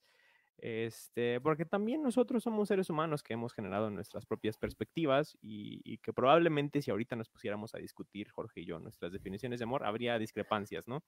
Este, 0.58 1.40
porque 1.40 1.64
también 1.64 2.02
nosotros 2.02 2.44
somos 2.44 2.68
seres 2.68 2.88
humanos 2.88 3.22
que 3.24 3.34
hemos 3.34 3.52
generado 3.52 3.90
nuestras 3.90 4.26
propias 4.26 4.56
perspectivas 4.56 5.36
y, 5.40 5.98
que 5.98 6.12
probablemente 6.12 6.82
si 6.82 6.90
ahorita 6.90 7.16
nos 7.16 7.28
pusiéramos 7.28 7.74
a 7.74 7.78
discutir, 7.78 8.30
Jorge 8.30 8.60
y 8.60 8.66
yo, 8.66 8.78
nuestras 8.78 9.12
definiciones 9.12 9.58
de 9.58 9.64
amor, 9.64 9.84
habría 9.84 10.18
discrepancias, 10.18 10.86
¿no? 10.86 11.02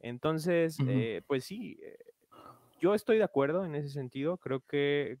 Entonces, 0.00 0.78
eh, 0.86 1.22
pues 1.26 1.44
sí, 1.44 1.78
eh, 1.82 1.98
yo 2.80 2.94
estoy 2.94 3.18
de 3.18 3.24
acuerdo 3.24 3.64
en 3.64 3.74
ese 3.74 3.90
sentido. 3.90 4.38
Creo 4.38 4.60
que, 4.60 5.18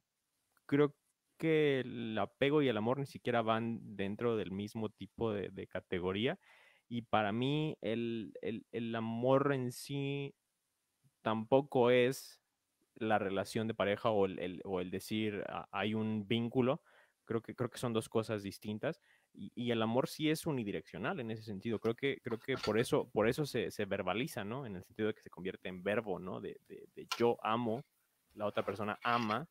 creo 0.66 0.94
que 1.36 1.80
el 1.80 2.16
apego 2.16 2.62
y 2.62 2.68
el 2.68 2.76
amor 2.76 2.98
ni 2.98 3.06
siquiera 3.06 3.42
van 3.42 3.80
dentro 3.96 4.36
del 4.36 4.50
mismo 4.50 4.88
tipo 4.88 5.32
de, 5.32 5.66
categoría. 5.66 6.38
Y 6.88 7.02
para 7.02 7.32
mí, 7.32 7.76
el, 7.82 8.32
el 8.40 8.94
amor 8.94 9.52
en 9.52 9.72
sí 9.72 10.34
tampoco 11.22 11.90
es 11.90 12.37
la 13.00 13.18
relación 13.18 13.66
de 13.68 13.74
pareja 13.74 14.10
o 14.10 14.26
el, 14.26 14.60
o 14.64 14.80
el 14.80 14.90
decir 14.90 15.44
ah, 15.48 15.68
hay 15.72 15.94
un 15.94 16.26
vínculo, 16.26 16.82
creo 17.28 17.42
que, 17.42 17.54
creo 17.54 17.70
que 17.70 17.78
son 17.78 17.92
dos 17.92 18.08
cosas 18.08 18.42
distintas. 18.42 19.00
Y, 19.34 19.70
el 19.70 19.82
amor 19.82 20.08
sí 20.08 20.30
es 20.30 20.46
unidireccional 20.46 21.20
en 21.20 21.30
ese 21.30 21.42
sentido. 21.42 21.78
Creo 21.78 21.94
que, 21.94 22.18
creo 22.24 22.38
que 22.38 22.56
por 22.56 22.78
eso, 22.78 23.08
por 23.12 23.28
eso 23.28 23.46
se, 23.46 23.70
se 23.70 23.84
verbaliza, 23.84 24.42
¿no? 24.42 24.66
En 24.66 24.76
el 24.76 24.82
sentido 24.82 25.08
de 25.08 25.14
que 25.14 25.22
se 25.22 25.30
convierte 25.30 25.68
en 25.68 25.82
verbo, 25.82 26.18
¿no? 26.18 26.40
De, 26.40 26.58
de, 26.66 27.06
yo 27.16 27.38
amo, 27.42 27.84
la 28.34 28.46
otra 28.46 28.64
persona 28.64 28.98
ama, 29.04 29.46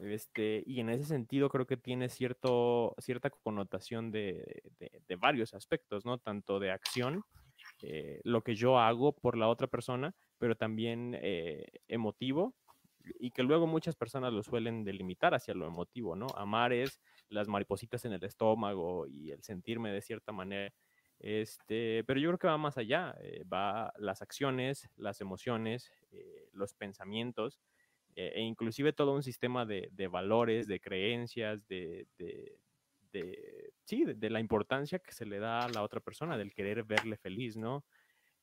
Este, 0.00 0.62
y 0.66 0.80
en 0.80 0.90
ese 0.90 1.04
sentido 1.04 1.48
creo 1.48 1.66
que 1.66 1.76
tiene 1.76 2.08
cierto, 2.08 2.94
cierta 2.98 3.30
connotación 3.30 4.12
de, 4.12 4.62
de, 4.78 5.16
varios 5.16 5.54
aspectos, 5.54 6.04
¿no? 6.04 6.18
Tanto 6.18 6.60
de 6.60 6.70
acción, 6.70 7.24
eh, 7.82 8.20
lo 8.24 8.42
que 8.42 8.54
yo 8.54 8.78
hago 8.78 9.12
por 9.12 9.36
la 9.36 9.48
otra 9.48 9.66
persona, 9.66 10.14
pero 10.38 10.56
también 10.56 11.18
eh, 11.20 11.64
emotivo, 11.88 12.54
y 13.18 13.30
que 13.30 13.42
luego 13.42 13.66
muchas 13.66 13.96
personas 13.96 14.32
lo 14.32 14.42
suelen 14.42 14.84
delimitar 14.84 15.34
hacia 15.34 15.54
lo 15.54 15.66
emotivo, 15.66 16.16
¿no? 16.16 16.26
Amar 16.36 16.72
es 16.72 17.00
las 17.28 17.48
maripositas 17.48 18.04
en 18.04 18.12
el 18.12 18.24
estómago 18.24 19.06
y 19.06 19.30
el 19.30 19.42
sentirme 19.42 19.92
de 19.92 20.00
cierta 20.00 20.32
manera. 20.32 20.72
Este, 21.18 22.04
pero 22.04 22.20
yo 22.20 22.28
creo 22.30 22.38
que 22.38 22.46
va 22.48 22.58
más 22.58 22.76
allá, 22.76 23.14
eh, 23.20 23.44
va 23.44 23.92
las 23.96 24.20
acciones, 24.20 24.90
las 24.96 25.20
emociones, 25.20 25.90
los 26.52 26.74
pensamientos, 26.74 27.60
eh, 28.16 28.32
e 28.36 28.40
inclusive 28.42 28.92
todo 28.92 29.12
un 29.12 29.22
sistema 29.22 29.66
de, 29.66 30.08
valores, 30.08 30.68
de 30.68 30.80
creencias, 30.80 31.66
de, 31.66 32.06
sí, 33.84 34.04
de, 34.04 34.30
la 34.30 34.40
importancia 34.40 34.98
que 34.98 35.12
se 35.12 35.26
le 35.26 35.38
da 35.38 35.64
a 35.64 35.68
la 35.68 35.82
otra 35.82 36.00
persona, 36.00 36.36
del 36.36 36.52
querer 36.52 36.84
verle 36.84 37.16
feliz, 37.16 37.56
¿no? 37.56 37.84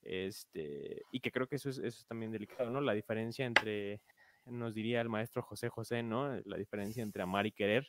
Este, 0.02 1.04
y 1.12 1.20
que 1.20 1.32
creo 1.32 1.48
que 1.48 1.56
eso 1.56 1.70
es, 1.70 1.78
eso 1.78 2.00
es 2.00 2.06
también 2.06 2.32
delicado, 2.32 2.70
¿no? 2.70 2.82
La 2.82 2.94
diferencia 2.94 3.46
entre, 3.46 4.02
nos 4.46 4.74
diría 4.74 5.02
el 5.02 5.10
maestro 5.10 5.42
José 5.42 5.70
José, 5.70 6.04
¿no? 6.04 6.40
La 6.46 6.58
diferencia 6.58 7.04
entre 7.04 7.24
amar 7.24 7.46
y 7.48 7.52
querer. 7.52 7.88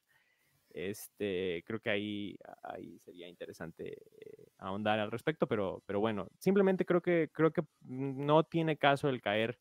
Este, 0.70 1.62
creo 1.66 1.80
que 1.80 1.90
ahí, 1.90 2.36
ahí 2.62 2.98
sería 3.00 3.28
interesante 3.28 3.92
eh, 3.92 4.48
ahondar 4.58 4.98
al 5.00 5.10
respecto, 5.10 5.46
pero, 5.46 5.82
pero 5.86 6.00
bueno, 6.00 6.28
simplemente 6.38 6.86
creo 6.86 7.02
que, 7.02 7.28
creo 7.32 7.52
que 7.52 7.62
no 7.82 8.44
tiene 8.44 8.78
caso 8.78 9.08
el 9.10 9.20
caer 9.20 9.58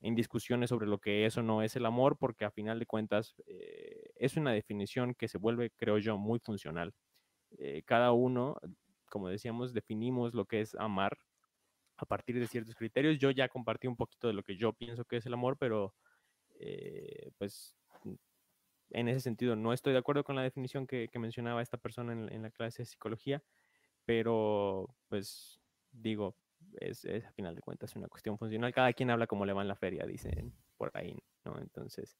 en 0.00 0.14
discusiones 0.14 0.70
sobre 0.70 0.86
lo 0.86 0.98
que 0.98 1.26
es 1.26 1.36
o 1.36 1.42
no 1.42 1.62
es 1.62 1.76
el 1.76 1.86
amor, 1.86 2.16
porque 2.18 2.44
a 2.44 2.50
final 2.50 2.78
de 2.78 2.86
cuentas 2.86 3.34
eh, 3.46 4.10
es 4.16 4.36
una 4.36 4.52
definición 4.52 5.14
que 5.14 5.28
se 5.28 5.38
vuelve, 5.38 5.70
creo 5.76 5.98
yo, 5.98 6.16
muy 6.18 6.38
funcional. 6.38 6.94
Eh, 7.58 7.82
cada 7.86 8.12
uno, 8.12 8.56
como 9.10 9.28
decíamos, 9.28 9.74
definimos 9.74 10.34
lo 10.34 10.46
que 10.46 10.60
es 10.60 10.74
amar 10.76 11.18
a 11.96 12.06
partir 12.06 12.38
de 12.38 12.46
ciertos 12.46 12.74
criterios. 12.74 13.18
Yo 13.18 13.30
ya 13.30 13.48
compartí 13.48 13.86
un 13.88 13.96
poquito 13.96 14.28
de 14.28 14.34
lo 14.34 14.42
que 14.42 14.56
yo 14.56 14.72
pienso 14.72 15.04
que 15.04 15.16
es 15.18 15.26
el 15.26 15.34
amor, 15.34 15.56
pero 15.58 15.94
eh, 16.58 17.30
pues 17.38 17.74
en 18.90 19.08
ese 19.08 19.20
sentido 19.20 19.56
no 19.56 19.72
estoy 19.72 19.92
de 19.92 19.98
acuerdo 19.98 20.24
con 20.24 20.36
la 20.36 20.42
definición 20.42 20.86
que, 20.86 21.10
mencionaba 21.14 21.62
esta 21.62 21.76
persona 21.76 22.12
en, 22.12 22.32
en 22.32 22.42
la 22.42 22.50
clase 22.50 22.82
de 22.82 22.86
psicología, 22.86 23.42
pero 24.04 24.94
pues 25.08 25.60
digo, 25.92 26.36
es, 26.80 27.04
a 27.04 27.32
final 27.32 27.54
de 27.54 27.62
cuentas 27.62 27.94
una 27.96 28.08
cuestión 28.08 28.38
funcional. 28.38 28.72
Cada 28.72 28.92
quien 28.92 29.10
habla 29.10 29.26
como 29.26 29.44
le 29.44 29.52
va 29.52 29.62
en 29.62 29.68
la 29.68 29.76
feria, 29.76 30.06
dicen 30.06 30.52
por 30.76 30.90
ahí, 30.94 31.16
¿no? 31.44 31.58
Entonces. 31.58 32.16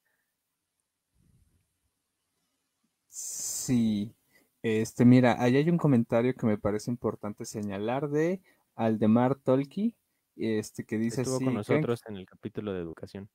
Sí. 3.07 4.13
Este, 4.61 5.05
mira, 5.05 5.41
ahí 5.41 5.55
hay 5.55 5.69
un 5.69 5.77
comentario 5.77 6.33
que 6.33 6.45
me 6.45 6.57
parece 6.57 6.91
importante 6.91 7.45
señalar 7.45 8.09
de 8.09 8.41
Aldemar 8.75 9.35
Tolki, 9.35 9.95
este, 10.35 10.83
que 10.83 10.97
dice 10.97 11.21
Estuvo 11.21 11.39
con 11.39 11.53
nosotros 11.53 12.01
en 12.07 12.17
el 12.17 12.25
capítulo 12.25 12.73
de 12.73 12.81
educación. 12.81 13.29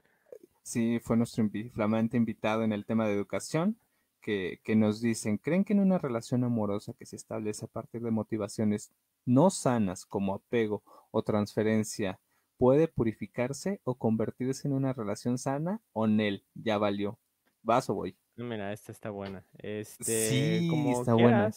Sí, 0.62 1.00
fue 1.00 1.16
nuestro 1.16 1.48
flamante 1.72 2.16
invitado 2.16 2.62
en 2.62 2.72
el 2.72 2.84
tema 2.86 3.06
de 3.06 3.14
educación, 3.14 3.78
que, 4.20 4.60
que 4.64 4.76
nos 4.76 5.00
dicen, 5.00 5.38
¿creen 5.38 5.64
que 5.64 5.72
en 5.72 5.80
una 5.80 5.98
relación 5.98 6.44
amorosa 6.44 6.94
que 6.94 7.06
se 7.06 7.16
establece 7.16 7.64
a 7.64 7.68
partir 7.68 8.02
de 8.02 8.10
motivaciones 8.12 8.92
no 9.24 9.50
sanas 9.50 10.06
como 10.06 10.34
apego 10.34 10.82
o 11.10 11.22
transferencia 11.22 12.20
puede 12.56 12.86
purificarse 12.88 13.80
o 13.84 13.96
convertirse 13.96 14.68
en 14.68 14.74
una 14.74 14.92
relación 14.92 15.38
sana 15.38 15.80
o 15.92 16.06
nel, 16.06 16.44
ya 16.54 16.78
valió. 16.78 17.18
¿Vas 17.62 17.90
o 17.90 17.94
voy? 17.94 18.16
Mira, 18.36 18.72
esta 18.72 18.92
está 18.92 19.10
buena. 19.10 19.44
Este, 19.58 20.60
sí, 20.60 20.90
está 20.90 21.14
buena. 21.14 21.50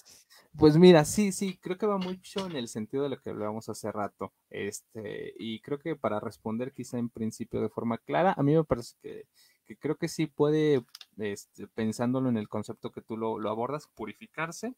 Pues 0.58 0.78
mira, 0.78 1.06
sí, 1.06 1.32
sí, 1.32 1.58
creo 1.58 1.78
que 1.78 1.86
va 1.86 1.98
mucho 1.98 2.46
en 2.46 2.56
el 2.56 2.68
sentido 2.68 3.04
de 3.04 3.10
lo 3.10 3.22
que 3.22 3.30
hablábamos 3.30 3.70
hace 3.70 3.92
rato. 3.92 4.34
Este, 4.50 5.34
y 5.38 5.62
creo 5.62 5.80
que 5.80 5.96
para 5.96 6.20
responder 6.20 6.74
quizá 6.74 6.98
en 6.98 7.10
principio 7.10 7.62
de 7.62 7.70
forma 7.70 7.98
clara, 7.98 8.34
a 8.38 8.44
mí 8.44 8.56
me 8.56 8.64
parece 8.64 8.96
que, 9.02 9.78
creo 9.78 9.98
que 9.98 10.08
sí 10.08 10.28
puede, 10.28 10.84
este, 11.18 11.68
pensándolo 11.68 12.30
en 12.30 12.38
el 12.38 12.50
concepto 12.50 12.92
que 12.92 13.02
tú 13.02 13.18
lo, 13.18 13.40
lo 13.40 13.50
abordas, 13.50 13.88
purificarse 13.96 14.76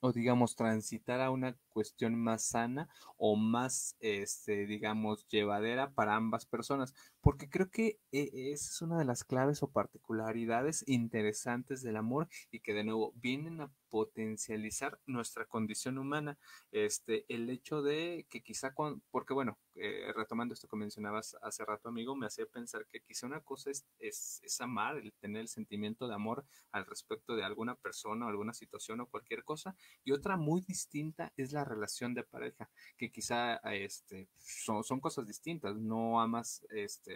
o 0.00 0.12
digamos 0.12 0.56
transitar 0.56 1.20
a 1.20 1.30
una 1.30 1.56
cuestión 1.70 2.14
más 2.14 2.42
sana 2.42 2.88
o 3.16 3.36
más, 3.36 3.96
este, 4.00 4.66
digamos, 4.66 5.26
llevadera 5.28 5.90
para 5.92 6.14
ambas 6.14 6.46
personas, 6.46 6.94
porque 7.26 7.50
creo 7.50 7.72
que 7.72 7.98
eh, 8.12 8.30
esa 8.52 8.70
es 8.70 8.82
una 8.82 9.00
de 9.00 9.04
las 9.04 9.24
claves 9.24 9.60
o 9.64 9.72
particularidades 9.72 10.84
interesantes 10.86 11.82
del 11.82 11.96
amor 11.96 12.28
y 12.52 12.60
que 12.60 12.72
de 12.72 12.84
nuevo 12.84 13.12
vienen 13.16 13.60
a 13.60 13.72
potencializar 13.88 15.00
nuestra 15.06 15.46
condición 15.46 15.98
humana. 15.98 16.38
Este, 16.70 17.24
el 17.28 17.50
hecho 17.50 17.82
de 17.82 18.26
que 18.30 18.42
quizá, 18.42 18.74
porque 19.10 19.34
bueno, 19.34 19.58
eh, 19.74 20.12
retomando 20.14 20.54
esto 20.54 20.68
que 20.68 20.76
mencionabas 20.76 21.36
hace 21.42 21.64
rato, 21.64 21.88
amigo, 21.88 22.14
me 22.14 22.26
hacía 22.26 22.46
pensar 22.46 22.86
que 22.86 23.00
quizá 23.00 23.26
una 23.26 23.40
cosa 23.40 23.70
es, 23.70 23.84
es, 23.98 24.40
es, 24.44 24.60
amar, 24.60 24.96
el 24.96 25.12
tener 25.14 25.42
el 25.42 25.48
sentimiento 25.48 26.08
de 26.08 26.14
amor 26.14 26.44
al 26.72 26.86
respecto 26.86 27.36
de 27.36 27.44
alguna 27.44 27.74
persona 27.74 28.26
o 28.26 28.28
alguna 28.28 28.54
situación 28.54 29.00
o 29.00 29.06
cualquier 29.06 29.44
cosa, 29.44 29.74
y 30.04 30.12
otra 30.12 30.36
muy 30.36 30.60
distinta 30.60 31.32
es 31.36 31.52
la 31.52 31.64
relación 31.64 32.14
de 32.14 32.22
pareja, 32.22 32.70
que 32.96 33.10
quizá 33.10 33.56
este, 33.72 34.28
son, 34.38 34.84
son 34.84 35.00
cosas 35.00 35.26
distintas, 35.26 35.76
no 35.76 36.20
amas, 36.20 36.66
este, 36.70 37.15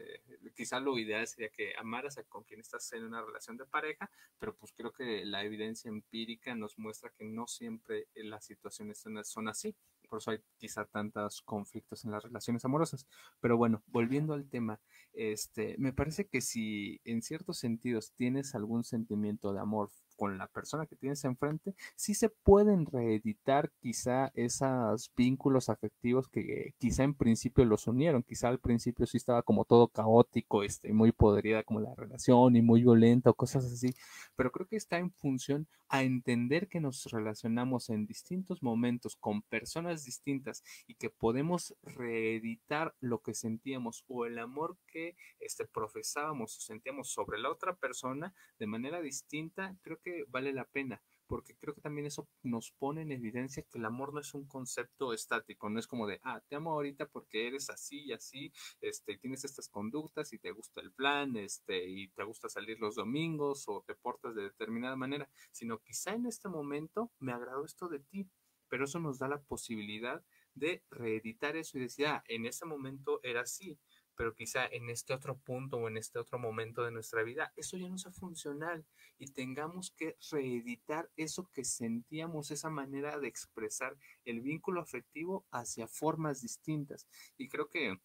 quizá 0.54 0.80
lo 0.80 0.98
ideal 0.98 1.26
sería 1.26 1.50
que 1.50 1.74
amaras 1.78 2.18
a 2.18 2.24
con 2.24 2.44
quien 2.44 2.60
estás 2.60 2.92
en 2.92 3.04
una 3.04 3.22
relación 3.22 3.56
de 3.56 3.66
pareja, 3.66 4.10
pero 4.38 4.56
pues 4.56 4.72
creo 4.72 4.92
que 4.92 5.24
la 5.24 5.44
evidencia 5.44 5.88
empírica 5.88 6.54
nos 6.54 6.78
muestra 6.78 7.10
que 7.16 7.24
no 7.24 7.46
siempre 7.46 8.08
las 8.14 8.44
situaciones 8.44 9.04
son 9.24 9.48
así. 9.48 9.74
Por 10.08 10.18
eso 10.18 10.32
hay 10.32 10.38
quizá 10.58 10.84
tantos 10.86 11.40
conflictos 11.42 12.04
en 12.04 12.10
las 12.10 12.24
relaciones 12.24 12.64
amorosas. 12.64 13.06
Pero 13.40 13.56
bueno, 13.56 13.82
volviendo 13.86 14.34
al 14.34 14.48
tema, 14.48 14.80
este, 15.12 15.76
me 15.78 15.92
parece 15.92 16.26
que 16.26 16.40
si 16.40 17.00
en 17.04 17.22
ciertos 17.22 17.58
sentidos 17.58 18.12
tienes 18.12 18.54
algún 18.54 18.82
sentimiento 18.84 19.52
de 19.52 19.60
amor 19.60 19.90
con 20.20 20.36
la 20.36 20.48
persona 20.48 20.84
que 20.84 20.96
tienes 20.96 21.24
enfrente, 21.24 21.74
sí 21.96 22.12
se 22.12 22.28
pueden 22.28 22.84
reeditar 22.84 23.72
quizá 23.80 24.30
esos 24.34 25.10
vínculos 25.16 25.70
afectivos 25.70 26.28
que 26.28 26.74
quizá 26.76 27.04
en 27.04 27.14
principio 27.14 27.64
los 27.64 27.86
unieron, 27.86 28.22
quizá 28.22 28.48
al 28.48 28.58
principio 28.58 29.06
sí 29.06 29.16
estaba 29.16 29.42
como 29.42 29.64
todo 29.64 29.88
caótico, 29.88 30.62
este, 30.62 30.92
muy 30.92 31.12
podrida 31.12 31.62
como 31.62 31.80
la 31.80 31.94
relación 31.94 32.54
y 32.54 32.60
muy 32.60 32.82
violenta 32.82 33.30
o 33.30 33.34
cosas 33.34 33.64
así, 33.64 33.94
pero 34.36 34.52
creo 34.52 34.66
que 34.66 34.76
está 34.76 34.98
en 34.98 35.10
función 35.10 35.66
a 35.88 36.02
entender 36.02 36.68
que 36.68 36.80
nos 36.80 37.06
relacionamos 37.06 37.88
en 37.88 38.06
distintos 38.06 38.62
momentos 38.62 39.16
con 39.16 39.40
personas 39.40 40.04
distintas 40.04 40.62
y 40.86 40.96
que 40.96 41.08
podemos 41.08 41.74
reeditar 41.82 42.94
lo 43.00 43.22
que 43.22 43.32
sentíamos 43.32 44.04
o 44.06 44.26
el 44.26 44.38
amor 44.38 44.76
que 44.86 45.16
este, 45.38 45.66
profesábamos 45.66 46.58
o 46.58 46.60
sentíamos 46.60 47.10
sobre 47.10 47.40
la 47.40 47.50
otra 47.50 47.74
persona 47.74 48.34
de 48.58 48.66
manera 48.66 49.00
distinta, 49.00 49.74
creo 49.82 49.98
que 50.02 50.09
vale 50.28 50.52
la 50.52 50.64
pena, 50.64 51.02
porque 51.26 51.56
creo 51.56 51.74
que 51.74 51.80
también 51.80 52.06
eso 52.06 52.28
nos 52.42 52.72
pone 52.72 53.02
en 53.02 53.12
evidencia 53.12 53.62
que 53.62 53.78
el 53.78 53.84
amor 53.84 54.12
no 54.12 54.20
es 54.20 54.34
un 54.34 54.46
concepto 54.46 55.12
estático, 55.12 55.70
no 55.70 55.78
es 55.78 55.86
como 55.86 56.06
de, 56.06 56.20
ah, 56.24 56.42
te 56.48 56.56
amo 56.56 56.72
ahorita 56.72 57.06
porque 57.06 57.46
eres 57.46 57.70
así 57.70 58.00
y 58.06 58.12
así, 58.12 58.52
este, 58.80 59.16
tienes 59.16 59.44
estas 59.44 59.68
conductas 59.68 60.32
y 60.32 60.38
te 60.38 60.50
gusta 60.50 60.80
el 60.80 60.92
plan, 60.92 61.36
este, 61.36 61.88
y 61.88 62.08
te 62.08 62.24
gusta 62.24 62.48
salir 62.48 62.80
los 62.80 62.96
domingos 62.96 63.64
o 63.68 63.84
te 63.86 63.94
portas 63.94 64.34
de 64.34 64.42
determinada 64.42 64.96
manera, 64.96 65.30
sino 65.52 65.78
quizá 65.78 66.14
en 66.14 66.26
este 66.26 66.48
momento 66.48 67.12
me 67.20 67.32
agradó 67.32 67.64
esto 67.64 67.88
de 67.88 68.00
ti, 68.00 68.28
pero 68.68 68.84
eso 68.84 68.98
nos 68.98 69.18
da 69.18 69.28
la 69.28 69.40
posibilidad 69.40 70.24
de 70.54 70.82
reeditar 70.90 71.56
eso 71.56 71.78
y 71.78 71.82
decir, 71.82 72.06
ah, 72.06 72.24
en 72.28 72.46
ese 72.46 72.66
momento 72.66 73.20
era 73.22 73.42
así, 73.42 73.78
pero 74.20 74.34
quizá 74.34 74.66
en 74.66 74.90
este 74.90 75.14
otro 75.14 75.38
punto 75.38 75.78
o 75.78 75.88
en 75.88 75.96
este 75.96 76.18
otro 76.18 76.38
momento 76.38 76.84
de 76.84 76.90
nuestra 76.90 77.22
vida, 77.22 77.54
eso 77.56 77.78
ya 77.78 77.88
no 77.88 77.96
sea 77.96 78.12
funcional 78.12 78.84
y 79.16 79.32
tengamos 79.32 79.92
que 79.92 80.18
reeditar 80.30 81.10
eso 81.16 81.48
que 81.54 81.64
sentíamos, 81.64 82.50
esa 82.50 82.68
manera 82.68 83.18
de 83.18 83.28
expresar 83.28 83.96
el 84.26 84.42
vínculo 84.42 84.82
afectivo 84.82 85.46
hacia 85.50 85.88
formas 85.88 86.42
distintas. 86.42 87.08
Y 87.38 87.48
creo 87.48 87.70
que 87.70 87.98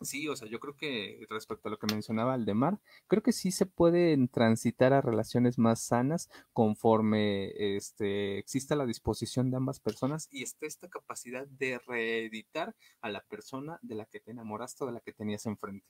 Sí, 0.00 0.28
o 0.28 0.36
sea, 0.36 0.46
yo 0.48 0.60
creo 0.60 0.76
que 0.76 1.26
respecto 1.28 1.68
a 1.68 1.70
lo 1.72 1.78
que 1.78 1.92
mencionaba 1.92 2.34
Aldemar, 2.34 2.78
creo 3.08 3.20
que 3.22 3.32
sí 3.32 3.50
se 3.50 3.66
pueden 3.66 4.28
transitar 4.28 4.92
a 4.92 5.00
relaciones 5.00 5.58
más 5.58 5.80
sanas 5.80 6.30
conforme 6.52 7.50
este, 7.76 8.38
exista 8.38 8.76
la 8.76 8.86
disposición 8.86 9.50
de 9.50 9.56
ambas 9.56 9.80
personas 9.80 10.28
y 10.30 10.44
esté 10.44 10.66
esta 10.66 10.88
capacidad 10.88 11.48
de 11.48 11.80
reeditar 11.84 12.76
a 13.00 13.10
la 13.10 13.22
persona 13.22 13.80
de 13.82 13.96
la 13.96 14.06
que 14.06 14.20
te 14.20 14.30
enamoraste 14.30 14.84
o 14.84 14.86
de 14.86 14.92
la 14.92 15.00
que 15.00 15.12
tenías 15.12 15.46
enfrente. 15.46 15.86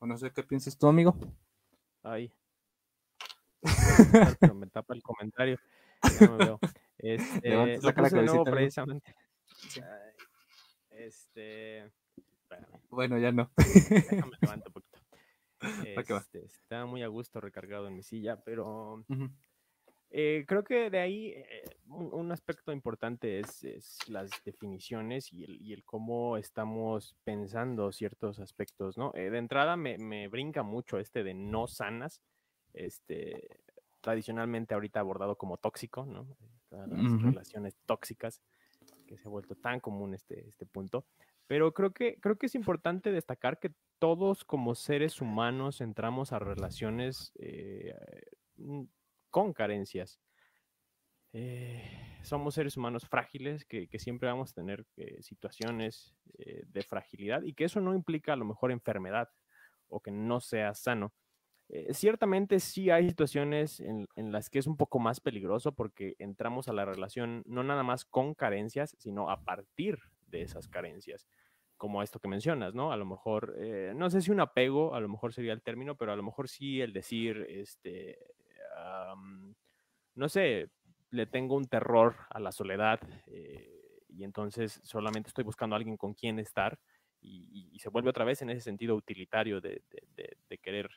O 0.00 0.06
no 0.06 0.18
sé 0.18 0.32
qué 0.32 0.42
piensas 0.42 0.76
tú, 0.76 0.88
amigo. 0.88 1.16
Ay. 2.02 2.32
Pero 4.40 4.54
me 4.54 4.66
tapa 4.66 4.94
el 4.94 5.02
comentario. 5.02 5.56
Ya 6.20 6.28
me 6.28 6.36
veo. 6.36 6.58
Este, 7.04 7.50
lo 7.50 8.22
nuevo 8.22 8.44
precisamente. 8.44 9.12
Este 10.90 11.90
bueno, 12.90 13.18
ya 13.18 13.32
no. 13.32 13.50
Déjame 13.56 14.32
levanto 14.40 14.68
un 14.68 14.72
poquito. 14.72 14.98
Este, 15.84 16.44
está 16.44 16.86
muy 16.86 17.02
a 17.02 17.08
gusto 17.08 17.40
recargado 17.40 17.86
en 17.86 17.94
mi 17.94 18.02
silla, 18.02 18.42
pero 18.44 19.04
eh, 20.10 20.44
creo 20.46 20.62
que 20.64 20.90
de 20.90 20.98
ahí 20.98 21.28
eh, 21.28 21.64
un, 21.86 22.32
aspecto 22.32 22.72
importante 22.72 23.38
es, 23.40 23.64
las 24.08 24.30
definiciones 24.44 25.32
y 25.32 25.44
el, 25.72 25.84
cómo 25.84 26.36
estamos 26.36 27.16
pensando 27.24 27.92
ciertos 27.92 28.40
aspectos, 28.40 28.98
¿no? 28.98 29.12
Eh, 29.14 29.30
de 29.30 29.38
entrada 29.38 29.76
me, 29.76 29.96
me, 29.98 30.28
brinca 30.28 30.62
mucho 30.62 30.98
este 30.98 31.22
de 31.22 31.32
no 31.32 31.66
sanas, 31.66 32.20
este, 32.74 33.60
tradicionalmente 34.02 34.74
ahorita 34.74 35.00
abordado 35.00 35.36
como 35.36 35.56
tóxico, 35.56 36.04
¿no? 36.04 36.26
las 36.70 37.22
relaciones 37.22 37.76
tóxicas, 37.86 38.40
que 39.06 39.16
se 39.16 39.28
ha 39.28 39.30
vuelto 39.30 39.54
tan 39.54 39.80
común 39.80 40.14
este, 40.14 40.48
este 40.48 40.66
punto. 40.66 41.04
Pero 41.52 41.74
creo 41.74 41.92
que, 41.92 42.18
creo 42.18 42.38
que 42.38 42.46
es 42.46 42.54
importante 42.54 43.12
destacar 43.12 43.58
que 43.58 43.74
todos 43.98 44.42
como 44.42 44.74
seres 44.74 45.20
humanos 45.20 45.82
entramos 45.82 46.32
a 46.32 46.38
relaciones 46.38 47.30
eh, 47.38 47.94
con 49.28 49.52
carencias. 49.52 50.18
Eh, 51.34 51.84
somos 52.22 52.54
seres 52.54 52.78
humanos 52.78 53.06
frágiles, 53.06 53.66
que, 53.66 53.86
siempre 53.98 54.30
vamos 54.30 54.52
a 54.52 54.54
tener 54.54 54.86
eh, 54.96 55.20
situaciones 55.20 56.14
de 56.38 56.82
fragilidad 56.84 57.42
y 57.42 57.52
que 57.52 57.64
eso 57.64 57.82
no 57.82 57.92
implica 57.92 58.32
a 58.32 58.36
lo 58.36 58.46
mejor 58.46 58.72
enfermedad 58.72 59.28
o 59.88 60.00
que 60.00 60.10
no 60.10 60.40
sea 60.40 60.72
sano. 60.72 61.12
ciertamente 61.90 62.60
sí 62.60 62.88
hay 62.88 63.10
situaciones 63.10 63.78
en, 63.80 64.08
en, 64.16 64.32
las 64.32 64.48
que 64.48 64.58
es 64.58 64.66
un 64.66 64.78
poco 64.78 64.98
más 64.98 65.20
peligroso 65.20 65.72
porque 65.72 66.16
entramos 66.18 66.68
a 66.68 66.72
la 66.72 66.86
relación 66.86 67.42
no 67.44 67.62
nada 67.62 67.82
más 67.82 68.06
con 68.06 68.32
carencias, 68.32 68.96
sino 68.98 69.28
a 69.28 69.44
partir 69.44 69.98
de 70.28 70.40
esas 70.40 70.66
carencias 70.66 71.28
como 71.82 72.00
esto 72.00 72.20
que 72.20 72.28
mencionas, 72.28 72.74
¿no? 72.74 72.92
A 72.92 72.96
lo 72.96 73.04
mejor, 73.04 73.56
eh, 73.58 73.92
no 73.96 74.08
sé 74.08 74.20
si 74.20 74.30
un 74.30 74.38
apego, 74.38 74.94
a 74.94 75.00
lo 75.00 75.08
mejor 75.08 75.32
sería 75.32 75.52
el 75.52 75.62
término, 75.62 75.96
pero 75.96 76.12
a 76.12 76.16
lo 76.16 76.22
mejor 76.22 76.48
sí 76.48 76.80
el 76.80 76.92
decir, 76.92 77.44
este, 77.48 78.20
no 80.14 80.28
sé, 80.28 80.70
le 81.10 81.26
tengo 81.26 81.56
un 81.56 81.66
terror 81.66 82.14
a 82.30 82.38
la 82.38 82.52
soledad 82.52 83.00
eh, 83.26 83.98
y 84.10 84.22
entonces 84.22 84.80
solamente 84.84 85.26
estoy 85.26 85.42
buscando 85.42 85.74
a 85.74 85.78
alguien 85.78 85.96
con 85.96 86.14
quien 86.14 86.38
estar 86.38 86.78
y, 87.20 87.76
se 87.80 87.88
vuelve 87.88 88.10
otra 88.10 88.24
vez 88.24 88.40
en 88.42 88.50
ese 88.50 88.60
sentido 88.60 88.94
utilitario 88.94 89.60
de, 89.60 89.82
querer 90.62 90.88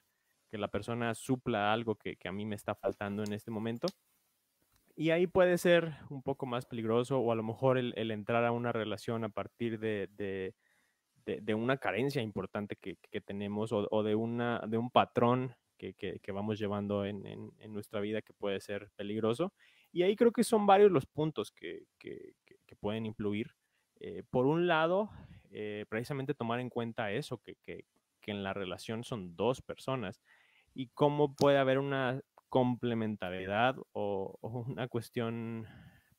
que 0.51 0.59
la 0.59 0.67
persona 0.67 1.15
supla 1.15 1.73
algo 1.73 1.95
que, 1.95 2.15
a 2.25 2.31
mí 2.31 2.45
me 2.45 2.55
está 2.55 2.75
faltando 2.75 3.23
en 3.23 3.33
este 3.33 3.49
momento. 3.49 3.87
Y 4.95 5.09
ahí 5.09 5.25
puede 5.25 5.57
ser 5.57 5.97
un 6.11 6.21
poco 6.21 6.45
más 6.45 6.67
peligroso 6.67 7.17
o 7.17 7.31
a 7.31 7.35
lo 7.35 7.41
mejor 7.41 7.79
el, 7.79 8.11
entrar 8.11 8.45
a 8.45 8.51
una 8.51 8.71
relación 8.71 9.23
a 9.23 9.29
partir 9.29 9.79
de, 9.79 10.09
de, 10.15 10.53
una 11.55 11.77
carencia 11.77 12.21
importante 12.21 12.75
que, 12.75 13.21
tenemos 13.21 13.71
o, 13.71 14.03
de, 14.03 14.15
una, 14.15 14.61
de 14.67 14.77
un 14.77 14.89
patrón 14.89 15.55
que, 15.77 16.19
vamos 16.33 16.59
llevando 16.59 17.05
en, 17.05 17.51
nuestra 17.69 17.99
vida 17.99 18.21
que 18.21 18.33
puede 18.33 18.59
ser 18.59 18.89
peligroso. 18.95 19.53
Y 19.91 20.03
ahí 20.03 20.15
creo 20.15 20.31
que 20.31 20.43
son 20.43 20.65
varios 20.65 20.91
los 20.91 21.05
puntos 21.05 21.51
que, 21.51 21.85
pueden 22.79 23.05
influir. 23.05 23.55
Eh, 23.99 24.23
por 24.29 24.45
un 24.45 24.67
lado, 24.67 25.09
eh, 25.49 25.85
precisamente 25.89 26.33
tomar 26.33 26.59
en 26.59 26.69
cuenta 26.69 27.11
eso, 27.11 27.41
que, 27.41 27.85
en 28.27 28.43
la 28.43 28.53
relación 28.53 29.03
son 29.03 29.35
dos 29.35 29.61
personas 29.61 30.19
y 30.73 30.87
cómo 30.87 31.35
puede 31.35 31.59
haber 31.59 31.77
una 31.77 32.21
complementariedad 32.49 33.75
o, 33.91 34.39
o 34.41 34.49
una 34.67 34.87
cuestión 34.87 35.67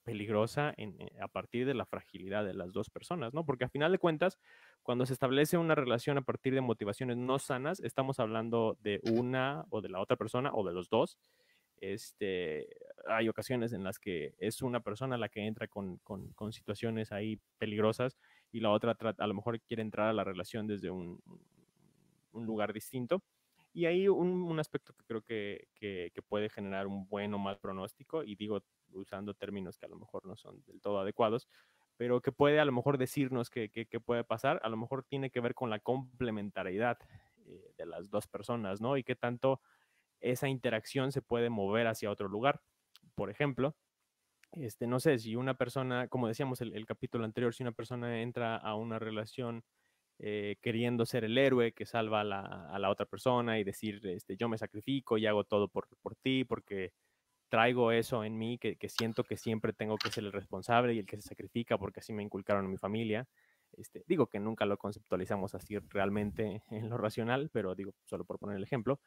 peligrosa 0.07 0.73
en, 0.77 0.99
eh, 1.01 1.19
a 1.21 1.27
partir 1.27 1.67
de 1.67 1.75
la 1.75 1.85
fragilidad 1.85 2.45
de 2.45 2.55
las 2.55 2.73
dos 2.73 2.89
personas, 2.89 3.35
¿no? 3.35 3.45
Porque 3.45 3.65
a 3.65 3.69
final 3.69 3.91
de 3.91 3.99
cuentas, 3.99 4.39
cuando 4.87 5.05
se 5.05 5.15
establece 5.15 5.59
una 5.59 5.75
relación 5.75 6.17
a 6.17 6.23
partir 6.23 6.55
de 6.55 6.61
motivaciones 6.61 7.17
no 7.17 7.41
sanas, 7.41 7.81
estamos 7.81 8.21
hablando 8.21 8.79
de 8.83 9.01
una 9.11 9.65
o 9.71 9.81
de 9.81 9.89
la 9.89 10.01
otra 10.01 10.15
persona 10.17 10.53
o 10.55 10.65
de 10.65 10.73
los 10.73 10.89
dos. 10.89 11.19
Este, 11.79 12.69
hay 13.09 13.29
ocasiones 13.29 13.73
en 13.73 13.83
las 13.83 13.99
que 13.99 14.37
es 14.39 14.63
una 14.63 14.79
persona 14.79 15.19
la 15.19 15.29
que 15.29 15.45
entra 15.45 15.67
con, 15.67 15.97
con, 16.05 16.29
con 16.35 16.53
situaciones 16.53 17.11
ahí 17.11 17.41
peligrosas 17.59 18.17
y 18.53 18.61
la 18.61 18.71
otra 18.71 18.97
a 19.19 19.27
lo 19.27 19.35
mejor 19.35 19.61
quiere 19.61 19.83
entrar 19.83 20.07
a 20.07 20.13
la 20.13 20.23
relación 20.23 20.69
desde 20.69 20.89
un, 20.89 21.21
un 22.31 22.47
lugar 22.47 22.73
distinto. 22.73 23.25
Y 23.73 23.87
ahí 23.87 24.07
un, 24.07 24.45
un 24.45 24.61
aspecto 24.61 24.95
que 24.95 25.05
creo 25.05 25.23
que, 25.23 25.67
que, 25.75 26.13
que, 26.15 26.23
puede 26.23 26.49
generar 26.49 26.87
un 26.87 27.09
buen 27.09 27.35
o 27.35 27.39
mal 27.39 27.59
pronóstico, 27.59 28.23
y 28.23 28.37
digo 28.37 28.63
usando 28.93 29.35
términos 29.35 29.77
que 29.79 29.87
a 29.87 29.89
lo 29.89 29.97
mejor 29.97 30.25
no 30.25 30.37
son 30.37 30.63
del 30.65 30.81
todo 30.81 31.01
adecuados, 31.01 31.49
pero 31.97 32.21
que 32.21 32.33
puede 32.33 32.61
a 32.61 32.65
lo 32.65 32.73
mejor 32.73 32.99
decirnos 32.99 33.51
que, 33.51 33.71
puede 34.05 34.25
pasar, 34.25 34.61
a 34.63 34.69
lo 34.69 34.77
mejor 34.77 35.05
tiene 35.05 35.31
que 35.31 35.41
ver 35.41 35.55
con 35.55 35.71
la 35.71 35.79
complementariedad 35.79 36.99
eh, 37.47 37.73
de 37.77 37.87
las 37.87 38.11
dos 38.11 38.27
personas, 38.27 38.81
¿no? 38.81 38.97
Y 38.97 39.05
qué 39.05 39.17
tanto 39.17 39.61
esa 40.21 40.49
interacción 40.49 41.13
se 41.13 41.23
puede 41.23 41.51
mover 41.51 41.87
hacia 41.87 42.11
otro 42.11 42.29
lugar. 42.29 42.61
Por 43.15 43.31
ejemplo, 43.31 43.77
este, 44.53 44.87
no 44.87 45.01
sé, 45.01 45.19
si 45.19 45.37
una 45.37 45.55
persona, 45.55 46.09
como 46.09 46.29
decíamos 46.29 46.61
el, 46.61 46.75
el 46.75 46.87
capítulo 46.87 47.25
anterior, 47.25 47.55
si 47.55 47.63
una 47.63 47.73
persona 47.73 48.21
entra 48.23 48.57
a 48.57 48.75
una 48.75 48.99
relación 48.99 49.65
eh, 50.19 50.57
queriendo 50.63 51.05
ser 51.05 51.25
el 51.25 51.37
héroe 51.37 51.73
que 51.73 51.85
salva 51.85 52.23
a 52.23 52.25
la, 52.25 52.41
a 52.71 52.79
la, 52.79 52.89
otra 52.89 53.05
persona 53.05 53.59
y 53.59 53.65
decir, 53.65 54.01
este, 54.07 54.37
yo 54.37 54.49
me 54.49 54.57
sacrifico 54.57 55.19
y 55.19 55.27
hago 55.27 55.45
todo 55.45 55.69
por, 55.69 55.89
por 56.01 56.17
ti 56.17 56.45
porque 56.45 56.93
traigo 57.49 57.93
eso 57.93 58.25
en 58.25 58.39
mí, 58.39 58.59
que, 58.59 58.77
siento 58.89 59.25
que 59.25 59.37
siempre 59.37 59.73
tengo 59.73 59.97
que 59.97 60.11
ser 60.11 60.25
el 60.25 60.33
responsable 60.33 60.95
y 60.95 60.99
el 60.99 61.07
que 61.07 61.17
se 61.17 61.29
sacrifica 61.29 61.79
porque 61.79 62.01
así 62.01 62.13
me 62.13 62.23
inculcaron 62.23 62.65
en 62.65 62.71
mi 62.71 62.79
familia. 62.79 63.27
Este, 63.73 64.05
digo 64.07 64.27
que 64.27 64.41
nunca 64.41 64.65
lo 64.65 64.79
conceptualizamos 64.79 65.55
así 65.55 65.79
realmente 65.79 66.63
en 66.71 66.89
lo 66.89 66.99
racional, 66.99 67.51
pero 67.53 67.75
digo, 67.75 67.95
solo 68.05 68.25
por 68.25 68.39
poner 68.39 68.57
el 68.57 68.65
ejemplo. 68.65 69.01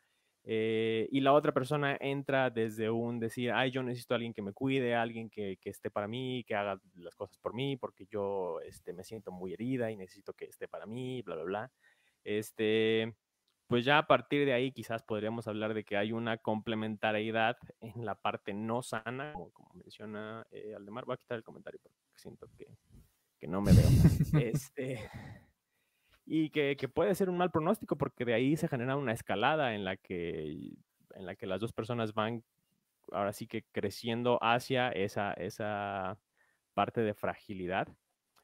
Eh, 0.43 1.07
y 1.11 1.19
la 1.19 1.33
otra 1.33 1.51
persona 1.51 1.97
entra 1.99 2.49
desde 2.49 2.89
un 2.89 3.19
decir, 3.19 3.51
ay, 3.51 3.71
yo 3.71 3.83
necesito 3.83 4.13
a 4.13 4.15
alguien 4.15 4.33
que 4.33 4.41
me 4.41 4.53
cuide, 4.53 4.95
alguien 4.95 5.29
que, 5.29 5.57
que, 5.61 5.69
esté 5.69 5.91
para 5.91 6.07
mí, 6.07 6.45
que 6.47 6.55
haga 6.55 6.79
las 6.95 7.15
cosas 7.15 7.37
por 7.37 7.53
mí, 7.53 7.75
porque 7.75 8.05
yo 8.05 8.61
este, 8.61 8.93
me 8.93 9.03
siento 9.03 9.31
muy 9.31 9.53
herida 9.53 9.91
y 9.91 9.97
necesito 9.97 10.33
que 10.33 10.45
esté 10.45 10.67
para 10.67 10.85
mí, 10.85 11.21
bla, 11.23 11.35
bla, 11.35 11.43
bla. 11.43 11.71
Este, 12.23 13.13
pues 13.69 13.85
ya 13.85 13.99
a 13.99 14.07
partir 14.07 14.47
de 14.47 14.53
ahí 14.53 14.71
quizás 14.71 15.03
podríamos 15.03 15.47
hablar 15.47 15.75
de 15.75 15.83
que 15.83 15.95
hay 15.95 16.11
una 16.11 16.39
complementariedad 16.39 17.55
en 17.79 18.03
la 18.03 18.15
parte 18.15 18.51
no 18.51 18.81
sana, 18.81 19.31
como, 19.33 19.71
menciona 19.75 20.43
eh, 20.49 20.73
Aldemar. 20.75 21.05
Voy 21.05 21.13
a 21.13 21.17
quitar 21.17 21.37
el 21.37 21.43
comentario 21.43 21.79
porque 21.79 21.99
siento 22.15 22.49
que, 22.57 23.47
no 23.47 23.61
me 23.61 23.71
veo. 23.71 23.83
este, 24.43 25.07
y 26.25 26.49
que, 26.49 26.75
puede 26.91 27.13
ser 27.13 27.29
un 27.29 27.37
mal 27.37 27.51
pronóstico 27.51 27.95
porque 27.95 28.25
de 28.25 28.33
ahí 28.33 28.57
se 28.57 28.67
genera 28.67 28.95
una 28.95 29.13
escalada 29.13 29.75
en 29.75 29.85
la 29.85 29.97
que, 29.97 30.73
en 31.13 31.25
la 31.27 31.35
que 31.35 31.45
las 31.45 31.61
dos 31.61 31.71
personas 31.71 32.15
van 32.15 32.43
ahora 33.11 33.33
sí 33.33 33.45
que 33.45 33.65
creciendo 33.71 34.39
hacia 34.41 34.89
esa, 34.89 35.33
esa 35.33 36.19
parte 36.73 37.01
de 37.01 37.13
fragilidad 37.13 37.87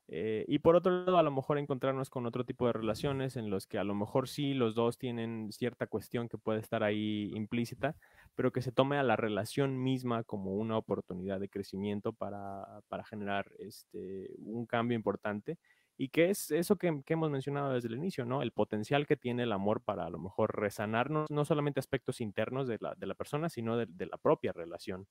eh, 0.07 0.45
y 0.47 0.59
por 0.59 0.75
otro 0.75 0.91
lado, 0.91 1.17
a 1.17 1.23
lo 1.23 1.31
mejor 1.31 1.57
encontrarnos 1.57 2.09
con 2.09 2.25
otro 2.25 2.45
tipo 2.45 2.67
de 2.67 2.73
relaciones 2.73 3.37
en 3.37 3.49
los 3.49 3.65
que 3.65 3.79
a 3.79 3.83
lo 3.83 3.95
mejor 3.95 4.27
sí 4.27 4.53
los 4.53 4.75
dos 4.75 4.97
tienen 4.97 5.51
cierta 5.51 5.87
cuestión 5.87 6.29
que 6.29 6.37
puede 6.37 6.59
estar 6.59 6.83
ahí 6.83 7.31
implícita, 7.33 7.95
pero 8.35 8.51
que 8.51 8.61
se 8.61 8.71
tome 8.71 8.97
a 8.97 9.03
la 9.03 9.15
relación 9.15 9.81
misma 9.81 10.23
como 10.23 10.55
una 10.55 10.77
oportunidad 10.77 11.39
de 11.39 11.49
crecimiento 11.49 12.13
para, 12.13 12.81
para 12.87 13.03
generar 13.03 13.51
este, 13.57 14.29
un 14.39 14.65
cambio 14.65 14.95
importante. 14.95 15.57
Y 15.97 16.09
que 16.09 16.29
es 16.29 16.51
eso 16.51 16.75
que, 16.75 17.01
que, 17.05 17.13
hemos 17.13 17.31
mencionado 17.31 17.73
desde 17.73 17.87
el 17.87 17.95
inicio, 17.95 18.25
¿no? 18.25 18.41
El 18.41 18.51
potencial 18.51 19.07
que 19.07 19.15
tiene 19.15 19.43
el 19.43 19.53
amor 19.53 19.81
para 19.81 20.05
a 20.05 20.09
lo 20.09 20.19
mejor 20.19 20.59
resanarnos, 20.59 21.31
no 21.31 21.45
solamente 21.45 21.79
aspectos 21.79 22.19
internos 22.19 22.67
de 22.67 22.77
la, 22.81 22.95
de 22.95 23.07
la 23.07 23.15
persona, 23.15 23.47
sino 23.47 23.77
de, 23.77 23.85
de 23.87 24.05
la 24.05 24.17
propia 24.17 24.51
relación. 24.51 25.07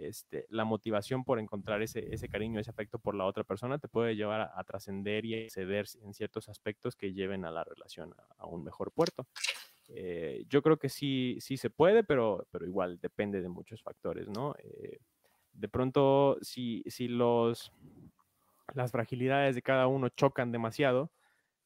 Este, 0.00 0.46
la 0.48 0.64
motivación 0.64 1.24
por 1.24 1.38
encontrar 1.38 1.82
ese, 1.82 2.14
ese, 2.14 2.28
cariño, 2.28 2.60
ese 2.60 2.70
afecto 2.70 2.98
por 2.98 3.14
la 3.14 3.24
otra 3.24 3.44
persona 3.44 3.78
te 3.78 3.88
puede 3.88 4.14
llevar 4.16 4.52
a, 4.54 4.64
trascender 4.64 5.24
y 5.24 5.46
a 5.46 5.50
ceder 5.50 5.86
en 6.02 6.14
ciertos 6.14 6.48
aspectos 6.48 6.96
que 6.96 7.12
lleven 7.12 7.44
a 7.44 7.50
la 7.50 7.64
relación 7.64 8.14
a, 8.38 8.46
un 8.46 8.64
mejor 8.64 8.92
puerto. 8.92 9.26
Eh, 9.88 10.44
yo 10.48 10.62
creo 10.62 10.78
que 10.78 10.88
sí, 10.88 11.38
sí 11.40 11.56
se 11.56 11.70
puede, 11.70 12.04
pero, 12.04 12.46
pero 12.50 12.66
igual 12.66 12.98
depende 13.00 13.40
de 13.40 13.48
muchos 13.48 13.82
factores, 13.82 14.28
¿no? 14.28 14.54
Eh, 14.62 14.98
de 15.52 15.68
pronto, 15.68 16.38
si, 16.42 16.84
si 16.86 17.08
los, 17.08 17.72
las 18.74 18.92
fragilidades 18.92 19.54
de 19.54 19.62
cada 19.62 19.86
uno 19.86 20.08
chocan 20.10 20.52
demasiado, 20.52 21.10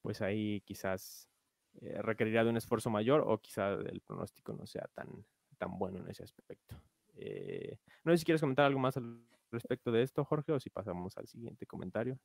pues 0.02 0.22
ahí 0.22 0.62
quizás 0.62 1.28
eh, 1.80 2.00
requerirá 2.00 2.44
de 2.44 2.50
un 2.50 2.56
esfuerzo 2.56 2.90
mayor 2.90 3.24
o 3.26 3.38
quizás 3.38 3.80
el 3.86 4.00
pronóstico 4.00 4.52
no 4.52 4.66
sea 4.66 4.88
tan, 4.94 5.08
tan 5.58 5.78
bueno 5.78 5.98
en 5.98 6.08
ese 6.08 6.22
aspecto. 6.22 6.76
Eh, 7.14 7.78
no 8.04 8.12
sé 8.12 8.18
si 8.18 8.24
quieres 8.24 8.40
comentar 8.40 8.66
algo 8.66 8.80
más 8.80 8.96
al 8.96 9.20
respecto 9.50 9.92
de 9.92 10.02
esto, 10.02 10.24
Jorge, 10.24 10.52
o 10.52 10.60
si 10.60 10.70
pasamos 10.70 11.16
al 11.18 11.26
siguiente 11.28 11.66
comentario. 11.66 12.18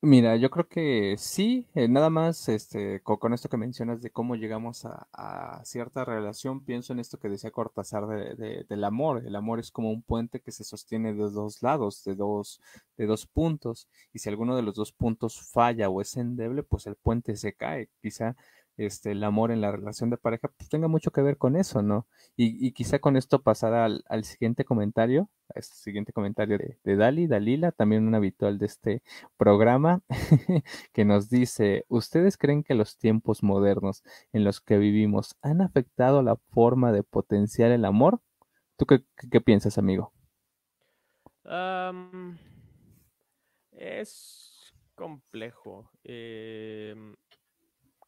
Mira, 0.00 0.36
yo 0.36 0.48
creo 0.48 0.68
que 0.68 1.16
sí, 1.18 1.66
eh, 1.74 1.88
nada 1.88 2.08
más 2.08 2.48
este, 2.48 3.00
con, 3.02 3.32
esto 3.34 3.48
que 3.48 3.56
mencionas 3.56 4.00
de 4.00 4.10
cómo 4.10 4.36
llegamos 4.36 4.84
a, 4.84 5.60
cierta 5.64 6.04
relación, 6.04 6.64
pienso 6.64 6.92
en 6.92 7.00
esto 7.00 7.18
que 7.18 7.28
decía 7.28 7.50
Cortázar 7.50 8.06
de, 8.06 8.64
del 8.68 8.84
amor. 8.84 9.24
El 9.26 9.34
amor 9.34 9.58
es 9.58 9.72
como 9.72 9.90
un 9.90 10.02
puente 10.02 10.38
que 10.40 10.52
se 10.52 10.62
sostiene 10.62 11.14
de 11.14 11.30
dos 11.30 11.62
lados, 11.64 12.04
de 12.04 12.14
dos, 12.14 12.60
de 12.96 13.06
dos 13.06 13.26
puntos, 13.26 13.88
y 14.12 14.20
si 14.20 14.28
alguno 14.28 14.54
de 14.54 14.62
los 14.62 14.76
dos 14.76 14.92
puntos 14.92 15.40
falla 15.40 15.88
o 15.88 16.00
es 16.00 16.16
endeble, 16.16 16.62
pues 16.62 16.86
el 16.86 16.94
puente 16.94 17.34
se 17.34 17.54
cae. 17.54 17.88
Quizá 18.00 18.36
este, 18.78 19.12
el 19.12 19.22
amor 19.24 19.50
en 19.50 19.60
la 19.60 19.70
relación 19.70 20.08
de 20.08 20.16
pareja, 20.16 20.48
pues 20.56 20.70
tenga 20.70 20.88
mucho 20.88 21.10
que 21.10 21.20
ver 21.20 21.36
con 21.36 21.56
eso, 21.56 21.82
¿no? 21.82 22.06
Y, 22.36 22.72
quizá 22.72 22.98
con 23.00 23.16
esto 23.16 23.42
pasar 23.42 23.74
al, 23.74 24.24
siguiente 24.24 24.64
comentario, 24.64 25.28
al 25.54 25.62
siguiente 25.62 26.12
comentario 26.12 26.56
de, 26.56 26.78
de, 26.84 26.96
Dali, 26.96 27.26
Dalila, 27.26 27.72
también 27.72 28.06
un 28.06 28.14
habitual 28.14 28.58
de 28.58 28.66
este 28.66 29.02
programa, 29.36 30.02
que 30.92 31.04
nos 31.04 31.28
dice, 31.28 31.84
¿ustedes 31.88 32.38
creen 32.38 32.62
que 32.64 32.74
los 32.74 32.96
tiempos 32.96 33.42
modernos 33.42 34.02
en 34.32 34.44
los 34.44 34.60
que 34.60 34.78
vivimos 34.78 35.36
han 35.42 35.60
afectado 35.60 36.22
la 36.22 36.36
forma 36.36 36.92
de 36.92 37.02
potenciar 37.02 37.72
el 37.72 37.84
amor? 37.84 38.20
¿Tú 38.76 38.86
qué, 38.86 39.02
qué 39.30 39.40
piensas, 39.40 39.76
amigo? 39.76 40.12
es 43.72 44.74
complejo. 44.94 45.90
Em, 46.04 47.14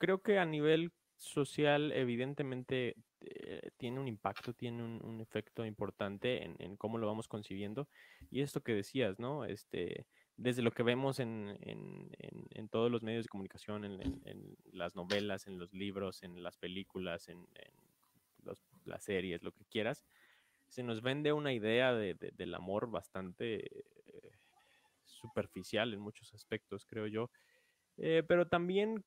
creo 0.00 0.22
que 0.22 0.38
a 0.38 0.46
nivel 0.46 0.92
social, 1.16 1.92
evidentemente, 1.92 2.96
eh, 3.20 3.70
tiene 3.76 4.00
un 4.00 4.08
impacto, 4.08 4.54
tiene 4.54 4.82
un, 4.82 5.20
efecto 5.20 5.64
importante 5.66 6.42
en, 6.42 6.76
cómo 6.76 6.98
lo 6.98 7.06
vamos 7.06 7.28
concibiendo. 7.28 7.86
Y 8.30 8.40
esto 8.40 8.62
que 8.62 8.74
decías, 8.74 9.18
¿no? 9.18 9.44
Este, 9.44 10.06
desde 10.36 10.62
lo 10.62 10.72
que 10.72 10.82
vemos 10.82 11.20
en, 11.20 11.58
todos 12.70 12.90
los 12.90 13.02
medios 13.02 13.24
de 13.24 13.28
comunicación, 13.28 13.84
en, 13.84 14.56
las 14.72 14.96
novelas, 14.96 15.46
en 15.46 15.58
los 15.58 15.72
libros, 15.74 16.22
en 16.22 16.42
las 16.42 16.56
películas, 16.56 17.28
en, 17.28 17.46
las 18.86 19.04
series, 19.04 19.42
lo 19.42 19.52
que 19.52 19.66
quieras, 19.66 20.04
se 20.68 20.82
nos 20.82 21.02
vende 21.02 21.32
una 21.32 21.52
idea 21.52 21.94
del 21.94 22.54
amor 22.54 22.90
bastante 22.90 23.66
eh, 24.06 24.32
superficial 25.04 25.92
en 25.92 26.00
muchos 26.00 26.32
aspectos, 26.32 26.86
creo 26.86 27.06
yo. 27.06 27.30
Eh, 27.98 28.22
pero 28.26 28.46
también 28.46 29.04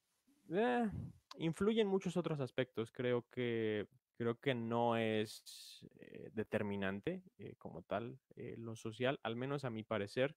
eh, 0.49 0.89
influye 1.37 1.81
en 1.81 1.87
muchos 1.87 2.17
otros 2.17 2.39
aspectos. 2.39 2.91
Creo 2.91 3.25
que, 3.29 3.87
creo 4.15 4.39
que 4.39 4.53
no 4.53 4.97
es 4.97 5.85
eh, 5.99 6.29
determinante 6.33 7.23
como 7.57 7.81
tal 7.83 8.19
lo 8.57 8.75
social, 8.75 9.19
al 9.23 9.35
menos 9.35 9.65
a 9.65 9.69
mi 9.69 9.83
parecer. 9.83 10.35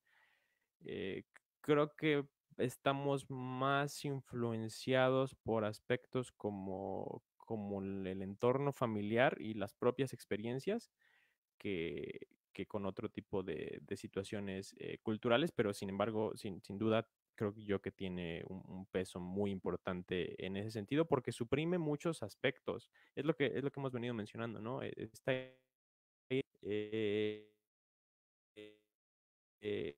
creo 1.60 1.94
que 1.96 2.26
estamos 2.58 3.28
más 3.28 4.04
influenciados 4.04 5.34
por 5.34 5.64
aspectos 5.64 6.32
como, 6.32 7.22
como 7.36 7.82
el 7.82 8.22
entorno 8.22 8.72
familiar 8.72 9.36
y 9.40 9.54
las 9.54 9.74
propias 9.74 10.12
experiencias 10.12 10.90
que, 11.58 12.28
con 12.68 12.86
otro 12.86 13.10
tipo 13.10 13.42
de, 13.42 13.82
situaciones 13.96 14.74
culturales, 15.02 15.52
pero 15.52 15.74
sin 15.74 15.90
embargo, 15.90 16.36
sin, 16.36 16.62
sin 16.62 16.78
duda 16.78 17.06
creo 17.36 17.54
yo 17.56 17.80
que 17.80 17.92
tiene 17.92 18.42
un, 18.48 18.86
peso 18.86 19.20
muy 19.20 19.50
importante 19.50 20.44
en 20.44 20.56
ese 20.56 20.70
sentido 20.70 21.06
porque 21.06 21.32
suprime 21.32 21.78
muchos 21.78 22.22
aspectos. 22.22 22.90
Es 23.14 23.24
lo 23.24 23.34
que, 23.34 23.46
es 23.46 23.62
lo 23.62 23.70
que 23.70 23.80
hemos 23.80 23.92
venido 23.92 24.14
mencionando, 24.14 24.60
¿no? 24.60 24.82
E, 24.82 24.92
Esta 24.96 25.32
eh, 26.30 27.48
eh, 29.60 29.96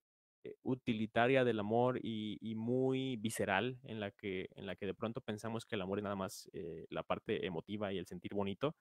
utilitaria 0.62 1.44
del 1.44 1.60
amor 1.60 1.98
y, 2.02 2.54
muy 2.54 3.16
visceral 3.16 3.78
en 3.84 4.00
la, 4.00 4.10
que, 4.10 4.48
en 4.54 4.66
la 4.66 4.76
que 4.76 4.86
de 4.86 4.94
pronto 4.94 5.20
pensamos 5.20 5.66
que 5.66 5.74
el 5.76 5.82
amor 5.82 5.98
es 5.98 6.04
nada 6.04 6.16
más 6.16 6.48
eh, 6.52 6.86
la 6.90 7.02
parte 7.02 7.44
emotiva 7.46 7.92
y 7.92 7.98
el 7.98 8.06
sentir 8.06 8.34
bonito, 8.34 8.74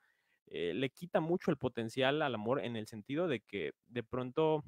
le 0.49 0.89
quita 0.91 1.19
mucho 1.19 1.51
el 1.51 1.57
potencial 1.57 2.21
al 2.21 2.33
amor 2.33 2.63
en 2.63 2.77
el 2.77 2.87
sentido 2.87 3.27
de 3.27 3.41
que 3.41 3.73
de 3.87 4.01
pronto 4.01 4.63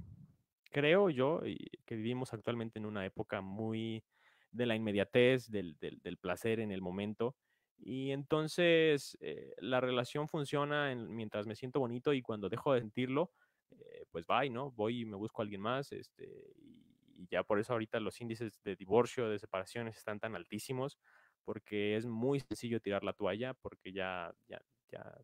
creo 0.69 1.09
yo 1.09 1.41
que 1.85 1.95
vivimos 1.95 2.33
actualmente 2.33 2.79
en 2.79 2.85
una 2.85 3.05
época 3.05 3.41
muy 3.41 4.03
de 4.51 4.65
la 4.65 4.75
inmediatez, 4.75 5.49
del, 5.49 5.75
placer 6.19 6.59
en 6.59 6.71
el 6.71 6.81
momento. 6.81 7.35
Y 7.77 8.11
entonces 8.11 9.17
eh, 9.21 9.53
la 9.59 9.79
relación 9.79 10.27
funciona 10.27 10.93
mientras 10.95 11.47
me 11.47 11.55
siento 11.55 11.79
bonito 11.79 12.13
y 12.13 12.21
cuando 12.21 12.49
dejo 12.49 12.73
de 12.73 12.81
sentirlo, 12.81 13.31
eh, 13.71 14.05
pues 14.11 14.25
bye, 14.25 14.49
¿no? 14.49 14.71
Voy 14.71 15.01
y 15.01 15.05
me 15.05 15.15
busco 15.15 15.41
a 15.41 15.43
alguien 15.43 15.61
más. 15.61 15.91
Este, 15.91 16.53
y, 16.57 16.85
ya 17.29 17.43
por 17.43 17.59
eso 17.59 17.73
ahorita 17.73 17.99
los 17.99 18.19
índices 18.21 18.61
de 18.63 18.75
divorcio, 18.75 19.29
de 19.29 19.39
separaciones 19.39 19.97
están 19.97 20.19
tan 20.19 20.35
altísimos, 20.35 20.97
porque 21.43 21.97
es 21.97 22.05
muy 22.05 22.39
sencillo 22.39 22.79
tirar 22.79 23.03
la 23.03 23.13
toalla, 23.13 23.53
porque 23.55 23.91
ya, 23.91 24.33
ya, 24.47 24.61
ya, 24.89 25.17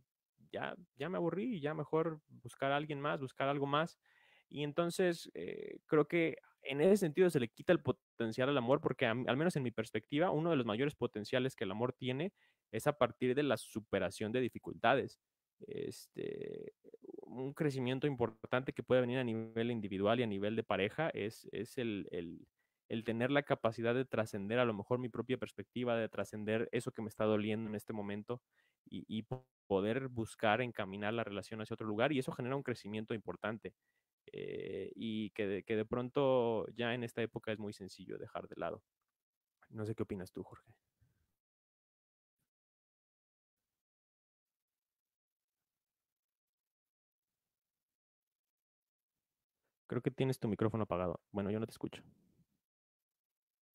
ya, 0.51 0.75
ya 0.97 1.09
me 1.09 1.17
aburrí 1.17 1.61
ya 1.61 1.73
mejor 1.73 2.19
buscar 2.27 2.73
a 2.73 2.75
alguien 2.75 2.99
más, 2.99 3.21
buscar 3.21 3.47
algo 3.47 3.65
más. 3.65 3.97
Y 4.49 4.63
entonces 4.63 5.29
eh, 5.33 5.79
creo 5.87 6.07
que 6.07 6.37
en 6.63 6.81
ese 6.81 6.97
sentido 6.97 7.29
se 7.29 7.39
le 7.39 7.49
quita 7.49 7.73
el 7.73 7.81
potencial 7.81 8.49
al 8.49 8.57
amor, 8.57 8.81
porque 8.81 9.05
al 9.05 9.37
menos 9.37 9.55
en 9.55 9.63
mi 9.63 9.71
perspectiva, 9.71 10.31
uno 10.31 10.49
de 10.49 10.55
los 10.55 10.65
mayores 10.65 10.95
potenciales 10.95 11.55
que 11.55 11.63
el 11.63 11.71
amor 11.71 11.93
tiene 11.93 12.33
es 12.71 12.87
a 12.87 12.97
partir 12.97 13.35
de 13.35 13.43
la 13.43 13.57
superación 13.57 14.31
de 14.31 14.41
dificultades. 14.41 15.19
Este, 15.67 16.73
un 17.21 17.53
crecimiento 17.53 18.07
importante 18.07 18.73
que 18.73 18.83
puede 18.83 19.01
venir 19.01 19.19
a 19.19 19.23
nivel 19.23 19.71
individual 19.71 20.19
y 20.19 20.23
a 20.23 20.27
nivel 20.27 20.55
de 20.55 20.63
pareja 20.63 21.09
es, 21.09 21.47
es 21.51 21.77
el, 21.77 22.07
el, 22.11 23.03
tener 23.03 23.31
la 23.31 23.43
capacidad 23.43 23.93
de 23.93 24.05
trascender 24.05 24.59
a 24.59 24.65
lo 24.65 24.73
mejor 24.73 24.99
mi 24.99 25.09
propia 25.09 25.37
perspectiva, 25.37 25.95
de 25.97 26.09
trascender 26.09 26.69
eso 26.71 26.91
que 26.91 27.01
me 27.01 27.09
está 27.09 27.25
doliendo 27.25 27.69
en 27.69 27.75
este 27.75 27.93
momento 27.93 28.41
y, 28.85 29.25
poder 29.67 30.09
buscar 30.09 30.61
encaminar 30.61 31.11
la 31.15 31.23
relación 31.23 31.59
hacia 31.59 31.73
otro 31.73 31.87
lugar 31.87 32.11
y 32.11 32.19
eso 32.19 32.31
genera 32.31 32.55
un 32.55 32.61
crecimiento 32.61 33.15
importante. 33.15 33.73
Eh, 34.31 34.91
y 34.95 35.29
que 35.31 35.47
de, 35.47 35.63
que 35.63 35.75
de 35.75 35.85
pronto 35.85 36.67
ya 36.75 36.93
en 36.93 37.03
esta 37.03 37.21
época 37.21 37.51
es 37.51 37.59
muy 37.59 37.73
sencillo 37.73 38.17
dejar 38.17 38.47
de 38.47 38.55
lado. 38.57 38.83
No 39.69 39.85
sé 39.85 39.95
qué 39.95 40.03
opinas 40.03 40.31
tú, 40.31 40.43
Jorge. 40.43 40.73
Creo 49.87 50.01
que 50.01 50.11
tienes 50.11 50.39
tu 50.39 50.47
micrófono 50.47 50.83
apagado. 50.83 51.19
Bueno, 51.31 51.51
yo 51.51 51.59
no 51.59 51.65
te 51.65 51.71
escucho. 51.71 52.03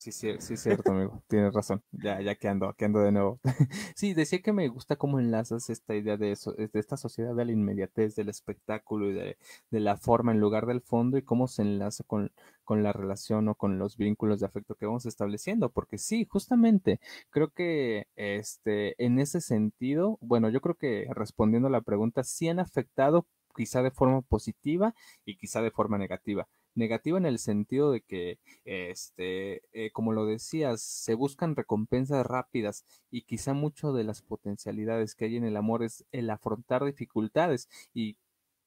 Sí, 0.01 0.13
sí, 0.13 0.35
sí, 0.39 0.57
cierto, 0.57 0.93
amigo. 0.93 1.23
Tienes 1.29 1.53
razón. 1.53 1.83
Ya, 1.93 2.23
ya 2.23 2.35
que 2.35 2.49
ando, 2.49 2.73
que 2.73 2.87
ando 2.87 3.01
de 3.01 3.13
nuevo. 3.13 3.39
sí, 3.95 4.15
decía 4.15 4.41
que 4.41 4.51
me 4.51 4.67
gusta 4.69 4.97
cómo 4.97 5.21
enlazas 5.21 5.69
esta 5.69 5.95
idea 5.95 6.17
de 6.17 6.33
eso, 6.33 6.53
de 6.53 6.71
esta 6.73 6.97
sociedad 6.97 7.35
de 7.35 7.45
la 7.45 7.53
inmediatez, 7.53 8.15
del 8.17 8.31
espectáculo 8.31 9.11
y 9.11 9.13
de, 9.13 9.37
la 9.71 9.99
forma 9.99 10.33
en 10.33 10.41
lugar 10.41 10.65
del 10.65 10.81
fondo 10.81 11.19
y 11.19 11.23
cómo 11.23 11.49
se 11.49 11.61
enlaza 11.61 12.03
con, 12.05 12.33
con 12.65 12.83
la 12.83 12.95
relación 12.95 13.49
o 13.49 13.55
con 13.57 13.79
los 13.79 13.99
vínculos 13.99 14.41
de 14.41 14.47
afecto 14.47 14.75
que 14.75 14.87
vamos 14.87 15.05
estableciendo. 15.05 15.69
Porque 15.69 15.99
sí, 15.99 16.25
justamente, 16.25 16.99
creo 17.29 17.51
que 17.51 18.07
este, 18.17 18.95
en 19.05 19.19
ese 19.19 19.43
sentido, 19.43 20.17
bueno, 20.23 20.49
yo 20.49 20.63
creo 20.63 20.77
que 20.77 21.09
respondiendo 21.11 21.69
a 21.69 21.73
la 21.73 21.83
pregunta, 21.83 22.25
sí 22.25 22.49
han 22.49 22.59
afectado 22.59 23.27
quizá 23.55 23.83
de 23.83 23.91
forma 23.91 24.23
positiva 24.23 24.95
y 25.27 25.37
quizá 25.37 25.61
de 25.61 25.71
forma 25.71 25.99
negativa 25.99 26.49
negativa 26.75 27.19
en 27.19 27.27
el 27.27 27.39
sentido 27.39 27.93
de 27.93 28.01
que, 28.03 28.39
este, 28.65 29.63
eh, 29.73 29.91
como 29.93 30.13
lo 30.13 30.27
decías, 30.27 30.83
se 30.83 31.15
buscan 31.15 31.57
recompensas 31.57 32.27
rápidas 32.27 32.85
y 33.11 33.23
quizá 33.23 33.55
mucho 33.55 33.93
de 33.93 34.05
las 34.05 34.23
potencialidades 34.23 35.15
que 35.15 35.27
hay 35.27 35.37
en 35.37 35.45
el 35.45 35.57
amor 35.57 35.83
es 35.83 36.05
el 36.13 36.31
afrontar 36.31 36.85
dificultades 36.85 37.69
y 37.95 38.17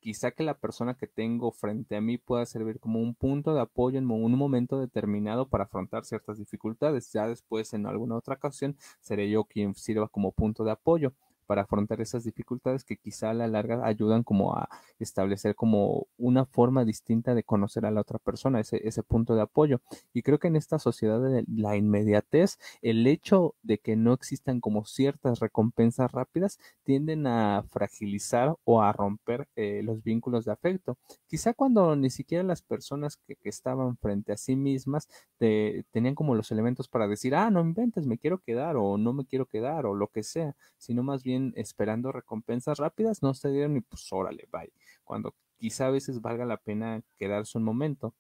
quizá 0.04 0.32
que 0.32 0.44
la 0.44 0.60
persona 0.60 0.96
que 0.96 1.08
tengo 1.08 1.52
frente 1.52 1.96
a 1.96 2.02
mí 2.02 2.18
pueda 2.18 2.46
servir 2.46 2.80
como 2.80 3.00
un 3.00 3.16
punto 3.16 3.54
de 3.54 3.62
apoyo 3.62 3.98
en 3.98 4.12
un 4.12 4.38
momento 4.38 4.80
determinado 4.80 5.48
para 5.48 5.64
afrontar 5.64 6.04
ciertas 6.04 6.38
dificultades. 6.38 7.12
Ya 7.14 7.26
después, 7.28 7.74
en 7.74 7.86
alguna 7.86 8.18
otra 8.18 8.36
ocasión, 8.36 8.76
seré 9.00 9.30
yo 9.30 9.46
quien 9.46 9.76
sirva 9.76 10.10
como 10.10 10.34
punto 10.34 10.66
de 10.66 10.72
apoyo 10.72 11.14
para 11.54 11.62
afrontar 11.62 12.02
esas 12.02 12.24
dificultades 12.24 12.84
que 12.84 12.98
quizá 12.98 13.30
a 13.30 13.34
la 13.36 13.48
larga 13.48 13.86
ayudan 13.86 14.24
como 14.24 14.56
a 14.56 14.70
establecer 14.98 15.54
como 15.54 16.08
una 16.18 16.46
forma 16.46 16.84
distinta 16.84 17.36
de 17.36 17.44
conocer 17.44 17.86
a 17.86 17.92
la 17.92 18.02
otra 18.02 18.18
persona, 18.18 18.60
ese, 18.60 18.82
ese 18.88 19.04
punto 19.04 19.36
de 19.36 19.44
apoyo. 19.44 19.80
Y 20.16 20.24
creo 20.24 20.40
que 20.40 20.48
en 20.48 20.56
esta 20.56 20.80
sociedad 20.80 21.22
de 21.22 21.46
la 21.48 21.78
inmediatez, 21.78 22.58
el 22.82 23.06
hecho 23.06 23.54
de 23.62 23.78
que 23.78 23.96
no 23.96 24.14
existan 24.14 24.62
como 24.62 24.86
ciertas 24.86 25.42
recompensas 25.42 26.12
rápidas 26.12 26.58
tienden 26.82 27.28
a 27.28 27.64
fragilizar 27.70 28.56
o 28.64 28.82
a 28.82 28.92
romper 28.92 29.48
eh, 29.56 29.82
los 29.84 30.02
vínculos 30.02 30.46
de 30.46 30.54
afecto. 30.54 30.98
Quizá 31.28 31.54
cuando 31.54 31.96
ni 31.96 32.10
siquiera 32.10 32.44
las 32.44 32.64
personas 32.64 33.18
que, 33.18 33.38
estaban 33.44 33.96
frente 33.98 34.32
a 34.32 34.38
sí 34.38 34.56
mismas 34.56 35.08
tenían 35.38 36.16
como 36.16 36.34
los 36.34 36.52
elementos 36.52 36.88
para 36.88 37.08
decir, 37.08 37.36
ah, 37.36 37.52
no 37.52 37.60
inventes, 37.62 38.08
me 38.08 38.18
quiero 38.18 38.40
quedar 38.40 38.78
o 38.78 38.98
no 38.98 39.14
me 39.14 39.26
quiero 39.26 39.46
quedar 39.46 39.86
o 39.86 39.94
lo 39.94 40.08
que 40.08 40.24
sea, 40.24 40.56
sino 40.78 41.04
más 41.04 41.24
bien 41.24 41.43
esperando 41.56 42.12
recompensas 42.12 42.78
rápidas, 42.78 43.22
no 43.22 43.34
se 43.34 43.50
dieron 43.50 43.76
y 43.78 43.82
pues 43.82 44.08
órale, 44.12 44.48
bye. 44.52 44.72
Cuando 45.04 45.36
quizá 45.58 45.88
a 45.88 45.92
veces 45.92 46.22
valga 46.22 46.46
la 46.46 46.58
pena 46.58 47.02
quedarse 47.18 47.58
un 47.58 47.64
momento. 47.64 48.14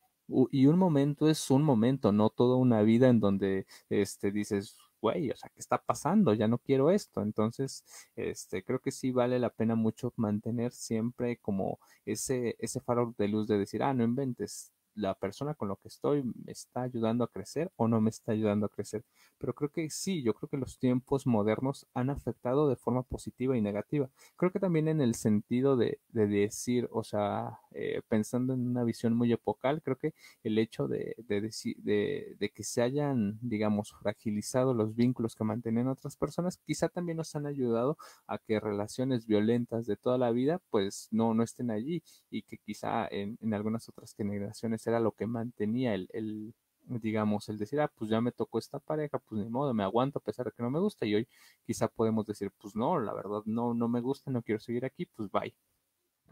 Y 0.51 0.67
un 0.67 0.77
momento 0.77 1.29
es 1.29 1.51
un 1.51 1.63
momento, 1.63 2.11
no 2.11 2.29
toda 2.29 2.55
una 2.57 2.81
vida 2.81 3.09
en 3.09 3.19
donde 3.19 3.67
este, 3.89 4.31
dices, 4.31 4.77
güey, 5.01 5.29
o 5.31 5.35
sea, 5.35 5.49
¿qué 5.53 5.59
está 5.59 5.77
pasando? 5.77 6.33
Ya 6.33 6.47
no 6.47 6.57
quiero 6.57 6.91
esto. 6.91 7.21
Entonces, 7.21 7.83
este, 8.15 8.63
creo 8.63 8.79
que 8.79 8.91
sí 8.91 9.11
vale 9.11 9.39
la 9.39 9.49
pena 9.49 9.75
mucho 9.75 10.13
mantener 10.15 10.71
siempre 10.71 11.37
como 11.37 11.79
ese, 12.05 12.55
ese 12.59 12.79
faro 12.79 13.13
de 13.17 13.27
luz 13.27 13.47
de 13.47 13.57
decir, 13.59 13.83
ah, 13.83 13.93
no 13.93 14.03
inventes, 14.03 14.72
la 14.95 15.13
persona 15.15 15.53
con 15.53 15.69
la 15.69 15.75
que 15.81 15.87
estoy 15.87 16.23
me 16.23 16.51
está 16.51 16.83
ayudando 16.83 17.23
a 17.23 17.27
crecer 17.27 17.71
o 17.75 17.87
no 17.87 18.01
me 18.01 18.09
está 18.09 18.31
ayudando 18.31 18.65
a 18.65 18.69
crecer. 18.69 19.03
Pero 19.37 19.53
creo 19.53 19.69
que 19.69 19.89
sí, 19.89 20.23
yo 20.23 20.33
creo 20.33 20.49
que 20.49 20.57
los 20.57 20.77
tiempos 20.79 21.25
modernos 21.27 21.87
han 21.93 22.09
afectado 22.09 22.69
de 22.69 22.75
forma 22.75 23.03
positiva 23.03 23.57
y 23.57 23.61
negativa. 23.61 24.09
Creo 24.35 24.51
que 24.51 24.59
también 24.59 24.87
en 24.87 25.01
el 25.01 25.15
sentido 25.15 25.75
de, 25.77 25.99
decir, 26.09 26.87
o 26.91 27.03
sea, 27.03 27.59
eh, 27.71 28.01
pensando 28.07 28.53
en 28.53 28.67
una 28.67 28.83
visión 28.83 29.15
muy 29.15 29.31
epocal, 29.33 29.81
creo 29.81 29.97
que 29.97 30.13
el 30.43 30.57
hecho 30.57 30.87
de, 30.87 31.15
de, 31.27 32.35
de, 32.39 32.49
que 32.49 32.63
se 32.63 32.81
hayan, 32.81 33.39
digamos, 33.41 33.93
fragilizado 33.99 34.73
los 34.73 34.95
vínculos 34.95 35.35
que 35.35 35.43
mantenían 35.43 35.87
otras 35.87 36.15
personas, 36.15 36.57
quizá 36.57 36.89
también 36.89 37.17
nos 37.17 37.35
han 37.35 37.45
ayudado 37.45 37.97
a 38.27 38.37
que 38.37 38.59
relaciones 38.59 39.25
violentas 39.25 39.85
de 39.85 39.97
toda 39.97 40.17
la 40.17 40.31
vida, 40.31 40.61
pues 40.69 41.07
no, 41.11 41.33
no 41.33 41.43
estén 41.43 41.71
allí 41.71 42.03
y 42.29 42.43
que 42.43 42.57
quizá 42.57 43.07
en, 43.07 43.37
en 43.41 43.53
algunas 43.53 43.89
otras 43.89 44.13
generaciones 44.13 44.82
era 44.87 44.99
lo 44.99 45.13
que 45.13 45.27
mantenía 45.27 45.93
el, 45.95 46.09
el, 46.13 46.53
digamos, 46.87 47.49
el 47.49 47.57
decir, 47.57 47.79
ah, 47.81 47.91
pues 47.95 48.09
ya 48.09 48.21
me 48.21 48.31
tocó 48.31 48.59
esta 48.59 48.79
pareja, 48.79 49.19
pues 49.19 49.41
ni 49.43 49.49
modo, 49.49 49.73
me 49.73 49.83
aguanto 49.83 50.19
a 50.19 50.21
pesar 50.21 50.45
de 50.45 50.51
que 50.51 50.63
no 50.63 50.69
me 50.69 50.79
gusta. 50.79 51.05
Y 51.05 51.15
hoy 51.15 51.27
quizá 51.65 51.87
podemos 51.87 52.25
decir, 52.25 52.51
pues 52.59 52.75
no, 52.75 52.99
la 52.99 53.13
verdad 53.13 53.41
no, 53.45 53.73
no 53.73 53.87
me 53.87 54.01
gusta, 54.01 54.31
no 54.31 54.41
quiero 54.41 54.59
seguir 54.59 54.85
aquí, 54.85 55.05
pues 55.05 55.31
bye. 55.31 55.55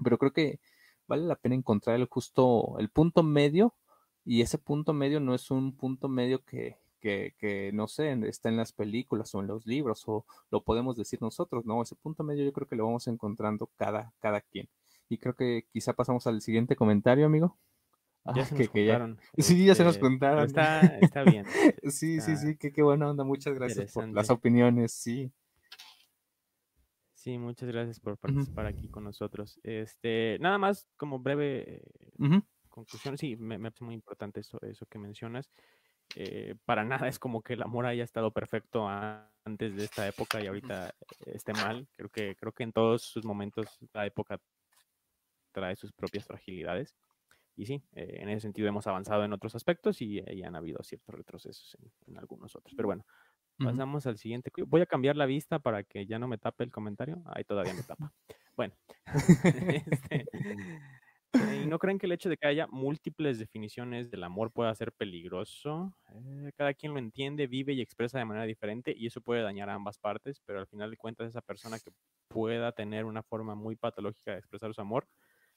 Pero 0.04 0.18
creo 0.18 0.34
que 0.34 0.60
vale 1.08 1.24
la 1.26 1.36
pena 1.36 1.56
encontrar 1.56 1.98
el 1.98 2.08
justo, 2.08 2.76
el 2.80 2.90
punto 2.90 3.24
medio, 3.24 3.76
y 4.26 4.42
ese 4.42 4.58
punto 4.58 4.94
medio 4.94 5.20
no 5.20 5.36
es 5.36 5.52
un 5.52 5.76
punto 5.76 6.08
medio 6.10 6.44
que, 6.46 6.78
que, 7.00 7.36
que, 7.40 7.72
no 7.74 7.88
sé, 7.88 8.12
está 8.28 8.50
en 8.50 8.58
las 8.58 8.72
películas 8.74 9.34
o 9.36 9.42
en 9.42 9.48
los 9.48 9.66
libros, 9.66 10.04
o 10.08 10.26
lo 10.52 10.64
podemos 10.64 10.96
decir 10.96 11.22
nosotros, 11.22 11.66
no, 11.66 11.82
ese 11.82 11.96
punto 11.96 12.24
medio 12.24 12.46
yo 12.46 12.54
creo 12.54 12.68
que 12.68 12.76
lo 12.76 12.86
vamos 12.86 13.08
encontrando 13.08 13.70
cada, 13.78 14.14
cada 14.20 14.42
quien. 14.42 14.70
Y 15.10 15.18
creo 15.18 15.36
que 15.36 15.66
quizá 15.74 15.94
pasamos 15.94 16.28
al 16.28 16.42
siguiente 16.42 16.76
comentario, 16.76 17.26
amigo. 17.26 17.58
Ah, 18.24 18.34
ya 18.36 18.46
se 18.46 18.56
nos 18.56 18.70
contaron. 18.70 19.20
Sí, 19.38 19.66
ya 19.66 19.76
se 19.76 19.84
nos 19.84 19.96
este, 19.96 20.02
contaron. 20.02 20.46
Está, 20.46 20.82
está 21.00 21.24
bien. 21.24 21.46
sí, 21.84 22.22
sí, 22.22 22.38
sí, 22.38 22.56
qué, 22.58 22.72
qué 22.72 22.84
buena 22.84 23.10
onda. 23.10 23.24
Muchas 23.24 23.54
gracias 23.56 23.94
por 23.94 24.08
las 24.10 24.30
opiniones, 24.30 24.92
sí. 24.92 25.32
Sí, 27.14 27.38
muchas 27.38 27.70
gracias 27.70 28.00
por 28.00 28.18
participar 28.18 28.66
aquí 28.66 28.88
con 28.90 29.04
nosotros. 29.04 29.60
Este, 29.64 30.38
nada 30.40 30.58
más 30.58 30.88
como 30.98 31.20
breve 31.20 31.84
conclusión, 32.70 33.18
sí, 33.18 33.36
me, 33.36 33.60
me, 33.60 33.70
parece 33.70 33.84
muy 33.84 33.94
importante 33.94 34.40
eso, 34.40 34.60
eso 34.62 34.86
que 34.88 34.98
mencionas. 34.98 35.52
Eh, 36.16 36.56
para 36.66 36.84
nada 36.84 37.08
es 37.08 37.20
como 37.20 37.42
que 37.42 37.54
el 37.54 37.62
amor 37.62 37.86
haya 37.86 38.04
estado 38.04 38.32
perfecto 38.32 38.88
antes 38.88 39.76
de 39.76 39.84
esta 39.84 40.08
época 40.08 40.42
y 40.42 40.48
ahorita 40.48 40.94
esté 41.28 41.54
mal. 41.54 41.88
Creo 41.96 42.10
que, 42.10 42.36
creo 42.36 42.52
que 42.52 42.64
en 42.64 42.74
todos 42.74 43.04
sus 43.04 43.24
momentos 43.24 43.68
la 43.94 44.06
época 44.06 44.40
trae 45.52 45.76
sus 45.76 45.94
propias 45.94 46.26
fragilidades. 46.26 46.96
Y 47.62 47.68
sí, 47.68 47.84
eh, 47.94 48.18
en 48.22 48.30
ese 48.30 48.40
sentido 48.40 48.68
hemos 48.68 48.88
avanzado 48.88 49.24
en 49.24 49.34
otros 49.34 49.54
aspectos 49.54 50.02
y, 50.02 50.20
y 50.20 50.42
han 50.42 50.56
habido 50.56 50.82
ciertos 50.82 51.14
retrocesos 51.14 51.78
en, 52.08 52.18
algunos 52.18 52.56
otros. 52.56 52.74
Pero 52.76 52.88
bueno, 52.88 53.06
pasamos 53.60 54.08
al 54.08 54.18
siguiente. 54.18 54.52
Voy 54.66 54.82
a 54.82 54.88
cambiar 54.88 55.16
la 55.16 55.28
vista 55.28 55.60
para 55.60 55.84
que 55.84 56.08
ya 56.08 56.18
no 56.18 56.28
me 56.28 56.40
tape 56.40 56.64
el 56.64 56.72
comentario. 56.72 57.22
Ahí 57.28 57.44
todavía 57.44 57.76
me 57.76 57.84
tapa. 57.84 58.12
Bueno. 58.58 58.74
este, 59.86 60.26
¿Y 61.34 61.68
no 61.68 61.78
creen 61.78 62.00
que 62.00 62.08
el 62.08 62.14
hecho 62.14 62.30
de 62.30 62.38
que 62.38 62.48
haya 62.48 62.66
múltiples 62.66 63.38
definiciones 63.38 64.10
del 64.10 64.24
amor 64.24 64.52
pueda 64.52 64.74
ser 64.74 64.92
peligroso? 64.92 65.94
Eh, 66.16 66.52
cada 66.58 66.74
quien 66.74 66.94
lo 66.94 67.00
entiende, 67.00 67.46
vive 67.46 67.74
y 67.74 67.82
expresa 67.82 68.18
de 68.18 68.26
manera 68.26 68.46
diferente 68.46 68.92
y 68.98 69.06
eso 69.06 69.22
puede 69.22 69.44
dañar 69.44 69.70
a 69.70 69.76
ambas 69.76 70.00
partes, 70.00 70.42
pero 70.48 70.60
al 70.60 70.68
final 70.68 70.90
de 70.90 70.98
cuentas 70.98 71.30
esa 71.30 71.42
persona 71.42 71.78
que 71.80 71.92
pueda 72.28 72.72
tener 72.72 73.06
una 73.06 73.22
forma 73.22 73.54
muy 73.54 73.76
patológica 73.76 74.32
de 74.32 74.40
expresar 74.40 74.74
su 74.74 74.82
amor, 74.82 75.08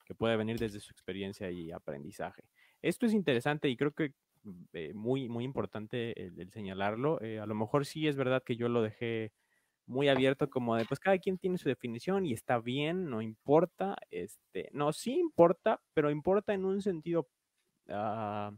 que 0.05 0.15
puede 0.15 0.37
venir 0.37 0.59
desde 0.59 0.81
su 0.81 0.91
experiencia 0.91 1.51
y 1.51 1.73
aprendizaje. 1.73 2.45
Esto 2.83 3.07
es 3.07 3.15
interesante 3.15 3.69
y 3.69 3.77
creo 3.77 3.93
que 3.93 4.13
eh, 4.73 4.93
muy, 4.95 5.29
muy 5.29 5.45
importante 5.45 6.13
el, 6.23 6.51
señalarlo. 6.53 7.21
Eh, 7.23 7.41
a 7.41 7.47
lo 7.47 7.55
mejor 7.55 7.87
sí 7.87 8.07
es 8.07 8.17
verdad 8.17 8.43
que 8.45 8.57
yo 8.57 8.69
lo 8.69 8.83
dejé 8.83 9.33
muy 9.87 10.09
abierto 10.09 10.49
como 10.49 10.77
de 10.77 10.85
pues 10.85 11.01
cada 11.01 11.19
quien 11.19 11.39
tiene 11.39 11.59
su 11.59 11.69
definición 11.69 12.27
y 12.27 12.33
está 12.33 12.59
bien, 12.59 13.11
no 13.11 13.23
importa, 13.23 13.97
este, 14.11 14.69
no, 14.73 14.93
sí 14.93 15.19
importa, 15.19 15.81
pero 15.95 16.11
importa 16.11 16.55
en 16.55 16.65
un 16.65 16.81
sentido, 16.83 17.29
ah, 17.89 18.53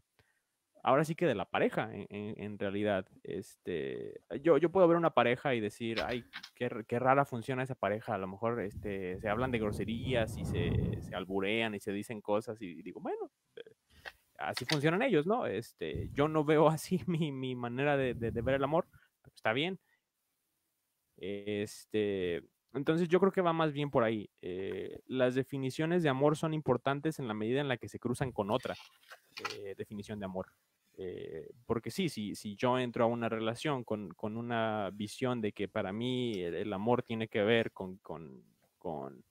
ahora 0.87 1.05
sí 1.05 1.17
que 1.17 1.27
de 1.27 1.35
la 1.35 1.47
pareja, 1.47 1.91
en, 1.93 2.59
realidad, 2.61 3.07
este, 3.25 4.21
yo, 4.41 4.57
yo 4.57 4.71
puedo 4.71 4.87
ver 4.87 4.97
una 4.97 5.11
pareja 5.11 5.53
y 5.53 5.61
decir, 5.61 6.01
ay, 6.07 6.25
qué, 6.55 6.99
rara 7.01 7.25
funciona 7.25 7.65
esa 7.65 7.75
pareja, 7.75 8.15
a 8.15 8.19
lo 8.19 8.29
mejor, 8.29 8.61
este, 8.61 9.19
se 9.19 9.29
hablan 9.29 9.51
de 9.51 9.59
groserías 9.59 10.39
y 10.39 10.45
se, 10.45 11.03
se 11.03 11.15
alburean 11.17 11.75
y 11.75 11.81
se 11.81 11.91
dicen 11.91 12.21
cosas 12.21 12.63
y 12.63 12.83
digo, 12.83 13.01
bueno, 13.01 13.33
eh, 13.57 13.75
así 14.39 14.65
funcionan 14.65 15.03
ellos, 15.03 15.27
¿no? 15.27 15.47
Este, 15.47 16.09
yo 16.13 16.29
no 16.29 16.45
veo 16.45 16.69
así 16.69 17.01
mi, 17.09 17.33
mi 17.33 17.57
manera 17.57 17.97
de, 17.97 18.15
ver 18.15 18.55
el 18.55 18.65
amor, 18.65 18.87
está 19.35 19.53
bien 19.53 19.81
este, 21.17 22.45
entonces 22.75 23.09
yo 23.09 23.19
creo 23.21 23.33
que 23.33 23.41
va 23.41 23.53
más 23.53 23.73
bien 23.73 23.91
por 23.91 24.05
ahí. 24.05 24.31
Eh, 24.43 25.01
las 25.07 25.35
definiciones 25.35 26.03
de 26.03 26.11
amor 26.11 26.37
son 26.37 26.55
importantes 26.55 27.19
en 27.19 27.27
la 27.27 27.35
medida 27.35 27.61
en 27.61 27.69
la 27.69 27.79
que 27.79 27.89
se 27.89 27.99
cruzan 27.99 28.33
con 28.33 28.51
otra 28.51 28.77
eh, 29.55 29.75
definición 29.77 30.19
de 30.19 30.27
amor. 30.27 30.53
Eh, 30.99 31.51
porque 31.67 31.91
sí, 31.91 32.09
si, 32.09 32.35
si 32.35 32.57
yo 32.57 32.79
entro 32.79 33.05
a 33.05 33.07
una 33.07 33.29
relación 33.29 33.85
con, 33.85 34.09
con, 34.15 34.37
una 34.37 34.91
visión 34.95 35.43
de 35.43 35.53
que 35.53 35.69
para 35.69 35.93
mí 35.93 36.33
el, 36.39 36.73
amor 36.73 37.03
tiene 37.03 37.29
que 37.29 37.43
ver 37.43 37.73
con, 37.73 37.99
con, 37.99 38.43
con, 38.79 39.23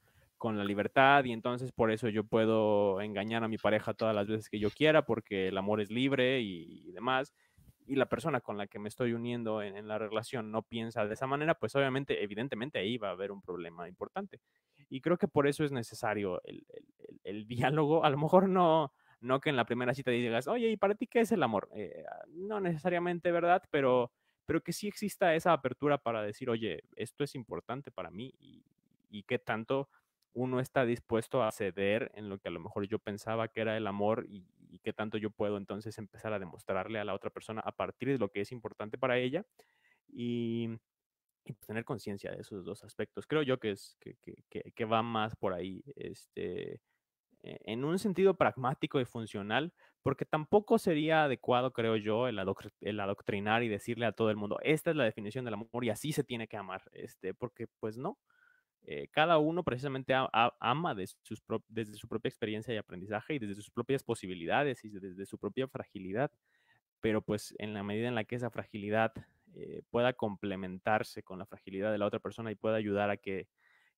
la 0.57 0.63
libertad 0.63 1.24
y 1.24 1.32
entonces 1.32 1.72
por 1.72 1.89
eso 1.89 2.07
yo 2.07 2.24
puedo 2.24 3.01
engañar 3.01 3.43
a 3.43 3.47
mi 3.47 3.57
pareja 3.57 3.95
todas 3.95 4.13
las 4.13 4.28
veces 4.28 4.47
que 4.47 4.59
yo 4.59 4.70
quiera 4.70 5.03
porque 5.03 5.47
el 5.47 5.57
amor 5.57 5.82
es 5.82 5.89
libre 5.89 6.39
y 6.39 6.91
demás, 6.91 7.34
y 7.88 7.95
la 7.95 8.07
persona 8.07 8.41
con 8.41 8.57
la 8.57 8.68
que 8.68 8.80
me 8.80 8.89
estoy 8.89 9.13
uniendo 9.13 9.61
en, 9.61 9.88
la 9.88 9.97
relación 9.97 10.51
no 10.51 10.63
piensa 10.63 11.05
de 11.05 11.13
esa 11.13 11.28
manera, 11.28 11.55
pues 11.55 11.76
obviamente, 11.76 12.24
evidentemente 12.24 12.80
ahí 12.80 12.97
va 12.97 13.09
a 13.09 13.11
haber 13.11 13.32
un 13.32 13.41
problema 13.41 13.88
importante. 13.88 14.39
Y 14.89 15.01
creo 15.01 15.18
que 15.18 15.28
por 15.28 15.47
eso 15.47 15.63
es 15.63 15.72
necesario 15.72 16.41
el, 16.45 16.66
el, 17.24 17.47
diálogo. 17.47 18.03
A 18.03 18.09
lo 18.09 18.18
mejor 18.18 18.49
no, 18.49 18.91
no 19.22 19.39
que 19.39 19.49
en 19.49 19.55
la 19.55 19.66
primera 19.66 19.93
cita 19.93 20.11
digas, 20.11 20.47
oye, 20.47 20.70
¿y 20.70 20.78
para 20.78 20.95
ti 20.95 21.07
qué 21.07 21.22
es 21.22 21.32
el 21.32 21.43
amor? 21.43 21.70
Eh, 21.74 22.03
no 22.30 22.59
necesariamente, 22.59 23.32
¿verdad? 23.32 23.63
Pero, 23.72 24.11
pero 24.45 24.61
que 24.61 24.74
sí 24.74 24.88
exista 24.88 25.36
esa 25.36 25.53
apertura 25.53 25.97
para 25.97 26.22
decir, 26.22 26.49
oye, 26.49 26.84
esto 26.95 27.24
es 27.24 27.36
importante 27.36 27.91
para 27.91 28.11
mí 28.11 28.34
y, 28.39 28.63
y 29.09 29.24
qué 29.24 29.39
tanto 29.39 29.89
uno 30.36 30.59
está 30.59 30.86
dispuesto 30.86 31.43
a 31.43 31.51
ceder 31.51 32.11
en 32.13 32.30
lo 32.30 32.38
que 32.38 32.49
a 32.49 32.51
lo 32.51 32.59
mejor 32.59 32.86
yo 32.88 32.99
pensaba 32.99 33.47
que 33.47 33.61
era 33.61 33.78
el 33.78 33.88
amor 33.88 34.26
y, 34.30 34.45
qué 34.84 34.91
tanto 34.93 35.18
yo 35.18 35.32
puedo 35.32 35.57
entonces 35.57 35.97
empezar 35.97 36.34
a 36.34 36.38
demostrarle 36.38 36.99
a 36.99 37.05
la 37.05 37.16
otra 37.16 37.32
persona 37.32 37.61
a 37.61 37.72
partir 37.72 38.09
de 38.09 38.20
lo 38.20 38.30
que 38.30 38.41
es 38.41 38.51
importante 38.51 38.99
para 38.99 39.18
ella 39.18 39.43
y, 40.09 40.68
pues, 41.43 41.66
tener 41.66 41.86
conciencia 41.86 42.30
de 42.30 42.41
esos 42.41 42.66
dos 42.66 42.84
aspectos. 42.84 43.26
Creo 43.26 43.41
yo 43.41 43.57
que, 43.57 43.72
es, 43.72 43.97
que, 43.99 44.16
que, 44.76 44.86
va 44.86 45.01
más 45.01 45.36
por 45.38 45.53
ahí, 45.53 45.82
este, 45.95 46.82
en 47.45 47.83
un 47.83 47.99
sentido 47.99 48.33
pragmático 48.35 48.99
y 48.99 49.05
funcional, 49.05 49.73
porque 50.01 50.25
tampoco 50.25 50.77
sería 50.77 51.23
adecuado, 51.23 51.73
creo 51.73 51.95
yo, 51.95 52.27
el, 52.27 52.39
el, 52.81 52.99
adoctrinar 52.99 53.63
y 53.63 53.67
decirle 53.67 54.05
a 54.05 54.11
todo 54.11 54.29
el 54.29 54.35
mundo, 54.35 54.59
esta 54.61 54.91
es 54.91 54.95
la 54.95 55.03
definición 55.03 55.45
del 55.45 55.55
amor 55.55 55.83
y 55.83 55.89
así 55.89 56.11
se 56.11 56.23
tiene 56.23 56.47
que 56.47 56.57
amar, 56.57 56.83
este, 56.93 57.33
porque 57.33 57.67
pues 57.79 57.97
no. 57.97 58.17
Eh, 58.87 59.07
cada 59.11 59.39
uno 59.39 59.63
precisamente 59.63 60.13
ama 60.59 60.93
desde 60.93 61.95
su 61.95 62.07
propia 62.07 62.29
experiencia 62.29 62.71
y 62.73 62.77
aprendizaje 62.77 63.33
y 63.33 63.39
desde 63.39 63.55
sus 63.55 63.71
propias 63.71 64.03
posibilidades 64.03 64.85
y 64.85 64.89
desde 64.89 65.25
su 65.25 65.39
propia 65.39 65.67
fragilidad. 65.67 66.31
Pero 67.01 67.23
pues 67.23 67.55
en 67.57 67.73
la 67.73 67.81
medida 67.81 68.07
en 68.07 68.15
la 68.15 68.25
que 68.25 68.35
esa 68.35 68.51
fragilidad 68.51 69.11
eh, 69.55 69.81
pueda 69.89 70.13
complementarse 70.13 71.23
con 71.23 71.39
la 71.39 71.47
fragilidad 71.47 71.91
de 71.91 71.97
la 71.97 72.05
otra 72.05 72.19
persona 72.19 72.51
y 72.51 72.55
pueda 72.55 72.75
ayudar 72.75 73.09
a 73.09 73.17
que 73.17 73.47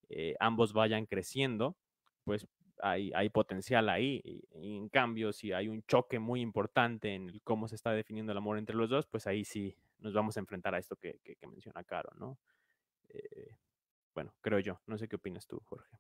eh, 0.10 0.36
ambos 0.40 0.72
vayan 0.72 1.06
creciendo, 1.06 1.76
pues 2.24 2.48
hay, 2.82 3.30
potencial 3.30 3.90
ahí. 3.90 4.22
Y, 4.24 4.78
en 4.78 4.90
cambio, 4.90 5.34
si 5.34 5.52
hay 5.52 5.68
un 5.68 5.84
choque 5.84 6.20
muy 6.20 6.42
importante 6.42 7.14
en 7.14 7.40
cómo 7.44 7.68
se 7.68 7.76
está 7.76 7.92
definiendo 7.92 8.32
el 8.32 8.38
amor 8.38 8.58
entre 8.58 8.76
los 8.76 8.90
dos, 8.90 9.06
pues 9.08 9.28
ahí 9.28 9.44
sí 9.46 9.76
nos 10.00 10.14
vamos 10.14 10.38
a 10.38 10.40
enfrentar 10.40 10.76
a 10.76 10.78
esto 10.78 10.96
que, 10.96 11.20
menciona 11.48 11.84
Caro, 11.84 12.12
¿no? 12.18 12.38
Bueno, 14.14 14.34
creo 14.42 14.60
yo. 14.60 14.80
No 14.88 14.98
sé 14.98 15.08
qué 15.08 15.16
opinas 15.16 15.46
tú, 15.46 15.62
Jorge. 15.66 15.96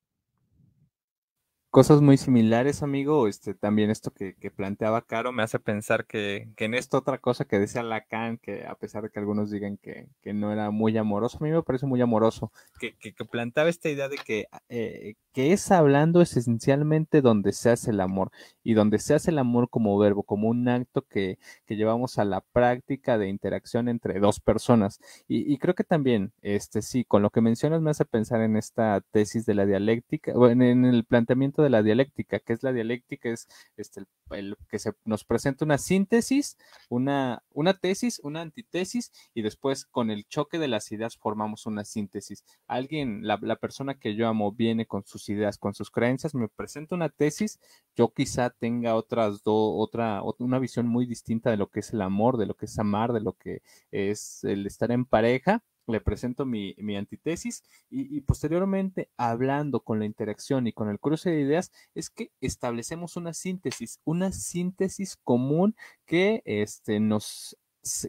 Cosas 1.77 2.01
muy 2.01 2.17
similares, 2.17 2.81
amigo. 2.81 3.27
Este, 3.27 3.53
también 3.53 3.91
esto 3.91 4.09
que, 4.09 4.33
planteaba 4.49 5.03
Caro 5.03 5.31
me 5.31 5.43
hace 5.43 5.59
pensar 5.59 6.07
que, 6.07 6.49
en 6.57 6.73
esta 6.73 6.97
otra 6.97 7.19
cosa 7.19 7.45
que 7.45 7.59
decía 7.59 7.83
Lacan, 7.83 8.39
que 8.39 8.65
a 8.65 8.73
pesar 8.73 9.03
de 9.03 9.11
que 9.11 9.19
algunos 9.19 9.51
digan 9.51 9.77
que, 9.77 10.07
no 10.33 10.51
era 10.51 10.71
muy 10.71 10.97
amoroso, 10.97 11.37
a 11.39 11.43
mí 11.43 11.51
me 11.51 11.61
parece 11.61 11.85
muy 11.85 12.01
amoroso, 12.01 12.51
que, 12.79 12.95
planteaba 13.29 13.69
esta 13.69 13.89
idea 13.89 14.09
de 14.09 14.17
que, 14.17 14.47
eh, 14.69 15.13
que 15.37 15.53
es 15.53 15.69
hablando 15.69 16.19
esencialmente 16.19 17.21
donde 17.21 17.53
se 17.53 17.69
hace 17.69 17.91
el 17.91 18.01
amor 18.01 18.31
y 18.63 18.73
donde 18.73 18.97
se 18.97 19.13
hace 19.13 19.29
el 19.29 19.37
amor 19.37 19.69
como 19.69 19.95
verbo, 19.99 20.23
como 20.23 20.47
un 20.49 20.67
acto 20.67 21.03
que, 21.03 21.37
llevamos 21.67 22.17
a 22.17 22.25
la 22.25 22.41
práctica 22.41 23.19
de 23.19 23.29
interacción 23.29 23.87
entre 23.87 24.19
dos 24.19 24.39
personas. 24.39 24.99
Y, 25.27 25.55
creo 25.59 25.75
que 25.75 25.83
también, 25.83 26.33
este 26.41 26.81
sí, 26.81 27.05
con 27.05 27.21
lo 27.21 27.29
que 27.29 27.41
mencionas 27.41 27.83
me 27.83 27.91
hace 27.91 28.03
pensar 28.03 28.41
en 28.41 28.57
esta 28.57 28.99
tesis 29.11 29.45
de 29.45 29.53
la 29.53 29.67
dialéctica, 29.67 30.31
o 30.33 30.49
en, 30.49 30.63
el 30.63 31.05
planteamiento 31.05 31.61
de 31.61 31.66
de 31.67 31.71
la 31.71 31.83
dialéctica. 31.83 32.39
¿Qué 32.39 32.53
es 32.53 32.63
la 32.63 32.73
dialéctica? 32.73 33.29
Es 33.29 33.47
este, 33.77 34.03
el, 34.31 34.57
que 34.69 34.79
se 34.79 34.93
nos 35.05 35.23
presenta 35.23 35.65
una 35.65 35.77
síntesis, 35.77 36.57
una, 36.89 37.43
una 37.51 37.73
tesis, 37.73 38.19
una 38.23 38.41
antitesis, 38.41 39.11
y 39.33 39.41
después 39.41 39.85
con 39.85 40.11
el 40.11 40.25
choque 40.27 40.59
de 40.59 40.67
las 40.67 40.91
ideas 40.91 41.17
formamos 41.17 41.65
una 41.65 41.83
síntesis. 41.83 42.43
Alguien, 42.67 43.25
la, 43.27 43.37
la 43.41 43.57
persona 43.57 43.99
que 43.99 44.15
yo 44.15 44.27
amo, 44.27 44.51
viene 44.51 44.85
con 44.85 45.05
sus 45.05 45.29
ideas, 45.29 45.57
con 45.57 45.73
sus 45.73 45.91
creencias, 45.91 46.33
me 46.33 46.47
presenta 46.47 46.95
una 46.95 47.09
tesis, 47.09 47.59
yo 47.95 48.13
quizá 48.13 48.49
tenga 48.49 48.95
otras 48.95 49.43
dos, 49.43 49.73
otra, 49.77 50.21
una 50.39 50.59
visión 50.59 50.87
muy 50.87 51.05
distinta 51.05 51.51
de 51.51 51.57
lo 51.57 51.69
que 51.69 51.81
es 51.81 51.93
el 51.93 52.01
amor, 52.01 52.37
de 52.37 52.45
lo 52.45 52.55
que 52.55 52.65
es 52.65 52.79
amar, 52.79 53.13
de 53.13 53.21
lo 53.21 53.33
que 53.33 53.61
es 53.91 54.43
el 54.43 54.65
estar 54.65 54.91
en 54.91 55.05
pareja 55.05 55.63
le 55.87 56.01
presento 56.01 56.45
mi, 56.45 56.75
antitesis 56.95 57.63
y, 57.89 58.21
posteriormente 58.21 59.09
hablando 59.17 59.79
con 59.81 59.99
la 59.99 60.05
interacción 60.05 60.67
y 60.67 60.73
con 60.73 60.89
el 60.89 60.99
cruce 60.99 61.29
de 61.29 61.41
ideas 61.41 61.71
es 61.95 62.09
que 62.09 62.31
establecemos 62.41 63.15
una 63.15 63.33
síntesis, 63.33 63.99
una 64.03 64.31
síntesis 64.31 65.17
común 65.23 65.75
que 66.05 66.41
este, 66.45 66.99
nos 66.99 67.57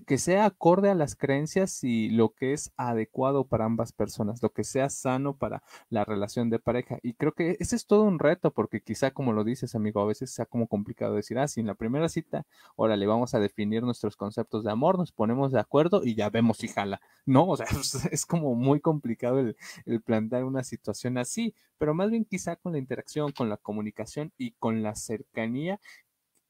que 0.06 0.18
sea 0.18 0.44
acorde 0.46 0.90
a 0.90 0.94
las 0.94 1.16
creencias 1.16 1.82
y 1.84 2.10
lo 2.10 2.30
que 2.34 2.52
es 2.52 2.72
adecuado 2.76 3.46
para 3.46 3.64
ambas 3.64 3.92
personas, 3.92 4.42
lo 4.42 4.50
que 4.52 4.64
sea 4.64 4.90
sano 4.90 5.36
para 5.36 5.62
la 5.90 6.04
relación 6.04 6.50
de 6.50 6.58
pareja. 6.58 6.98
Y 7.02 7.14
creo 7.14 7.32
que 7.32 7.56
ese 7.60 7.76
es 7.76 7.86
todo 7.86 8.02
un 8.02 8.18
reto, 8.18 8.52
porque 8.52 8.80
quizá 8.80 9.10
como 9.10 9.32
lo 9.32 9.44
dices, 9.44 9.74
amigo, 9.74 10.00
a 10.00 10.06
veces 10.06 10.30
sea 10.30 10.46
como 10.46 10.66
complicado 10.68 11.14
decir, 11.14 11.38
ah, 11.38 11.48
si 11.48 11.60
en 11.60 11.66
la 11.66 11.74
primera 11.74 12.08
cita, 12.08 12.46
órale, 12.76 13.06
vamos 13.06 13.34
a 13.34 13.40
definir 13.40 13.82
nuestros 13.82 14.16
conceptos 14.16 14.64
de 14.64 14.70
amor, 14.70 14.98
nos 14.98 15.12
ponemos 15.12 15.52
de 15.52 15.60
acuerdo 15.60 16.02
y 16.04 16.14
ya 16.14 16.30
vemos 16.30 16.58
si 16.58 16.68
jala. 16.68 17.00
No, 17.26 17.46
o 17.46 17.56
sea, 17.56 17.66
es 18.12 18.26
como 18.26 18.54
muy 18.54 18.80
complicado 18.80 19.38
el, 19.40 19.56
el 19.86 20.00
plantear 20.02 20.44
una 20.44 20.64
situación 20.64 21.18
así, 21.18 21.54
pero 21.78 21.94
más 21.94 22.10
bien 22.10 22.24
quizá 22.24 22.56
con 22.56 22.72
la 22.72 22.78
interacción, 22.78 23.32
con 23.32 23.48
la 23.48 23.56
comunicación 23.56 24.32
y 24.36 24.52
con 24.52 24.82
la 24.82 24.94
cercanía 24.94 25.80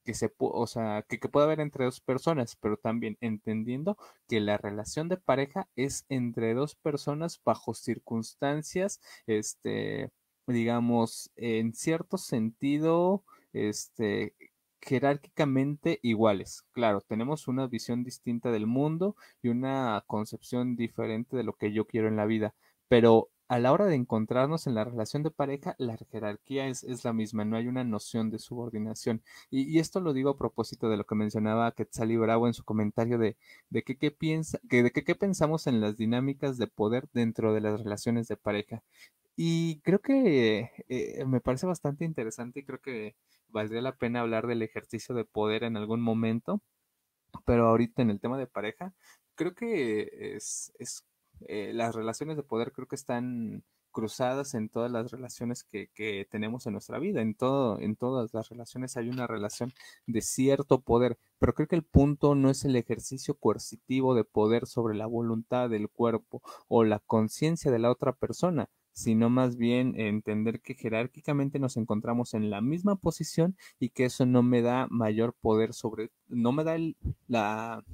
que 0.08 0.14
se 0.14 0.32
o 0.38 0.66
sea, 0.66 1.04
que, 1.06 1.20
que 1.20 1.28
puede 1.28 1.44
haber 1.44 1.60
entre 1.60 1.84
dos 1.84 2.00
personas, 2.00 2.56
pero 2.56 2.78
también 2.78 3.18
entendiendo 3.20 3.98
que 4.26 4.40
la 4.40 4.56
relación 4.56 5.10
de 5.10 5.18
pareja 5.18 5.68
es 5.76 6.06
entre 6.08 6.54
dos 6.54 6.74
personas 6.76 7.42
bajo 7.44 7.74
circunstancias, 7.74 9.02
este, 9.26 10.10
digamos, 10.46 11.30
en 11.36 11.74
cierto 11.74 12.16
sentido, 12.16 13.22
este, 13.52 14.34
jerárquicamente 14.80 15.98
iguales. 16.02 16.64
Claro, 16.72 17.02
tenemos 17.02 17.46
una 17.46 17.66
visión 17.66 18.02
distinta 18.02 18.50
del 18.50 18.66
mundo 18.66 19.14
y 19.42 19.48
una 19.48 20.02
concepción 20.06 20.74
diferente 20.74 21.36
de 21.36 21.44
lo 21.44 21.52
que 21.52 21.70
yo 21.70 21.86
quiero 21.86 22.08
en 22.08 22.16
la 22.16 22.24
vida, 22.24 22.54
pero 22.88 23.28
a 23.48 23.58
la 23.58 23.72
hora 23.72 23.86
de 23.86 23.94
encontrarnos 23.94 24.66
en 24.66 24.74
la 24.74 24.84
relación 24.84 25.22
de 25.22 25.30
pareja, 25.30 25.74
la 25.78 25.96
jerarquía 25.96 26.68
es, 26.68 26.84
la 27.04 27.12
misma, 27.14 27.44
no 27.46 27.56
hay 27.56 27.66
una 27.66 27.82
noción 27.82 28.30
de 28.30 28.38
subordinación. 28.38 29.22
Y, 29.50 29.78
esto 29.78 30.00
lo 30.00 30.12
digo 30.12 30.30
a 30.30 30.36
propósito 30.36 30.90
de 30.90 30.98
lo 30.98 31.06
que 31.06 31.14
mencionaba 31.14 31.72
Quetzal 31.72 32.16
Bravo 32.18 32.46
en 32.46 32.54
su 32.54 32.64
comentario 32.64 33.18
de, 33.18 33.36
de 33.70 33.82
que, 33.82 33.96
qué 33.96 34.10
piensa, 34.10 34.60
que, 34.68 34.82
de 34.82 34.92
qué 34.92 35.14
pensamos 35.14 35.66
en 35.66 35.80
las 35.80 35.96
dinámicas 35.96 36.58
de 36.58 36.66
poder 36.66 37.08
dentro 37.12 37.54
de 37.54 37.60
las 37.62 37.80
relaciones 37.80 38.28
de 38.28 38.36
pareja. 38.36 38.82
Y 39.36 39.80
creo 39.80 40.00
que 40.00 40.70
eh, 40.88 41.24
me 41.26 41.40
parece 41.40 41.66
bastante 41.66 42.04
interesante 42.04 42.60
y 42.60 42.64
creo 42.64 42.80
que 42.80 43.16
valdría 43.48 43.82
la 43.82 43.96
pena 43.96 44.20
hablar 44.20 44.46
del 44.46 44.62
ejercicio 44.62 45.14
de 45.14 45.24
poder 45.24 45.64
en 45.64 45.76
algún 45.76 46.00
momento, 46.00 46.60
pero 47.46 47.68
ahorita 47.68 48.02
en 48.02 48.10
el 48.10 48.20
tema 48.20 48.38
de 48.38 48.46
pareja, 48.46 48.94
creo 49.36 49.54
que 49.54 50.34
es, 50.36 50.72
es 50.78 51.04
eh, 51.46 51.72
las 51.74 51.94
relaciones 51.94 52.36
de 52.36 52.42
poder 52.42 52.72
creo 52.72 52.88
que 52.88 52.96
están 52.96 53.64
cruzadas 53.90 54.54
en 54.54 54.68
todas 54.68 54.90
las 54.90 55.10
relaciones 55.10 55.64
que, 55.64 55.88
que, 55.94 56.26
tenemos 56.30 56.66
en 56.66 56.72
nuestra 56.72 56.98
vida. 56.98 57.20
En, 57.20 57.34
todo, 57.34 57.80
en 57.80 57.96
todas 57.96 58.32
las 58.32 58.48
relaciones 58.48 58.96
hay 58.96 59.08
una 59.08 59.26
relación 59.26 59.72
de 60.06 60.20
cierto 60.20 60.80
poder, 60.80 61.18
pero 61.38 61.54
creo 61.54 61.68
que 61.68 61.76
el 61.76 61.82
punto 61.82 62.34
no 62.34 62.50
es 62.50 62.64
el 62.64 62.76
ejercicio 62.76 63.34
coercitivo 63.34 64.14
de 64.14 64.24
poder 64.24 64.66
sobre 64.66 64.96
la 64.96 65.06
voluntad 65.06 65.68
del 65.70 65.88
cuerpo 65.88 66.42
o 66.68 66.84
la 66.84 67.00
conciencia 67.00 67.70
de 67.72 67.78
la 67.78 67.90
otra 67.90 68.12
persona, 68.12 68.68
sino 68.92 69.30
más 69.30 69.56
bien 69.56 69.98
entender 69.98 70.60
que 70.60 70.74
jerárquicamente 70.74 71.58
nos 71.58 71.76
encontramos 71.76 72.34
en 72.34 72.50
la 72.50 72.60
misma 72.60 72.96
posición 72.96 73.56
y 73.78 73.90
que 73.90 74.04
eso 74.04 74.26
no 74.26 74.42
me 74.42 74.62
da 74.62 74.86
mayor 74.90 75.34
poder 75.40 75.72
sobre, 75.72 76.10
no 76.28 76.52
me 76.52 76.64
da 76.64 76.74
el, 76.74 76.96
la, 77.26 77.84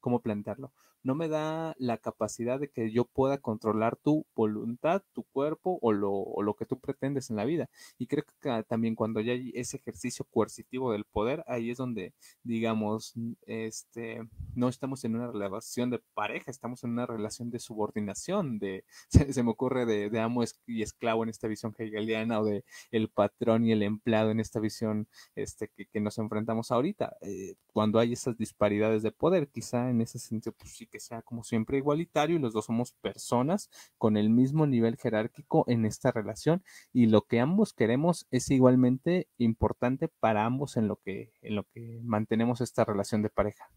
¿cómo 0.00 0.20
plantearlo? 0.20 0.72
No 1.06 1.14
me 1.14 1.28
da 1.28 1.76
la 1.78 1.98
capacidad 1.98 2.58
de 2.58 2.68
que 2.68 2.90
yo 2.90 3.04
pueda 3.04 3.38
controlar 3.38 3.94
tu 3.96 4.26
voluntad, 4.34 5.02
tu 5.12 5.22
cuerpo 5.22 5.78
o 5.80 5.92
lo, 5.92 6.54
que 6.58 6.66
tú 6.66 6.80
pretendes 6.80 7.30
en 7.30 7.36
la 7.36 7.44
vida. 7.44 7.70
Y 7.96 8.08
creo 8.08 8.24
que 8.40 8.64
también 8.64 8.96
cuando 8.96 9.20
ya 9.20 9.32
hay 9.32 9.52
ese 9.54 9.76
ejercicio 9.76 10.26
coercitivo 10.28 10.90
del 10.90 11.04
poder, 11.04 11.44
ahí 11.46 11.70
es 11.70 11.78
donde, 11.78 12.12
digamos, 12.42 13.14
este, 13.46 14.28
no 14.56 14.68
estamos 14.68 15.04
en 15.04 15.14
una 15.14 15.30
relación 15.30 15.90
de 15.90 16.00
pareja, 16.14 16.50
estamos 16.50 16.82
en 16.82 16.90
una 16.90 17.06
relación 17.06 17.50
de 17.50 17.60
subordinación, 17.60 18.58
de, 18.58 18.84
se, 19.32 19.42
me 19.44 19.50
ocurre 19.50 19.86
de, 19.86 20.20
amo 20.20 20.42
y 20.66 20.82
esclavo 20.82 21.22
en 21.22 21.28
esta 21.28 21.46
visión 21.46 21.72
hegeliana 21.78 22.40
o 22.40 22.44
de 22.44 22.64
el 22.90 23.08
patrón 23.10 23.64
y 23.64 23.70
el 23.70 23.84
empleado 23.84 24.32
en 24.32 24.40
esta 24.40 24.58
visión 24.58 25.06
este, 25.36 25.68
que, 25.68 26.00
nos 26.00 26.18
enfrentamos 26.18 26.72
ahorita. 26.72 27.16
Eh, 27.20 27.54
cuando 27.72 28.00
hay 28.00 28.12
esas 28.12 28.36
disparidades 28.36 29.02
de 29.04 29.12
poder, 29.12 29.48
quizá 29.48 29.88
en 29.90 30.00
ese 30.00 30.18
sentido, 30.18 30.52
pues 30.58 30.72
sí 30.72 30.86
que 30.86 30.95
sea 31.00 31.22
como 31.22 31.42
siempre 31.42 31.78
igualitario 31.78 32.36
y 32.36 32.38
los 32.40 32.52
dos 32.52 32.66
somos 32.66 32.92
personas 32.92 33.70
con 33.98 34.16
el 34.16 34.30
mismo 34.30 34.66
nivel 34.66 34.96
jerárquico 34.96 35.64
en 35.68 35.84
esta 35.86 36.12
relación 36.12 36.62
y 36.92 37.06
lo 37.06 37.22
que 37.22 37.40
ambos 37.40 37.72
queremos 37.72 38.26
es 38.30 38.50
igualmente 38.50 39.28
importante 39.38 40.08
para 40.08 40.44
ambos 40.44 40.76
en 40.76 40.88
lo 40.88 40.96
que, 40.96 41.32
en 41.42 41.56
lo 41.56 41.64
que 41.64 42.00
mantenemos 42.02 42.60
esta 42.60 42.84
relación 42.84 43.22
de 43.22 43.30
pareja. 43.30 43.70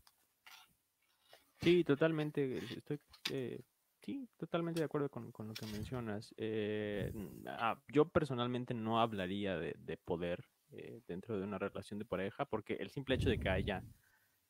Sí, 1.62 1.84
totalmente. 1.84 2.58
Estoy 2.58 3.00
eh, 3.32 3.62
sí, 4.02 4.28
totalmente 4.38 4.80
de 4.80 4.86
acuerdo 4.86 5.10
con, 5.10 5.26
lo 5.26 5.54
que 5.54 5.66
mencionas. 5.68 6.34
Eh, 6.38 7.12
ah, 7.48 7.82
yo 7.90 8.08
personalmente 8.08 8.74
no 8.74 9.00
hablaría 9.02 9.58
de, 9.58 9.98
poder 9.98 10.46
eh, 10.72 11.02
dentro 11.08 11.38
de 11.38 11.44
una 11.44 11.58
relación 11.58 12.00
de 12.00 12.06
pareja 12.06 12.46
porque 12.46 12.76
el 12.76 12.92
simple 12.92 13.16
hecho 13.16 13.30
de 13.30 13.40
que 13.40 13.50
haya 13.50 13.84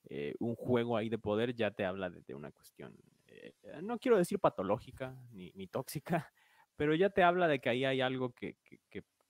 eh, 0.06 0.36
un 0.40 0.56
juego 0.56 0.98
ahí 0.98 1.10
de 1.10 1.18
poder 1.18 1.54
ya 1.54 1.72
te 1.72 1.86
habla 1.86 2.10
de, 2.10 2.34
una 2.34 2.52
cuestión, 2.52 2.96
eh, 3.28 3.54
no 3.82 4.00
quiero 4.00 4.18
decir 4.18 4.40
patológica 4.40 5.16
ni, 5.32 5.68
tóxica, 5.68 6.32
pero 6.76 6.96
ya 6.96 7.10
te 7.10 7.24
habla 7.24 7.48
de 7.48 7.60
que 7.60 7.70
ahí 7.70 7.86
hay 7.86 8.02
algo 8.02 8.34
que, 8.34 8.56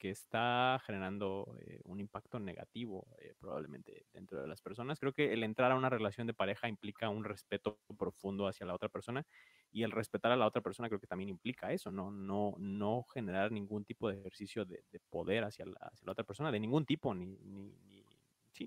está 0.02 0.82
generando 0.86 1.58
eh, 1.60 1.82
un 1.84 2.00
impacto 2.00 2.40
negativo 2.40 3.06
probablemente 3.38 4.06
dentro 4.14 4.40
de 4.40 4.48
las 4.48 4.62
personas. 4.62 4.98
Creo 4.98 5.12
que 5.12 5.34
el 5.34 5.44
entrar 5.44 5.74
a 5.74 5.76
una 5.76 5.90
relación 5.90 6.26
de 6.26 6.34
pareja 6.34 6.70
implica 6.70 7.10
un 7.10 7.26
respeto 7.26 7.80
profundo 7.98 8.48
hacia 8.48 8.66
la 8.66 8.74
otra 8.74 8.88
persona 8.88 9.26
y 9.72 9.84
el 9.84 9.92
respetar 9.92 10.32
a 10.32 10.38
la 10.38 10.48
otra 10.48 10.62
persona 10.62 10.88
creo 10.88 11.02
que 11.02 11.08
también 11.08 11.30
implica 11.30 11.74
eso, 11.74 11.92
no, 11.92 12.12
no, 12.12 12.56
no 12.58 13.04
generar 13.14 13.52
ningún 13.52 13.84
tipo 13.84 14.10
de 14.10 14.20
ejercicio 14.20 14.64
de, 14.64 14.82
poder 15.10 15.44
hacia 15.44 15.66
la, 15.66 15.78
hacia 15.82 16.06
la, 16.06 16.14
otra 16.14 16.24
persona, 16.24 16.52
de 16.52 16.60
ningún 16.60 16.86
tipo, 16.86 17.14
ni, 17.14 17.26
ni, 17.26 17.99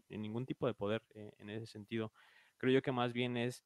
sí, 0.00 0.18
ningún 0.18 0.46
tipo 0.46 0.66
de 0.66 0.74
poder 0.74 1.02
eh, 1.14 1.32
en 1.38 1.50
ese 1.50 1.66
sentido. 1.66 2.12
Creo 2.56 2.72
yo 2.72 2.82
que 2.82 2.92
más 2.92 3.12
bien 3.12 3.36
es 3.36 3.64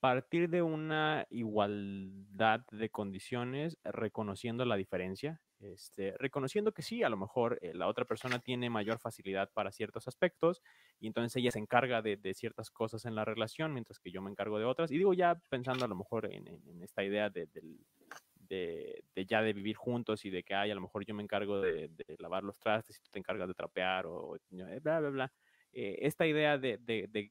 partir 0.00 0.48
de 0.48 0.62
una 0.62 1.26
igualdad 1.30 2.60
de 2.70 2.88
condiciones, 2.90 3.76
reconociendo 3.84 4.64
la 4.64 4.76
diferencia, 4.76 5.40
este, 5.60 6.14
reconociendo 6.18 6.72
que 6.72 6.82
sí, 6.82 7.02
a 7.02 7.08
lo 7.08 7.16
mejor 7.16 7.58
eh, 7.62 7.74
la 7.74 7.88
otra 7.88 8.04
persona 8.04 8.38
tiene 8.38 8.70
mayor 8.70 9.00
facilidad 9.00 9.50
para 9.52 9.72
ciertos 9.72 10.06
aspectos 10.06 10.62
y 11.00 11.08
entonces 11.08 11.34
ella 11.36 11.50
se 11.50 11.58
encarga 11.58 12.00
de, 12.00 12.18
ciertas 12.34 12.70
cosas 12.70 13.04
en 13.06 13.16
la 13.16 13.24
relación, 13.24 13.72
mientras 13.72 13.98
que 13.98 14.12
yo 14.12 14.22
me 14.22 14.30
encargo 14.30 14.58
de 14.58 14.64
otras. 14.66 14.92
Y 14.92 14.98
digo 14.98 15.14
ya 15.14 15.34
pensando 15.48 15.84
a 15.84 15.88
lo 15.88 15.96
mejor 15.96 16.32
en, 16.32 16.82
esta 16.82 17.02
idea 17.02 17.28
de, 17.28 17.48
ya 19.26 19.42
de 19.42 19.52
vivir 19.52 19.74
juntos 19.74 20.24
y 20.24 20.30
de 20.30 20.44
que 20.44 20.54
hay, 20.54 20.70
a 20.70 20.76
lo 20.76 20.80
mejor 20.80 21.04
yo 21.04 21.14
me 21.14 21.24
encargo 21.24 21.60
de, 21.60 21.90
lavar 22.18 22.44
los 22.44 22.58
trastes 22.60 22.96
y 22.98 23.02
tú 23.02 23.10
te 23.10 23.18
encargas 23.18 23.48
de 23.48 23.54
trapear 23.54 24.06
o 24.06 24.36
bla, 24.50 25.00
bla, 25.00 25.10
bla. 25.10 25.32
Eh, 25.72 25.98
esta 26.02 26.26
idea 26.26 26.58
de, 26.58 26.78
de, 26.78 27.30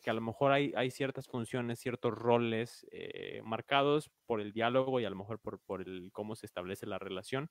que 0.00 0.10
a 0.10 0.12
lo 0.12 0.20
mejor 0.20 0.52
hay, 0.52 0.72
hay 0.76 0.90
ciertas 0.90 1.26
funciones, 1.26 1.78
ciertos 1.78 2.12
roles 2.12 2.86
eh, 2.92 3.40
marcados 3.44 4.10
por 4.26 4.40
el 4.40 4.52
diálogo 4.52 5.00
y 5.00 5.04
a 5.04 5.10
lo 5.10 5.16
mejor 5.16 5.38
por, 5.38 5.60
por 5.60 5.80
el, 5.80 6.10
cómo 6.12 6.36
se 6.36 6.46
establece 6.46 6.86
la 6.86 6.98
relación, 6.98 7.50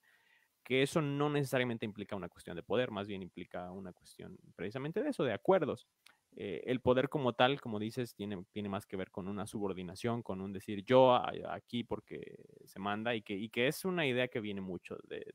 que 0.63 0.83
eso 0.83 1.01
no 1.01 1.29
necesariamente 1.29 1.85
implica 1.85 2.15
una 2.15 2.29
cuestión 2.29 2.55
de 2.55 2.63
poder, 2.63 2.91
más 2.91 3.07
bien 3.07 3.23
implica 3.23 3.71
una 3.71 3.93
cuestión 3.93 4.37
precisamente 4.55 5.01
de 5.01 5.09
eso, 5.09 5.23
de 5.23 5.33
acuerdos. 5.33 5.87
Eh, 6.35 6.61
el 6.65 6.81
poder 6.81 7.09
como 7.09 7.33
tal, 7.33 7.59
como 7.59 7.79
dices, 7.79 8.13
tiene, 8.13 8.43
tiene 8.51 8.69
más 8.69 8.85
que 8.85 8.95
ver 8.95 9.09
con 9.09 9.27
una 9.27 9.47
subordinación, 9.47 10.21
con 10.21 10.39
un 10.39 10.53
decir 10.53 10.83
yo 10.83 11.15
aquí 11.49 11.83
porque 11.83 12.37
se 12.65 12.77
manda 12.79 13.15
y 13.15 13.23
que, 13.23 13.33
y 13.33 13.49
que 13.49 13.67
es 13.67 13.85
una 13.85 14.05
idea 14.05 14.27
que 14.27 14.39
viene 14.39 14.61
mucho 14.61 14.97
de, 15.05 15.33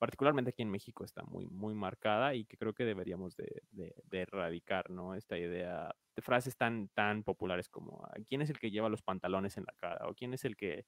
particularmente 0.00 0.48
aquí 0.50 0.62
en 0.62 0.70
México 0.70 1.04
está 1.04 1.22
muy, 1.24 1.46
muy 1.46 1.74
marcada 1.74 2.34
y 2.34 2.46
que 2.46 2.56
creo 2.56 2.72
que 2.72 2.86
deberíamos 2.86 3.36
de, 3.36 3.62
erradicar, 4.10 4.88
¿no? 4.88 5.14
Esta 5.14 5.36
idea 5.36 5.94
de 6.16 6.22
frases 6.22 6.56
tan, 6.56 6.88
tan 6.88 7.22
populares 7.22 7.68
como 7.68 8.08
¿quién 8.26 8.40
es 8.40 8.48
el 8.48 8.58
que 8.58 8.70
lleva 8.70 8.88
los 8.88 9.02
pantalones 9.02 9.58
en 9.58 9.64
la 9.66 9.74
cara? 9.76 10.08
o 10.08 10.14
quién 10.14 10.32
es 10.32 10.44
el 10.46 10.56
que 10.56 10.86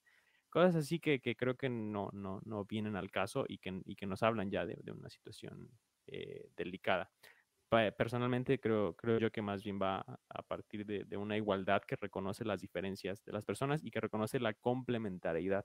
Cosas 0.49 0.77
así 0.77 1.01
que, 1.01 1.19
creo 1.35 1.57
que 1.57 1.71
no, 1.71 2.11
no, 2.13 2.43
no, 2.45 2.67
vienen 2.67 2.95
al 2.95 3.11
caso 3.11 3.47
y 3.49 3.57
que, 3.57 3.81
y 3.87 3.97
que 3.97 4.05
nos 4.05 4.23
hablan 4.23 4.51
ya 4.51 4.67
de, 4.67 4.93
una 4.93 5.09
situación 5.09 5.71
eh, 6.07 6.51
delicada. 6.55 7.11
Personalmente 7.97 8.61
creo, 8.61 8.95
creo 8.95 9.19
yo 9.19 9.33
que 9.33 9.41
más 9.41 9.65
bien 9.65 9.81
va 9.81 10.05
a 10.29 10.43
partir 10.43 10.85
de, 10.85 11.17
una 11.17 11.39
igualdad 11.39 11.81
que 11.81 11.97
reconoce 11.97 12.45
las 12.45 12.61
diferencias 12.61 13.25
de 13.25 13.33
las 13.33 13.47
personas 13.47 13.83
y 13.83 13.91
que 13.91 14.01
reconoce 14.01 14.41
la 14.41 14.53
complementariedad. 14.53 15.65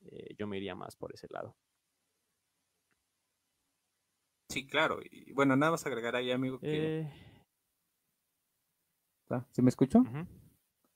Eh, 0.00 0.34
yo 0.36 0.48
me 0.48 0.56
iría 0.56 0.74
más 0.74 0.96
por 0.96 1.14
ese 1.14 1.28
lado. 1.30 1.54
Sí, 4.50 4.66
claro. 4.66 4.98
Y 5.08 5.32
bueno, 5.32 5.56
nada 5.56 5.72
más 5.72 5.86
agregar 5.86 6.16
ahí, 6.16 6.32
amigo. 6.32 6.58
Que... 6.58 7.00
Eh... 7.00 7.12
¿Sí 9.52 9.62
me 9.62 9.68
escucho? 9.68 10.02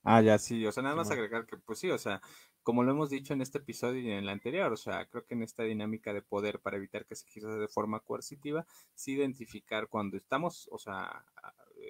Ah, 0.03 0.21
ya 0.21 0.37
sí, 0.37 0.65
o 0.65 0.71
sea, 0.73 0.83
nada 0.83 0.95
más 0.95 1.09
agregar 1.09 1.45
que, 1.45 1.57
pues 1.57 1.79
sí, 1.79 1.89
o 1.89 1.97
sea, 1.97 2.21
como 2.63 2.83
lo 2.83 2.91
hemos 2.91 3.09
dicho 3.09 3.33
en 3.33 3.41
este 3.41 3.59
episodio 3.59 4.01
y 4.01 4.11
en 4.11 4.17
el 4.17 4.29
anterior, 4.29 4.71
o 4.73 4.77
sea, 4.77 5.05
creo 5.05 5.25
que 5.25 5.35
en 5.35 5.41
esta 5.41 5.63
dinámica 5.63 6.13
de 6.13 6.21
poder 6.21 6.59
para 6.59 6.75
evitar 6.75 7.05
que 7.05 7.15
se 7.15 7.25
ejerza 7.27 7.55
de 7.55 7.67
forma 7.69 8.01
coercitiva, 8.01 8.67
sí 8.93 9.13
identificar 9.13 9.87
cuando 9.87 10.17
estamos, 10.17 10.67
o 10.69 10.77
sea, 10.77 11.25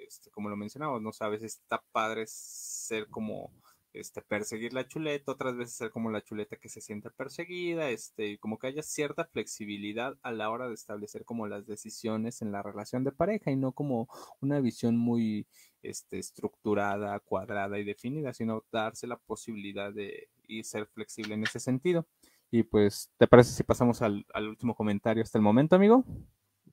este, 0.06 0.30
como 0.30 0.48
lo 0.48 0.56
mencionamos, 0.56 1.02
no 1.02 1.12
sabes, 1.12 1.42
está 1.42 1.82
padre 1.90 2.24
ser 2.28 3.08
como 3.08 3.52
este, 4.00 4.22
perseguir 4.22 4.72
la 4.72 4.86
chuleta, 4.86 5.32
otras 5.32 5.56
veces 5.56 5.76
ser 5.76 5.90
como 5.90 6.10
la 6.10 6.22
chuleta 6.22 6.56
que 6.56 6.68
se 6.68 6.80
siente 6.80 7.10
perseguida, 7.10 7.90
este, 7.90 8.38
como 8.38 8.58
que 8.58 8.68
haya 8.68 8.82
cierta 8.82 9.24
flexibilidad 9.24 10.16
a 10.22 10.32
la 10.32 10.50
hora 10.50 10.68
de 10.68 10.74
establecer 10.74 11.24
como 11.24 11.46
las 11.46 11.66
decisiones 11.66 12.42
en 12.42 12.52
la 12.52 12.62
relación 12.62 13.04
de 13.04 13.12
pareja 13.12 13.50
y 13.50 13.56
no 13.56 13.72
como 13.72 14.08
una 14.40 14.60
visión 14.60 14.96
muy 14.96 15.46
este, 15.82 16.18
estructurada, 16.18 17.18
cuadrada 17.20 17.78
y 17.78 17.84
definida, 17.84 18.32
sino 18.32 18.64
darse 18.72 19.06
la 19.06 19.16
posibilidad 19.16 19.92
de 19.92 20.28
y 20.48 20.62
ser 20.64 20.86
flexible 20.86 21.34
en 21.34 21.42
ese 21.42 21.60
sentido. 21.60 22.06
Y 22.50 22.62
pues, 22.62 23.10
¿te 23.18 23.26
parece 23.26 23.52
si 23.52 23.64
pasamos 23.64 24.02
al, 24.02 24.24
al 24.32 24.48
último 24.48 24.74
comentario 24.74 25.22
hasta 25.22 25.38
el 25.38 25.42
momento, 25.42 25.76
amigo? 25.76 26.04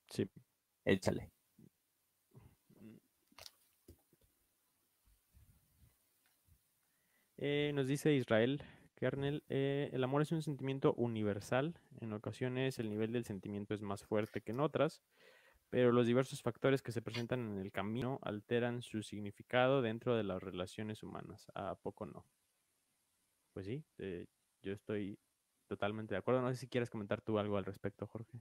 Sí. 0.10 0.30
Échale. 0.86 1.33
Eh, 7.46 7.74
nos 7.76 7.88
dice 7.88 8.14
Israel 8.14 8.64
Kernel, 8.96 9.44
eh, 9.50 9.90
el 9.92 10.02
amor 10.06 10.22
es 10.22 10.32
un 10.32 10.42
sentimiento 10.42 10.94
universal. 10.94 11.78
En 12.00 12.14
ocasiones 12.14 12.80
el 12.80 12.90
nivel 12.90 13.12
del 13.12 13.26
sentimiento 13.26 13.74
es 13.74 13.82
más 13.82 14.02
fuerte 14.06 14.40
que 14.40 14.54
en 14.54 14.62
otras, 14.62 15.02
pero 15.70 15.92
los 15.92 16.08
diversos 16.08 16.42
factores 16.42 16.82
que 16.82 16.94
se 16.94 17.02
presentan 17.02 17.52
en 17.52 17.58
el 17.58 17.74
camino 17.74 18.18
alteran 18.22 18.82
su 18.82 19.04
significado 19.04 19.82
dentro 19.82 20.16
de 20.16 20.24
las 20.24 20.42
relaciones 20.42 21.04
humanas. 21.04 21.46
¿A 21.54 21.76
poco 21.76 22.06
no? 22.06 22.26
Pues 23.52 23.66
sí, 23.66 23.84
eh, 23.98 24.26
yo 24.62 24.72
estoy 24.72 25.20
totalmente 25.68 26.16
de 26.16 26.20
acuerdo. 26.20 26.42
No 26.42 26.50
sé 26.50 26.56
si 26.56 26.70
quieres 26.70 26.90
comentar 26.90 27.20
tú 27.20 27.40
algo 27.40 27.58
al 27.58 27.66
respecto, 27.66 28.08
Jorge. 28.08 28.40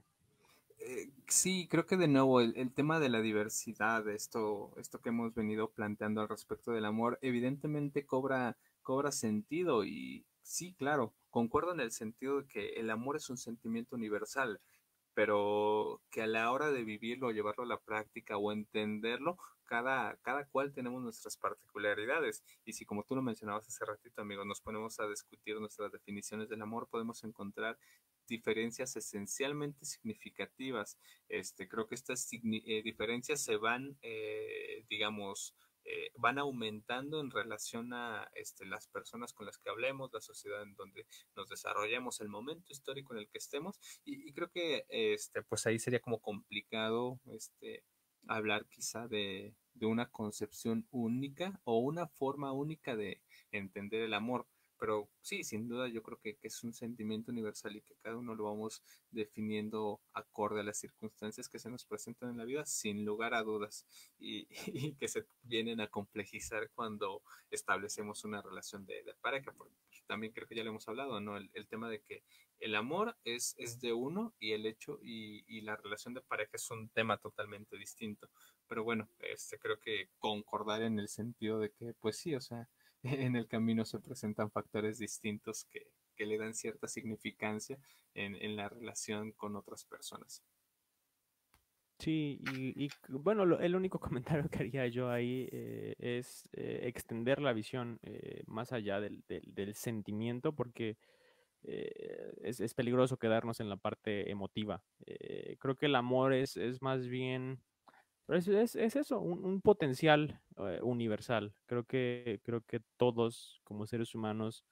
sí, 1.27 1.67
creo 1.69 1.85
que 1.85 1.97
de 1.97 2.07
nuevo 2.07 2.39
el, 2.39 2.55
el, 2.55 2.71
tema 2.73 3.01
de 3.01 3.09
la 3.09 3.19
diversidad, 3.19 4.07
esto, 4.07 4.73
esto 4.77 5.01
que 5.01 5.09
hemos 5.09 5.35
venido 5.35 5.71
planteando 5.71 6.21
al 6.21 6.29
respecto 6.29 6.71
del 6.71 6.85
amor, 6.85 7.19
evidentemente 7.21 8.05
cobra 8.05 8.55
cobra 8.83 9.11
sentido 9.11 9.83
y 9.85 10.25
sí, 10.43 10.73
claro, 10.75 11.13
concuerdo 11.29 11.73
en 11.73 11.79
el 11.79 11.91
sentido 11.91 12.41
de 12.41 12.47
que 12.47 12.69
el 12.73 12.89
amor 12.89 13.15
es 13.15 13.29
un 13.29 13.37
sentimiento 13.37 13.95
universal, 13.95 14.61
pero 15.13 16.01
que 16.11 16.21
a 16.21 16.27
la 16.27 16.51
hora 16.51 16.71
de 16.71 16.83
vivirlo, 16.83 17.31
llevarlo 17.31 17.63
a 17.63 17.67
la 17.67 17.79
práctica 17.79 18.37
o 18.37 18.51
entenderlo, 18.51 19.37
cada, 19.65 20.17
cada 20.17 20.45
cual 20.45 20.73
tenemos 20.73 21.01
nuestras 21.01 21.37
particularidades. 21.37 22.43
Y 22.65 22.73
si 22.73 22.85
como 22.85 23.03
tú 23.03 23.15
lo 23.15 23.21
mencionabas 23.21 23.67
hace 23.67 23.85
ratito, 23.85 24.21
amigo, 24.21 24.45
nos 24.45 24.61
ponemos 24.61 24.99
a 24.99 25.07
discutir 25.07 25.59
nuestras 25.59 25.91
definiciones 25.91 26.49
del 26.49 26.61
amor, 26.61 26.87
podemos 26.89 27.23
encontrar 27.23 27.77
diferencias 28.27 28.95
esencialmente 28.95 29.85
significativas. 29.85 30.97
Este, 31.29 31.67
creo 31.67 31.87
que 31.87 31.95
estas 31.95 32.27
eh, 32.31 32.81
diferencias 32.83 33.41
se 33.41 33.57
van, 33.57 33.97
eh, 34.01 34.85
digamos, 34.89 35.55
eh, 35.85 36.11
van 36.17 36.37
aumentando 36.37 37.19
en 37.19 37.31
relación 37.31 37.93
a 37.93 38.29
este, 38.35 38.65
las 38.65 38.87
personas 38.87 39.33
con 39.33 39.45
las 39.45 39.57
que 39.57 39.69
hablemos, 39.69 40.11
la 40.13 40.21
sociedad 40.21 40.61
en 40.63 40.75
donde 40.75 41.05
nos 41.35 41.49
desarrollamos, 41.49 42.21
el 42.21 42.29
momento 42.29 42.71
histórico 42.71 43.13
en 43.13 43.19
el 43.19 43.29
que 43.29 43.37
estemos. 43.37 43.79
Y, 44.05 44.31
creo 44.33 44.49
que 44.49 44.85
este, 44.89 45.41
pues 45.43 45.65
ahí 45.67 45.79
sería 45.79 45.99
como 45.99 46.19
complicado 46.19 47.19
este, 47.25 47.83
hablar 48.27 48.65
quizá 48.67 49.07
de, 49.07 49.55
de 49.73 49.85
una 49.85 50.09
concepción 50.09 50.87
única 50.91 51.59
o 51.63 51.79
una 51.79 52.07
forma 52.07 52.51
única 52.51 52.95
de 52.95 53.21
entender 53.51 54.01
el 54.01 54.13
amor. 54.13 54.47
Pero 54.83 55.07
sí, 55.21 55.45
sin 55.45 55.69
duda 55.69 55.87
yo 55.87 56.03
creo 56.03 56.19
que, 56.19 56.37
es 56.41 56.61
un 56.61 56.73
sentimiento 56.73 57.31
universal 57.31 57.73
y 57.73 57.81
que 57.81 57.95
cada 58.01 58.17
uno 58.17 58.35
lo 58.35 58.43
vamos 58.43 58.83
definiendo 59.11 60.01
acorde 60.11 60.59
a 60.59 60.63
las 60.63 60.77
circunstancias 60.77 61.47
que 61.47 61.57
se 61.57 61.69
nos 61.69 61.85
presentan 61.85 62.31
en 62.31 62.37
la 62.37 62.43
vida, 62.43 62.65
sin 62.65 63.05
lugar 63.05 63.33
a 63.33 63.43
dudas, 63.43 63.85
y, 64.19 64.45
que 64.99 65.07
se 65.07 65.25
vienen 65.41 65.79
a 65.79 65.87
complejizar 65.87 66.69
cuando 66.75 67.23
establecemos 67.49 68.25
una 68.25 68.41
relación 68.41 68.85
de, 68.85 69.05
pareja. 69.21 69.53
También 70.05 70.33
creo 70.33 70.49
que 70.49 70.55
ya 70.55 70.65
lo 70.65 70.71
hemos 70.71 70.89
hablado, 70.89 71.21
¿no? 71.21 71.37
El, 71.37 71.67
tema 71.69 71.89
de 71.89 72.01
que 72.01 72.25
el 72.59 72.75
amor 72.75 73.15
es, 73.23 73.55
es 73.57 73.79
de 73.79 73.93
uno 73.93 74.33
y 74.37 74.51
el 74.51 74.65
hecho 74.65 74.99
y, 75.01 75.45
y, 75.47 75.61
la 75.61 75.77
relación 75.77 76.13
de 76.13 76.19
pareja 76.19 76.57
es 76.57 76.71
un 76.71 76.89
tema 76.89 77.17
totalmente 77.17 77.77
distinto. 77.77 78.29
Pero 78.67 78.83
bueno, 78.83 79.07
este, 79.19 79.57
creo 79.59 79.79
que 79.79 80.09
concordar 80.19 80.81
en 80.81 80.99
el 80.99 81.07
sentido 81.07 81.59
de 81.59 81.71
que, 81.71 81.93
pues 82.01 82.17
sí, 82.17 82.35
o 82.35 82.41
sea, 82.41 82.67
en 83.03 83.35
el 83.35 83.47
camino 83.47 83.85
se 83.85 83.99
presentan 83.99 84.51
factores 84.51 84.97
distintos 84.97 85.65
que, 85.65 85.91
le 86.25 86.37
dan 86.37 86.53
cierta 86.53 86.87
significancia 86.87 87.77
en, 88.13 88.55
la 88.55 88.69
relación 88.69 89.33
con 89.33 89.57
otras 89.57 89.83
personas. 89.83 90.41
Sí, 91.99 92.39
y, 92.53 92.87
bueno, 93.09 93.43
el 93.59 93.75
único 93.75 93.99
comentario 93.99 94.49
que 94.49 94.59
haría 94.59 94.87
yo 94.87 95.09
ahí 95.09 95.49
eh, 95.51 95.95
es 95.99 96.47
eh, 96.53 96.81
extender 96.83 97.41
la 97.41 97.51
visión 97.51 97.99
eh, 98.03 98.43
más 98.47 98.71
allá 98.71 99.01
del, 99.01 99.21
sentimiento, 99.73 100.53
porque 100.53 100.97
es, 101.61 102.73
peligroso 102.73 103.17
quedarnos 103.17 103.59
en 103.59 103.67
la 103.69 103.77
parte 103.77 104.31
emotiva. 104.31 104.81
creo 105.59 105.75
que 105.75 105.87
el 105.87 105.95
amor 105.95 106.33
es, 106.33 106.55
es 106.55 106.81
más 106.81 107.07
bien 107.07 107.59
es, 108.29 108.75
eso, 108.75 109.19
un, 109.19 109.61
potencial 109.61 110.39
eh, 110.57 110.79
universal. 110.81 111.53
Creo 111.65 111.83
que, 111.83 112.39
creo 112.43 112.61
que 112.61 112.81
todos 112.97 113.59
como 113.63 113.85
seres 113.85 114.15
humanos 114.15 114.63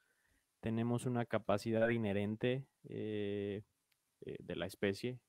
tenemos 0.62 1.06
una 1.06 1.26
capacidad 1.26 1.90
inherente 1.90 2.66
eh, 2.88 3.64
eh, 4.22 4.38
de 4.40 4.56
la 4.56 4.68
especie, 4.68 5.20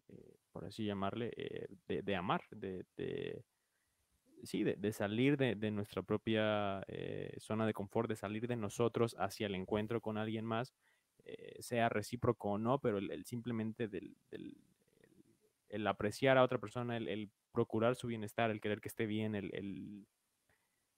por 0.52 0.66
así 0.66 0.84
llamarle, 0.84 1.32
de, 1.88 2.16
amar, 2.16 2.42
de, 2.50 2.84
sí, 4.42 4.62
de, 4.62 4.92
salir 4.92 5.38
de, 5.38 5.70
nuestra 5.70 6.02
propia 6.02 6.84
zona 7.38 7.66
de 7.66 7.72
confort, 7.72 8.10
de 8.10 8.16
salir 8.16 8.46
de 8.46 8.56
nosotros 8.56 9.16
hacia 9.18 9.46
el 9.46 9.54
encuentro 9.54 10.02
con 10.02 10.18
alguien 10.18 10.44
más, 10.44 10.74
sea 11.60 11.88
recíproco 11.88 12.50
o 12.50 12.58
no, 12.58 12.78
pero 12.78 12.98
el, 12.98 13.24
simplemente 13.24 13.88
del, 13.88 14.14
el, 15.72 15.86
apreciar 15.86 16.38
a 16.38 16.44
otra 16.44 16.58
persona, 16.58 16.96
el, 16.96 17.30
procurar 17.50 17.96
su 17.96 18.06
bienestar, 18.06 18.50
el 18.50 18.60
querer 18.60 18.80
que 18.80 18.88
esté 18.88 19.06
bien, 19.06 19.34
el, 19.34 20.06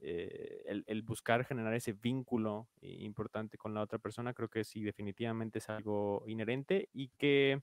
eh, 0.01 0.83
el, 0.87 1.03
buscar 1.03 1.45
generar 1.45 1.73
ese 1.75 1.93
vínculo 1.93 2.69
importante 2.83 3.57
con 3.57 3.73
la 3.73 3.81
otra 3.81 3.99
persona, 3.99 4.35
creo 4.35 4.49
que 4.49 4.65
sí, 4.65 4.83
definitivamente 4.83 5.59
es 5.59 5.71
algo 5.71 6.25
inherente 6.27 6.89
y 6.93 7.09
que, 7.09 7.63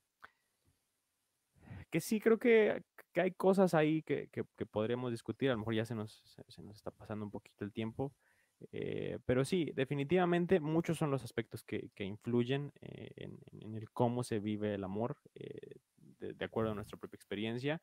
que 1.89 2.01
sí, 2.01 2.19
creo 2.19 2.39
que, 2.39 2.83
hay 3.15 3.31
cosas 3.31 3.73
ahí 3.73 4.01
que, 4.01 4.29
podríamos 4.71 5.11
discutir, 5.11 5.49
a 5.49 5.53
lo 5.53 5.59
mejor 5.59 5.75
ya 5.75 5.85
se 5.85 5.95
nos, 5.95 6.23
se, 6.47 6.63
nos 6.63 6.77
está 6.77 6.91
pasando 6.91 7.25
un 7.25 7.31
poquito 7.31 7.63
el 7.63 7.71
tiempo. 7.71 8.13
Eh, 8.71 9.17
pero 9.25 9.43
sí, 9.43 9.71
definitivamente 9.75 10.59
muchos 10.59 10.97
son 10.97 11.11
los 11.11 11.23
aspectos 11.23 11.63
que, 11.63 11.89
influyen 11.97 12.71
eh, 12.81 13.11
en, 13.51 13.75
el 13.75 13.89
cómo 13.91 14.23
se 14.23 14.39
vive 14.39 14.75
el 14.75 14.83
amor, 14.83 15.17
de, 16.21 16.45
acuerdo 16.45 16.71
a 16.71 16.75
nuestra 16.75 16.97
propia 16.97 17.17
experiencia. 17.17 17.81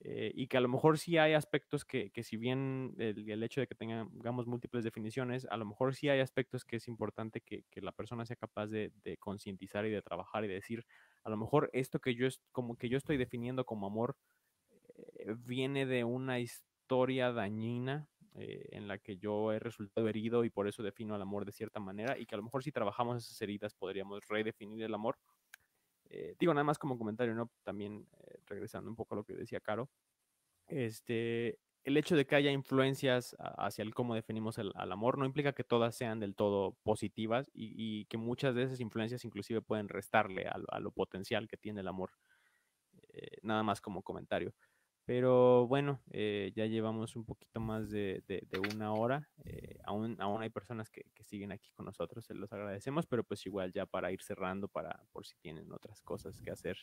Eh, 0.00 0.30
y 0.34 0.46
que 0.48 0.58
a 0.58 0.60
lo 0.60 0.68
mejor 0.68 0.98
sí 0.98 1.16
hay 1.16 1.32
aspectos 1.32 1.86
que, 1.86 2.10
que 2.10 2.22
si 2.22 2.36
bien 2.36 2.94
el, 2.98 3.42
hecho 3.42 3.62
de 3.62 3.66
que 3.66 3.74
tengamos 3.74 4.46
múltiples 4.46 4.84
definiciones, 4.84 5.46
a 5.50 5.56
lo 5.56 5.64
mejor 5.64 5.94
sí 5.94 6.10
hay 6.10 6.20
aspectos 6.20 6.66
que 6.66 6.76
es 6.76 6.86
importante 6.86 7.40
que, 7.40 7.64
que 7.70 7.80
la 7.80 7.92
persona 7.92 8.26
sea 8.26 8.36
capaz 8.36 8.66
de, 8.66 8.92
de, 9.04 9.16
concientizar 9.16 9.86
y 9.86 9.90
de 9.90 10.02
trabajar 10.02 10.44
y 10.44 10.48
de 10.48 10.54
decir, 10.54 10.84
a 11.24 11.30
lo 11.30 11.38
mejor 11.38 11.70
esto 11.72 11.98
que 11.98 12.14
yo, 12.14 12.28
como 12.52 12.76
que 12.76 12.90
yo 12.90 12.98
estoy 12.98 13.16
definiendo 13.16 13.64
como 13.64 13.86
amor 13.86 14.16
eh, 14.96 15.34
viene 15.38 15.86
de 15.86 16.04
una 16.04 16.40
historia 16.40 17.32
dañina 17.32 18.08
eh, 18.34 18.68
en 18.72 18.86
la 18.86 18.98
que 18.98 19.16
yo 19.16 19.52
he 19.52 19.58
resultado 19.58 20.08
herido 20.08 20.44
y 20.44 20.50
por 20.50 20.68
eso 20.68 20.82
defino 20.82 21.16
el 21.16 21.22
amor 21.22 21.44
de 21.44 21.52
cierta 21.52 21.80
manera 21.80 22.18
y 22.18 22.26
que 22.26 22.34
a 22.34 22.38
lo 22.38 22.44
mejor 22.44 22.62
si 22.62 22.72
trabajamos 22.72 23.24
esas 23.24 23.40
heridas 23.40 23.74
podríamos 23.74 24.26
redefinir 24.28 24.82
el 24.82 24.94
amor 24.94 25.18
eh, 26.10 26.36
digo, 26.38 26.54
nada 26.54 26.64
más 26.64 26.78
como 26.78 26.98
comentario, 26.98 27.34
¿no? 27.34 27.50
También 27.62 28.06
eh, 28.26 28.38
regresando 28.46 28.90
un 28.90 28.96
poco 28.96 29.14
a 29.14 29.18
lo 29.18 29.24
que 29.24 29.34
decía 29.34 29.60
Caro, 29.60 29.88
este, 30.68 31.58
el 31.86 31.96
hecho 31.96 32.16
de 32.16 32.26
que 32.26 32.34
haya 32.34 32.50
influencias 32.50 33.36
hacia 33.38 33.82
el 33.82 33.94
cómo 33.94 34.16
definimos 34.16 34.58
el, 34.58 34.72
al 34.74 34.90
amor 34.90 35.18
no 35.18 35.24
implica 35.24 35.52
que 35.52 35.62
todas 35.62 35.94
sean 35.94 36.18
del 36.18 36.34
todo 36.34 36.76
positivas 36.82 37.48
y, 37.54 38.06
que 38.06 38.16
muchas 38.16 38.56
de 38.56 38.64
esas 38.64 38.80
influencias 38.80 39.24
inclusive 39.24 39.62
pueden 39.62 39.88
restarle 39.88 40.48
a, 40.48 40.80
lo 40.80 40.90
potencial 40.90 41.46
que 41.46 41.56
tiene 41.56 41.82
el 41.82 41.88
amor. 41.88 42.10
Eh, 43.12 43.38
nada 43.42 43.62
más 43.62 43.80
como 43.80 44.02
comentario. 44.02 44.52
Pero 45.06 45.68
bueno, 45.68 46.02
eh, 46.10 46.52
ya 46.56 46.66
llevamos 46.66 47.14
un 47.14 47.24
poquito 47.24 47.60
más 47.60 47.90
de, 47.90 48.24
una 48.74 48.92
hora. 48.92 49.28
Eh, 49.44 49.78
aún, 49.84 50.16
aún 50.20 50.42
hay 50.42 50.50
personas 50.50 50.90
que, 50.90 51.04
que, 51.14 51.22
siguen 51.22 51.52
aquí 51.52 51.70
con 51.70 51.86
nosotros, 51.86 52.24
se 52.24 52.34
los 52.34 52.52
agradecemos, 52.52 53.06
pero 53.06 53.22
pues 53.22 53.46
igual 53.46 53.72
ya 53.72 53.86
para 53.86 54.10
ir 54.10 54.20
cerrando, 54.20 54.66
para 54.66 55.06
por 55.12 55.24
si 55.24 55.36
tienen 55.36 55.72
otras 55.72 56.02
cosas 56.02 56.40
que 56.40 56.50
hacer. 56.50 56.76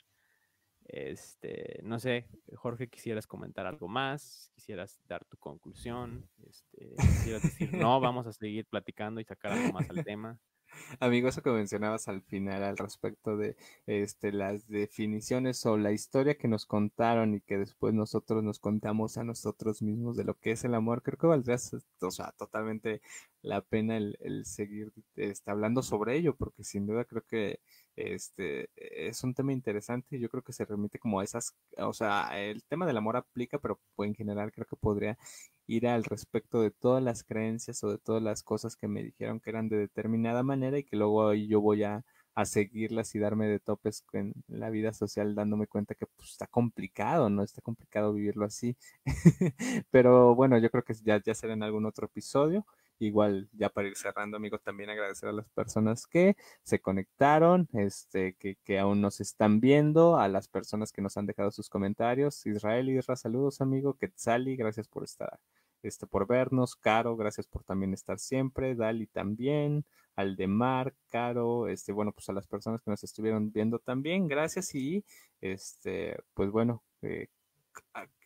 Este, 0.86 1.80
no 1.84 2.00
sé, 2.00 2.28
Jorge, 2.56 2.88
quisieras 2.90 3.28
comentar 3.28 3.66
algo 3.66 3.88
más, 3.88 4.52
quisieras 4.54 5.00
dar 5.08 5.24
tu 5.26 5.38
conclusión, 5.38 6.30
este, 6.46 6.96
quisieras 6.96 7.44
decir, 7.44 7.74
no, 7.74 8.00
vamos 8.02 8.28
a 8.28 8.34
seguir 8.34 8.66
platicando 8.66 9.22
y 9.22 9.26
sacar 9.26 9.54
algo 9.54 9.74
más 9.74 9.90
al 9.90 10.04
tema. 10.04 10.40
Amigo, 11.00 11.28
eso 11.28 11.42
que 11.42 11.50
mencionabas 11.52 12.08
al 12.08 12.22
final 12.22 12.64
al 12.64 12.78
respecto 12.78 13.38
de 13.38 13.56
este, 13.88 14.32
las 14.32 14.68
definiciones 14.68 15.66
o 15.66 15.78
la 15.78 15.92
historia 15.92 16.36
que 16.36 16.48
nos 16.48 16.66
contaron 16.66 17.36
y 17.36 17.42
que 17.42 17.58
después 17.58 17.94
nosotros 17.94 18.44
nos 18.44 18.60
contamos 18.60 19.18
a 19.18 19.24
nosotros 19.24 19.82
mismos 19.82 20.18
de 20.18 20.24
lo 20.24 20.36
que 20.40 20.52
es 20.52 20.64
el 20.64 20.76
amor, 20.76 21.02
creo 21.04 21.18
que 21.18 21.28
valdría 21.28 21.58
o 22.02 22.12
sea, 22.12 22.32
totalmente 22.38 23.02
la 23.42 23.62
pena 23.62 23.98
el, 23.98 24.46
seguir 24.46 24.92
este, 25.16 25.52
hablando 25.52 25.84
sobre 25.84 26.16
ello, 26.18 26.36
porque 26.36 26.64
sin 26.64 26.86
duda 26.88 27.06
creo 27.06 27.24
que 27.28 27.60
este 27.96 28.70
es 28.76 29.24
un 29.24 29.34
tema 29.34 29.54
interesante 29.54 30.20
yo 30.20 30.30
creo 30.30 30.44
que 30.44 30.54
se 30.54 30.66
remite 30.66 31.00
como 31.00 31.20
a 31.20 31.24
esas, 31.24 31.56
o 31.78 31.94
sea, 31.94 32.30
el 32.40 32.64
tema 32.64 32.86
del 32.86 32.98
amor 32.98 33.18
aplica, 33.18 33.60
pero 33.60 33.80
en 34.00 34.16
general 34.16 34.52
creo 34.52 34.66
que 34.68 34.76
podría 34.76 35.18
ir 35.68 35.88
al 35.88 36.04
respecto 36.04 36.62
de 36.62 36.72
todas 36.72 37.04
las 37.04 37.24
creencias 37.24 37.84
o 37.84 37.90
de 37.92 37.98
todas 37.98 38.22
las 38.22 38.44
cosas 38.44 38.76
que 38.76 38.88
me 38.88 39.04
dijeron 39.04 39.40
que 39.40 39.50
eran 39.50 39.70
de 39.70 39.78
determinada 39.78 40.44
manera 40.44 40.78
y 40.78 40.84
que 40.84 40.96
luego 40.98 41.34
yo 41.34 41.62
voy 41.62 41.84
a, 41.84 42.04
seguirlas 42.46 43.14
y 43.14 43.20
darme 43.20 43.48
de 43.48 43.60
topes 43.60 44.04
en 44.14 44.34
la 44.48 44.72
vida 44.72 44.92
social 44.94 45.36
dándome 45.36 45.68
cuenta 45.68 45.94
que 45.94 46.08
pues, 46.08 46.32
está 46.32 46.48
complicado, 46.48 47.30
¿no? 47.30 47.44
Está 47.44 47.62
complicado 47.62 48.12
vivirlo 48.14 48.46
así. 48.46 48.76
Pero 49.92 50.34
bueno, 50.36 50.58
yo 50.58 50.72
creo 50.72 50.84
que 50.84 50.96
ya, 50.96 51.22
ya 51.24 51.36
será 51.36 51.54
en 51.54 51.62
algún 51.62 51.86
otro 51.86 52.08
episodio. 52.08 52.66
Igual, 53.06 53.50
ya 53.54 53.70
para 53.70 53.88
ir 53.88 53.96
cerrando, 53.96 54.38
amigo, 54.38 54.60
también 54.60 54.90
agradecer 54.90 55.30
a 55.30 55.34
las 55.34 55.50
personas 55.50 56.08
que 56.08 56.36
se 56.64 56.80
conectaron, 56.80 57.68
este, 57.74 58.36
que, 58.36 58.56
que 58.64 58.80
aún 58.80 59.02
nos 59.02 59.20
están 59.22 59.60
viendo, 59.60 60.18
a 60.18 60.28
las 60.28 60.48
personas 60.48 60.92
que 60.92 61.02
nos 61.02 61.18
han 61.18 61.26
dejado 61.26 61.52
sus 61.52 61.70
comentarios. 61.70 62.46
Israel 62.46 62.90
Isra, 62.90 63.16
saludos, 63.16 63.62
amigo. 63.62 63.96
Quetzali, 63.96 64.56
gracias 64.56 64.88
por 64.88 65.04
estar, 65.04 65.40
este, 65.82 66.08
por 66.08 66.28
vernos. 66.28 66.76
Caro, 66.76 67.16
gracias 67.16 67.48
por 67.48 67.64
también 67.64 67.94
estar 67.94 68.20
siempre. 68.20 68.76
Dali 68.76 69.08
también. 69.08 69.86
Aldemar, 70.16 70.94
Caro, 71.10 71.68
este, 71.68 71.92
bueno, 71.92 72.12
pues 72.12 72.30
a 72.30 72.34
las 72.34 72.48
personas 72.48 72.82
que 72.82 72.92
nos 72.92 73.04
estuvieron 73.04 73.52
viendo 73.52 73.80
también, 73.80 74.28
gracias. 74.28 74.74
Y 74.76 75.04
este, 75.42 76.18
pues 76.34 76.52
bueno, 76.52 76.84
eh, 77.02 77.28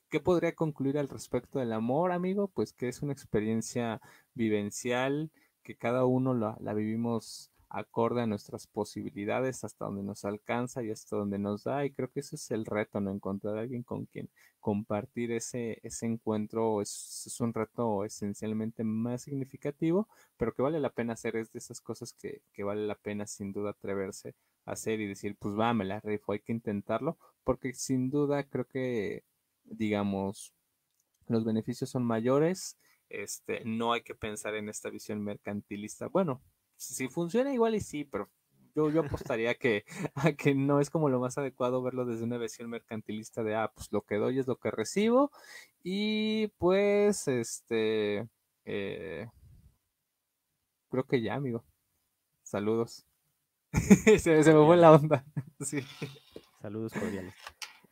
¿Qué 0.10 0.22
podría 0.22 0.55
concluir 0.55 0.97
al 0.97 1.10
respecto 1.10 1.60
del 1.60 1.74
amor, 1.74 2.14
amigo? 2.14 2.47
Pues 2.47 2.72
que 2.72 2.88
es 2.88 3.01
una 3.01 3.12
experiencia 3.12 4.01
vivencial, 4.36 5.32
que 5.64 5.76
cada 5.76 6.05
uno 6.05 6.34
la, 6.34 6.55
vivimos 6.74 7.51
acorde 7.68 8.22
a 8.22 8.26
nuestras 8.26 8.68
posibilidades, 8.68 9.66
hasta 9.66 9.84
donde 9.84 10.03
nos 10.03 10.24
alcanza 10.24 10.82
y 10.82 10.91
hasta 10.91 11.18
donde 11.18 11.39
nos 11.39 11.66
da. 11.66 11.86
Y 11.86 11.91
creo 11.91 12.10
que 12.10 12.22
ese 12.22 12.38
es 12.38 12.51
el 12.51 12.66
reto, 12.66 13.01
¿no? 13.01 13.12
Encontrar 13.12 13.58
a 13.58 13.62
alguien 13.62 13.84
con 13.84 14.05
quien 14.05 14.30
compartir 14.62 15.34
ese, 15.34 15.80
ese 15.84 16.05
encuentro 16.05 16.82
es, 16.82 17.38
un 17.41 17.53
reto 17.53 18.05
esencialmente 18.05 18.86
más 18.86 19.24
significativo, 19.24 20.08
pero 20.38 20.53
que 20.53 20.62
vale 20.62 20.80
la 20.80 20.91
pena 20.91 21.14
hacer. 21.14 21.36
Es 21.36 21.51
de 21.51 21.60
esas 21.60 21.82
cosas 21.82 22.14
que, 22.14 22.41
que 22.53 22.64
vale 22.64 22.88
la 22.88 22.95
pena 22.95 23.28
sin 23.28 23.51
duda 23.51 23.72
atreverse 23.72 24.36
a 24.66 24.72
hacer 24.72 25.01
y 25.01 25.08
decir, 25.08 25.36
pues 25.38 25.53
va, 25.60 25.74
me 25.74 25.84
la 25.84 25.99
rifo, 25.99 26.32
hay 26.32 26.39
que 26.39 26.53
intentarlo, 26.53 27.18
porque 27.43 27.74
sin 27.74 28.10
duda 28.10 28.43
creo 28.45 28.66
que 28.66 29.24
digamos, 29.68 30.53
los 31.28 31.45
beneficios 31.45 31.89
son 31.89 32.03
mayores, 32.03 32.78
este, 33.09 33.63
no 33.65 33.93
hay 33.93 34.01
que 34.01 34.15
pensar 34.15 34.55
en 34.55 34.70
esta 34.70 34.89
visión 34.89 35.24
mercantilista. 35.24 36.07
Bueno, 36.07 36.41
si 36.76 37.07
funciona 37.07 37.53
igual 37.53 37.76
y 37.76 37.80
sí, 37.80 38.03
pero 38.03 38.30
yo, 38.76 38.89
yo 38.91 39.01
apostaría 39.01 39.55
que, 39.55 39.86
a 40.15 40.34
que 40.34 40.53
no 40.53 40.80
es 40.80 40.89
como 40.89 41.09
lo 41.09 41.20
más 41.20 41.38
adecuado 41.38 41.82
verlo 41.82 42.05
desde 42.05 42.24
una 42.24 42.38
visión 42.38 42.70
mercantilista 42.70 43.43
de, 43.43 43.55
ah, 43.55 43.72
pues 43.74 43.91
lo 43.91 44.01
que 44.03 44.15
doy 44.15 44.39
es 44.39 44.47
lo 44.47 44.57
que 44.57 44.72
recibo 44.72 45.32
y 45.84 46.47
pues, 46.59 47.28
este, 47.28 48.28
eh, 48.65 49.28
creo 50.89 51.05
que 51.05 51.22
ya, 51.22 51.36
amigo. 51.36 51.63
Saludos. 52.43 53.05
se, 54.20 54.36
me 54.36 54.65
fue 54.65 54.78
la 54.78 54.91
onda. 54.93 55.26
sí. 55.59 55.82
Saludos 56.61 56.93
cordiales. 56.93 57.34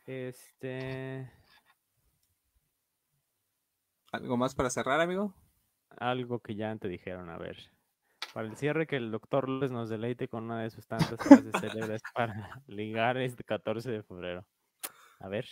Este, 0.06 1.30
¿Algo 4.16 4.38
más 4.38 4.54
para 4.54 4.70
cerrar, 4.70 5.02
amigo? 5.02 5.34
Algo 5.98 6.40
que 6.40 6.54
ya 6.54 6.74
te 6.76 6.88
dijeron, 6.88 7.28
a 7.28 7.36
ver. 7.36 7.70
Para 8.32 8.48
el 8.48 8.56
cierre, 8.56 8.86
que 8.86 8.96
el 8.96 9.10
doctor 9.10 9.46
López 9.46 9.70
nos 9.70 9.90
deleite 9.90 10.26
con 10.26 10.44
una 10.44 10.62
de 10.62 10.70
sus 10.70 10.86
tantas 10.86 11.18
frases 11.18 11.52
célebres 11.60 12.00
para 12.14 12.62
ligar 12.66 13.18
este 13.18 13.44
14 13.44 13.90
de 13.90 14.02
febrero. 14.02 14.46
A 15.20 15.28
ver. 15.28 15.46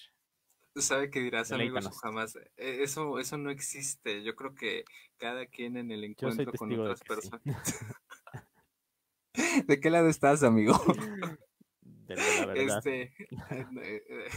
¿Sabe 0.77 1.11
qué 1.11 1.21
dirás, 1.21 1.53
amigos? 1.53 1.87
Jamás. 2.01 2.37
E, 2.57 2.83
eso, 2.83 3.19
eso 3.19 3.37
no 3.37 3.51
existe. 3.51 4.23
Yo 4.23 4.35
creo 4.35 4.55
que 4.55 4.87
cada 5.19 5.45
quien 5.45 5.77
en 5.77 5.91
el 5.91 6.05
encuentro 6.05 6.51
con 6.53 6.73
otras 6.81 7.03
personas. 7.03 7.43
¿De 9.67 9.79
qué 9.79 9.91
lado 9.91 10.09
estás, 10.09 10.43
amigo? 10.43 10.73
De 11.83 12.17
la 12.17 12.47
verdad. 12.47 12.79
Este, 12.79 13.03
eh, 13.51 14.05
eh, 14.09 14.29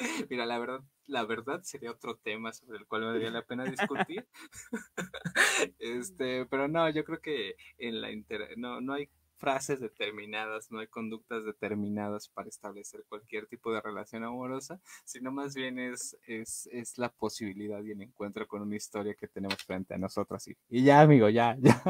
mira, 0.30 0.46
la 0.46 0.58
verdad, 0.58 0.80
la 1.06 1.24
verdad 1.24 1.62
sería 1.62 1.90
otro 1.90 2.16
tema 2.16 2.52
sobre 2.52 2.78
el 2.78 2.86
cual 2.86 3.04
valdría 3.04 3.30
la 3.30 3.44
pena 3.44 3.64
discutir. 3.64 4.26
este, 5.78 6.46
pero 6.46 6.68
no, 6.68 6.88
yo 6.90 7.04
creo 7.04 7.20
que 7.20 7.56
en 7.78 8.00
la 8.00 8.10
inter 8.10 8.56
no, 8.56 8.80
no 8.80 8.94
hay 8.94 9.10
frases 9.36 9.80
determinadas, 9.80 10.70
no 10.70 10.80
hay 10.80 10.86
conductas 10.86 11.44
determinadas 11.44 12.28
para 12.28 12.48
establecer 12.50 13.04
cualquier 13.08 13.46
tipo 13.46 13.72
de 13.72 13.80
relación 13.80 14.22
amorosa, 14.22 14.80
sino 15.04 15.32
más 15.32 15.54
bien 15.54 15.78
es, 15.78 16.16
es, 16.26 16.68
es 16.70 16.98
la 16.98 17.08
posibilidad 17.08 17.82
y 17.82 17.92
el 17.92 18.02
encuentro 18.02 18.46
con 18.46 18.60
una 18.60 18.76
historia 18.76 19.14
que 19.14 19.28
tenemos 19.28 19.62
frente 19.64 19.94
a 19.94 19.98
nosotros. 19.98 20.46
Y, 20.46 20.56
y 20.68 20.84
ya, 20.84 21.00
amigo, 21.00 21.30
ya, 21.30 21.56
ya. 21.58 21.82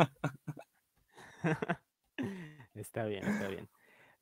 está 2.75 3.05
bien, 3.07 3.27
está 3.27 3.49
bien. 3.49 3.69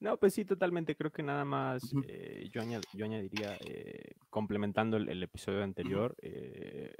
No, 0.00 0.16
pues 0.16 0.34
sí, 0.34 0.44
totalmente. 0.44 0.94
Creo 0.94 1.10
que 1.10 1.22
nada 1.22 1.44
más 1.44 1.92
eh, 2.06 2.48
yo, 2.52 2.62
yo, 2.94 3.04
añadiría, 3.04 3.56
eh, 3.60 4.12
complementando 4.30 4.96
el, 4.96 5.22
episodio 5.22 5.64
anterior, 5.64 6.14
eh, 6.22 6.94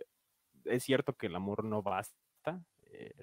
es 0.65 0.83
cierto 0.83 1.15
que 1.15 1.29
el 1.29 1.37
amor 1.37 1.65
no 1.65 1.83
basta, 1.83 2.17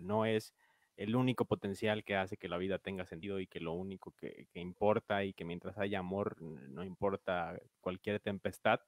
no 0.01 0.25
es 0.25 0.53
el 0.95 1.15
único 1.15 1.43
potencial 1.43 2.05
que 2.05 2.15
hace 2.15 2.37
que 2.37 2.47
la 2.47 2.57
vida 2.57 2.77
tenga 2.79 3.05
sentido 3.05 3.39
y 3.39 3.47
que 3.47 3.59
lo 3.59 3.73
único 3.73 4.11
que, 4.11 4.47
que 4.53 4.61
importa 4.61 5.25
y 5.25 5.33
que 5.33 5.43
mientras 5.43 5.77
haya 5.77 5.99
amor 5.99 6.41
no 6.41 6.83
importa 6.85 7.59
cualquier 7.81 8.21
tempestad, 8.21 8.79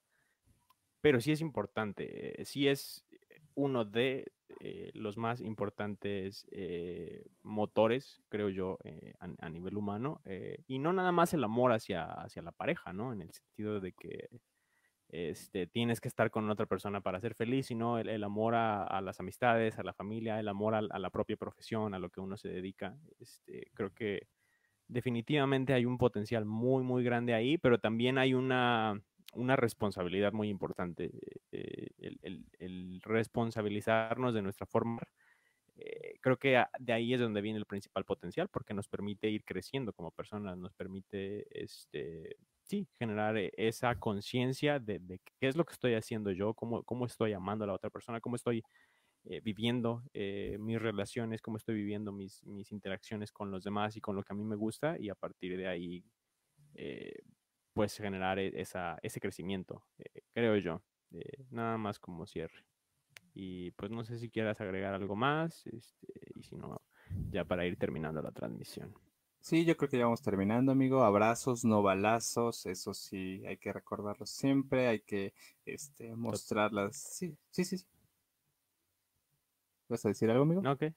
pero 1.02 1.20
sí 1.20 1.34
es 1.34 1.42
importante, 1.42 2.42
sí 2.46 2.70
es 2.70 3.06
uno 3.56 3.84
de 3.84 4.32
eh, 4.60 4.92
los 4.94 5.18
más 5.18 5.42
importantes 5.42 6.48
eh, 6.52 7.26
motores, 7.44 8.22
creo 8.30 8.50
yo, 8.50 8.78
eh, 8.84 9.14
a, 9.20 9.50
nivel 9.50 9.78
humano. 9.78 10.22
y 10.68 10.80
no 10.80 10.94
nada 10.94 11.12
más 11.12 11.34
el 11.34 11.44
amor 11.44 11.72
hacia, 11.72 12.06
hacia 12.06 12.42
la 12.42 12.52
pareja, 12.52 12.94
¿no? 12.94 13.14
En 13.14 13.22
el 13.22 13.32
sentido 13.32 13.80
de 13.80 13.92
que 13.94 14.30
este, 15.10 15.68
tienes 15.68 16.02
que 16.02 16.08
estar 16.10 16.32
con 16.32 16.50
otra 16.50 16.66
persona 16.66 17.02
para 17.02 17.22
ser 17.22 17.34
feliz, 17.34 17.68
sino 17.68 17.98
el, 17.98 18.24
amor 18.24 18.56
a, 18.56 19.02
las 19.02 19.20
amistades, 19.20 19.80
a 19.80 19.84
la 19.84 19.94
familia, 19.94 20.40
el 20.40 20.48
amor 20.48 20.76
a, 20.76 20.82
la 20.82 21.10
propia 21.10 21.38
profesión, 21.38 21.94
a 21.94 22.00
lo 22.00 22.10
que 22.10 22.20
uno 22.20 22.38
se 22.38 22.50
dedica. 22.50 22.98
Este, 23.20 23.72
creo 23.74 23.94
que 23.94 24.28
definitivamente 24.88 25.74
hay 25.74 25.86
un 25.86 25.98
potencial 25.98 26.46
muy, 26.46 26.84
muy 26.84 27.04
grande 27.04 27.34
ahí, 27.34 27.58
pero 27.58 27.80
también 27.80 28.18
hay 28.18 28.34
una 28.34 29.02
una 29.34 29.56
responsabilidad 29.56 30.34
muy 30.34 30.50
importante, 30.50 31.12
eh, 31.52 31.90
el, 32.60 33.02
responsabilizarnos 33.04 34.34
de 34.34 34.42
nuestra 34.42 34.66
forma. 34.66 35.02
Eh, 35.76 36.18
creo 36.22 36.38
que 36.38 36.64
de 36.80 36.94
ahí 36.94 37.14
es 37.14 37.20
donde 37.20 37.42
viene 37.42 37.60
el 37.60 37.66
principal 37.66 38.04
potencial, 38.04 38.50
porque 38.50 38.74
nos 38.74 38.88
permite 38.88 39.30
ir 39.30 39.44
creciendo 39.44 39.94
como 39.94 40.12
personas, 40.12 40.58
nos 40.58 40.74
permite, 40.74 41.46
este, 41.52 42.38
sí, 42.64 42.88
generar 42.98 43.38
eh, 43.38 43.52
esa 43.58 43.96
conciencia 44.00 44.80
de, 44.80 45.00
qué 45.40 45.48
es 45.48 45.56
lo 45.56 45.66
que 45.66 45.74
estoy 45.74 45.94
haciendo 45.94 46.32
yo, 46.32 46.54
cómo, 46.54 46.84
cómo 46.84 47.06
estoy 47.06 47.34
amando 47.34 47.64
a 47.64 47.68
la 47.68 47.74
otra 47.74 47.90
persona, 47.90 48.22
cómo 48.22 48.36
estoy 48.36 48.64
viviendo 49.44 50.04
mis 50.14 50.82
relaciones, 50.82 51.42
cómo 51.42 51.58
estoy 51.58 51.76
viviendo 51.76 52.14
mis, 52.14 52.42
mis 52.46 52.72
interacciones 52.72 53.34
con 53.34 53.52
los 53.52 53.62
demás 53.62 53.98
y 53.98 54.00
con 54.00 54.16
lo 54.16 54.24
que 54.24 54.32
a 54.32 54.36
mí 54.38 54.46
me 54.46 54.56
gusta, 54.56 54.98
y 54.98 55.10
a 55.10 55.16
partir 55.16 55.58
de 55.58 55.68
ahí 55.68 56.06
pues 57.78 57.96
generar 57.96 58.40
e-, 58.40 58.60
esa, 58.60 58.98
ese 59.04 59.20
crecimiento, 59.20 59.84
eh, 60.00 60.22
creo 60.34 60.58
yo. 60.58 60.82
Eh, 61.12 61.46
nada 61.52 61.78
más 61.78 62.00
como 62.00 62.26
cierre. 62.26 62.66
Y 63.34 63.70
pues 63.72 63.92
no 63.92 64.04
sé 64.04 64.18
si 64.18 64.30
quieras 64.30 64.60
agregar 64.60 64.96
algo 64.96 65.16
más, 65.16 65.66
este, 65.68 66.14
y 66.36 66.44
si 66.44 66.56
no, 66.56 66.82
ya 67.30 67.46
para 67.46 67.68
ir 67.68 67.78
terminando 67.78 68.20
la 68.22 68.32
transmisión. 68.32 68.94
Sí, 69.40 69.64
yo 69.64 69.78
creo 69.78 69.90
que 69.90 70.00
ya 70.00 70.06
vamos 70.06 70.24
terminando, 70.24 70.72
amigo. 70.72 71.04
Abrazos, 71.04 71.64
no 71.64 71.84
balazos, 71.84 72.66
eso 72.66 72.96
sí, 72.96 73.44
hay 73.46 73.58
que 73.58 73.72
recordarlo 73.72 74.26
siempre, 74.26 74.88
hay 74.88 75.02
que 75.02 75.34
este, 75.64 76.16
mostrarlas. 76.16 76.98
Sí, 76.98 77.38
sí, 77.52 77.64
sí. 77.64 77.78
¿Vas 79.88 80.04
a 80.04 80.10
decir 80.10 80.30
algo, 80.32 80.44
amigo? 80.44 80.62
No, 80.64 80.76
¿qué? 80.78 80.96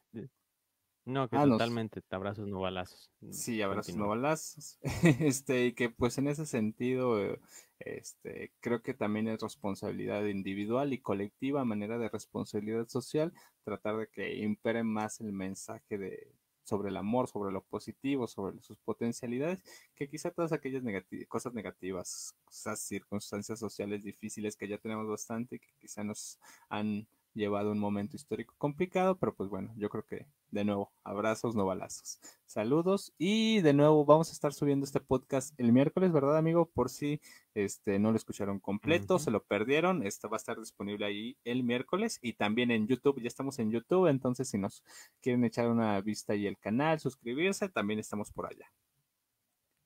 No, 1.11 1.29
que 1.29 1.37
ah, 1.37 1.45
totalmente, 1.45 2.03
abrazos 2.11 2.47
no 2.47 2.61
balazos. 2.61 3.11
Mm, 3.21 3.33
sí, 3.33 3.63
abrazos 3.63 3.97
no 3.97 4.09
balazos. 4.09 4.79
este, 5.21 5.67
y 5.67 5.73
que 5.73 5.91
pues 5.91 6.19
en 6.19 6.29
ese 6.29 6.47
sentido, 6.47 7.21
eh, 7.21 7.41
este, 7.81 8.53
creo 8.61 8.81
que 8.83 8.95
también 8.95 9.27
es 9.27 9.41
responsabilidad 9.41 10.25
individual 10.27 10.93
y 10.93 10.99
colectiva, 10.99 11.65
manera 11.65 11.99
de 11.99 12.09
responsabilidad 12.09 12.87
social, 12.89 13.33
tratar 13.65 13.97
de 13.97 14.09
que 14.09 14.37
impere 14.37 14.85
más 14.85 15.21
el 15.21 15.33
mensaje 15.33 15.99
de 15.99 16.33
sobre 16.63 16.91
el 16.91 16.97
amor, 16.97 17.27
sobre 17.27 17.51
lo 17.53 17.65
positivo, 17.65 18.29
sobre 18.29 18.61
sus 18.61 18.79
potencialidades, 18.79 19.59
que 19.97 20.09
quizá 20.09 20.31
todas 20.31 20.53
aquellas 20.53 20.85
cosas 21.27 21.53
negativas, 21.53 22.37
esas 22.49 22.81
circunstancias 22.81 23.59
sociales 23.59 24.05
difíciles 24.05 24.57
que 24.57 24.69
ya 24.69 24.79
tenemos 24.79 25.09
bastante, 25.09 25.59
que 25.59 25.73
quizá 25.81 26.05
nos 26.05 26.39
han 26.69 27.09
llevado 27.35 27.73
un 27.73 27.81
momento 27.81 28.15
histórico 28.15 28.55
complicado, 28.57 29.19
pero 29.19 29.35
pues 29.35 29.49
bueno, 29.49 29.73
yo 29.77 29.89
creo 29.89 30.05
que 30.05 30.27
de 30.51 30.65
nuevo, 30.65 30.93
abrazos, 31.05 31.55
no 31.55 31.67
balazos. 31.67 32.19
Saludos 32.47 33.13
y 33.19 33.61
de 33.61 33.73
nuevo 33.73 34.05
vamos 34.05 34.31
a 34.31 34.33
estar 34.33 34.53
subiendo 34.53 34.85
este 34.85 35.01
podcast 35.01 35.55
el 35.59 35.73
miércoles, 35.73 36.13
¿verdad, 36.13 36.37
amigo? 36.37 36.67
Por 36.67 36.91
si 36.91 37.21
este 37.55 37.99
no 37.99 38.11
lo 38.11 38.17
escucharon 38.17 38.59
completo, 38.59 39.19
se 39.19 39.31
lo 39.31 39.45
perdieron, 39.45 40.05
esto 40.07 40.29
va 40.29 40.37
a 40.37 40.39
estar 40.39 40.59
disponible 40.59 41.07
ahí 41.07 41.37
el 41.45 41.63
miércoles 41.63 42.19
y 42.23 42.33
también 42.33 42.71
en 42.71 42.87
YouTube, 42.87 43.21
ya 43.21 43.29
estamos 43.29 43.59
en 43.59 43.71
YouTube, 43.71 44.09
entonces 44.09 44.49
si 44.49 44.59
nos 44.59 44.83
quieren 45.21 45.45
echar 45.45 45.69
una 45.69 46.01
vista 46.01 46.33
ahí 46.33 46.47
el 46.47 46.59
canal, 46.59 46.99
suscribirse, 46.99 47.69
también 47.69 48.01
estamos 48.01 48.33
por 48.33 48.47
allá. 48.47 48.73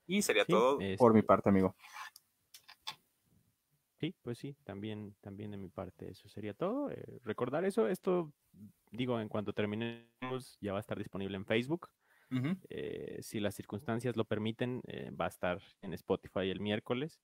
Y 0.07 0.23
sería 0.23 0.45
todo 0.45 0.79
por 0.99 1.15
mi 1.15 1.23
parte, 1.23 1.49
amigo. 1.49 1.75
Sí, 4.05 4.15
pues 4.21 4.37
sí, 4.37 4.55
también, 4.65 5.17
también 5.23 5.51
de 5.51 5.57
mi 5.57 5.71
parte 5.71 6.11
eso 6.11 6.29
sería 6.29 6.53
todo. 6.53 6.91
Eh, 6.91 7.21
recordar 7.23 7.65
eso, 7.65 7.89
esto, 7.89 8.35
digo, 8.91 9.19
en 9.19 9.31
cuanto 9.31 9.55
terminemos, 9.55 10.59
ya 10.61 10.73
va 10.73 10.79
a 10.79 10.81
estar 10.81 10.99
disponible 10.99 11.39
en 11.39 11.47
Facebook. 11.47 11.89
Eh, 12.69 13.19
si 13.23 13.41
las 13.41 13.55
circunstancias 13.55 14.15
lo 14.15 14.27
permiten, 14.27 14.83
eh, 14.89 15.11
va 15.19 15.25
a 15.25 15.29
estar 15.29 15.63
en 15.81 15.95
Spotify 15.95 16.51
el 16.51 16.61
miércoles 16.61 17.23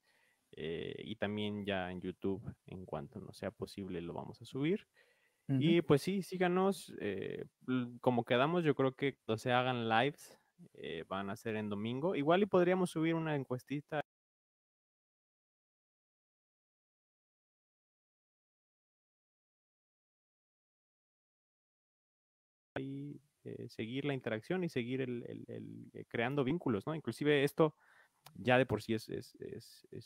y 0.52 1.16
también 1.16 1.66
ya 1.66 1.90
en 1.90 2.00
YouTube, 2.00 2.42
en 2.64 2.86
cuanto 2.86 3.20
no 3.20 3.32
sea 3.34 3.50
posible, 3.50 4.00
lo 4.00 4.14
vamos 4.14 4.40
a 4.40 4.46
subir. 4.46 4.86
Y 5.48 5.82
pues 5.82 6.00
sí, 6.00 6.22
síganos. 6.22 6.94
como 8.00 8.24
quedamos, 8.24 8.64
yo 8.64 8.74
creo 8.74 8.92
que 8.92 9.16
cuando 9.26 9.36
se 9.36 9.52
hagan 9.52 9.86
lives, 9.86 10.38
van 11.08 11.28
a 11.28 11.36
ser 11.36 11.56
en 11.56 11.68
domingo. 11.68 12.14
Igual 12.14 12.42
y 12.42 12.46
podríamos 12.46 12.90
subir 12.90 13.14
una 13.14 13.36
encuestita 13.36 14.00
seguir 23.70 24.04
la 24.04 24.14
interacción 24.14 24.64
y 24.64 24.68
seguir 24.68 25.00
el, 25.00 25.44
eh, 25.48 26.04
creando 26.08 26.44
vínculos, 26.44 26.86
¿no? 26.86 26.94
Inclusive 26.94 27.44
esto 27.44 27.76
ya 28.34 28.58
de 28.58 28.66
por 28.66 28.82
sí 28.82 28.94
es, 28.94 29.06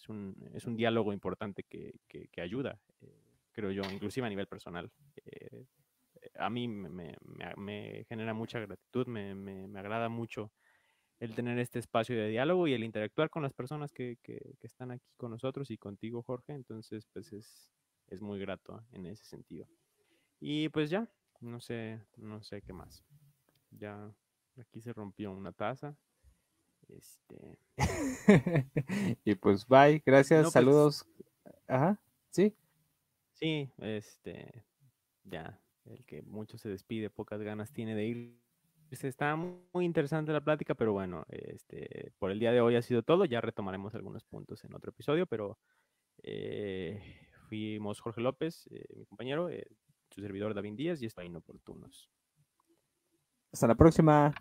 un, 0.09 0.77
diálogo 0.77 1.13
importante 1.13 1.65
que, 1.65 2.41
ayuda, 2.41 2.79
eh, 3.01 3.23
creo 3.53 3.71
yo, 3.73 3.83
inclusive 3.91 4.27
a 4.27 4.31
nivel 4.31 4.47
personal. 4.47 4.93
a 6.37 6.51
mí 6.51 6.69
me, 6.69 8.05
genera 8.09 8.35
mucha 8.35 8.61
gratitud, 8.61 9.07
me, 9.07 9.79
agrada 9.79 10.09
mucho 10.09 10.53
el 11.21 11.35
tener 11.35 11.59
este 11.59 11.79
espacio 11.79 12.17
de 12.17 12.29
diálogo 12.29 12.69
y 12.69 12.75
el 12.75 12.85
interactuar 12.85 13.31
con 13.31 13.43
las 13.43 13.55
personas 13.55 13.93
que, 13.93 14.19
que, 14.23 14.57
están 14.61 14.91
aquí 14.91 15.11
con 15.17 15.31
nosotros 15.31 15.71
y 15.71 15.79
contigo, 15.79 16.23
Jorge. 16.23 16.53
Entonces, 16.53 17.07
pues 17.13 17.33
es, 17.33 17.73
es 18.09 18.21
muy 18.21 18.39
grato 18.39 18.85
en 18.93 19.07
ese 19.07 19.25
sentido. 19.25 19.67
Y 20.41 20.69
pues 20.69 20.91
ya, 20.91 21.09
no 21.41 21.61
sé, 21.61 22.01
no 22.17 22.43
sé 22.43 22.63
qué 22.63 22.73
más. 22.73 23.05
Ya 23.79 24.15
aquí 24.59 24.81
se 24.81 24.93
rompió 24.93 25.33
una 25.33 25.53
taza. 25.53 25.97
Este. 26.89 27.59
y 29.25 29.35
pues 29.37 29.67
bye, 29.67 30.03
gracias, 30.05 30.43
pues 30.43 30.53
saludos. 30.53 31.07
Ajá, 31.67 32.01
sí. 32.31 32.55
Sí, 33.33 33.71
este, 33.79 34.65
ya, 35.25 35.61
el 35.87 36.05
que 36.05 36.23
mucho 36.23 36.57
se 36.59 36.69
despide, 36.69 37.11
pocas 37.11 37.41
ganas 37.43 37.73
tiene 37.73 37.95
de 37.95 38.05
ir. 38.05 38.45
Está 38.91 39.35
muy 39.35 39.85
interesante 39.85 40.31
la 40.31 40.45
plática, 40.45 40.75
pero 40.75 40.93
bueno, 40.93 41.25
este, 41.29 42.13
por 42.19 42.31
el 42.31 42.39
día 42.39 42.53
de 42.53 42.61
hoy 42.61 42.77
ha 42.77 42.83
sido 42.83 43.03
todo. 43.03 43.25
Ya 43.25 43.41
retomaremos 43.41 43.95
algunos 43.95 44.23
puntos 44.25 44.63
en 44.65 44.75
otro 44.75 44.91
episodio, 44.91 45.27
pero 45.27 45.59
eh, 46.23 47.03
fuimos 47.49 48.01
Jorge 48.01 48.21
López, 48.21 48.69
eh, 48.71 48.85
mi 48.95 49.05
compañero, 49.07 49.49
eh, 49.49 49.67
su 50.11 50.21
servidor 50.21 50.55
David 50.55 50.75
Díaz 50.75 51.03
y 51.03 51.07
está 51.07 51.25
inoportunos. 51.25 52.09
Hasta 53.55 53.69
la 53.69 53.77
próxima. 53.77 54.35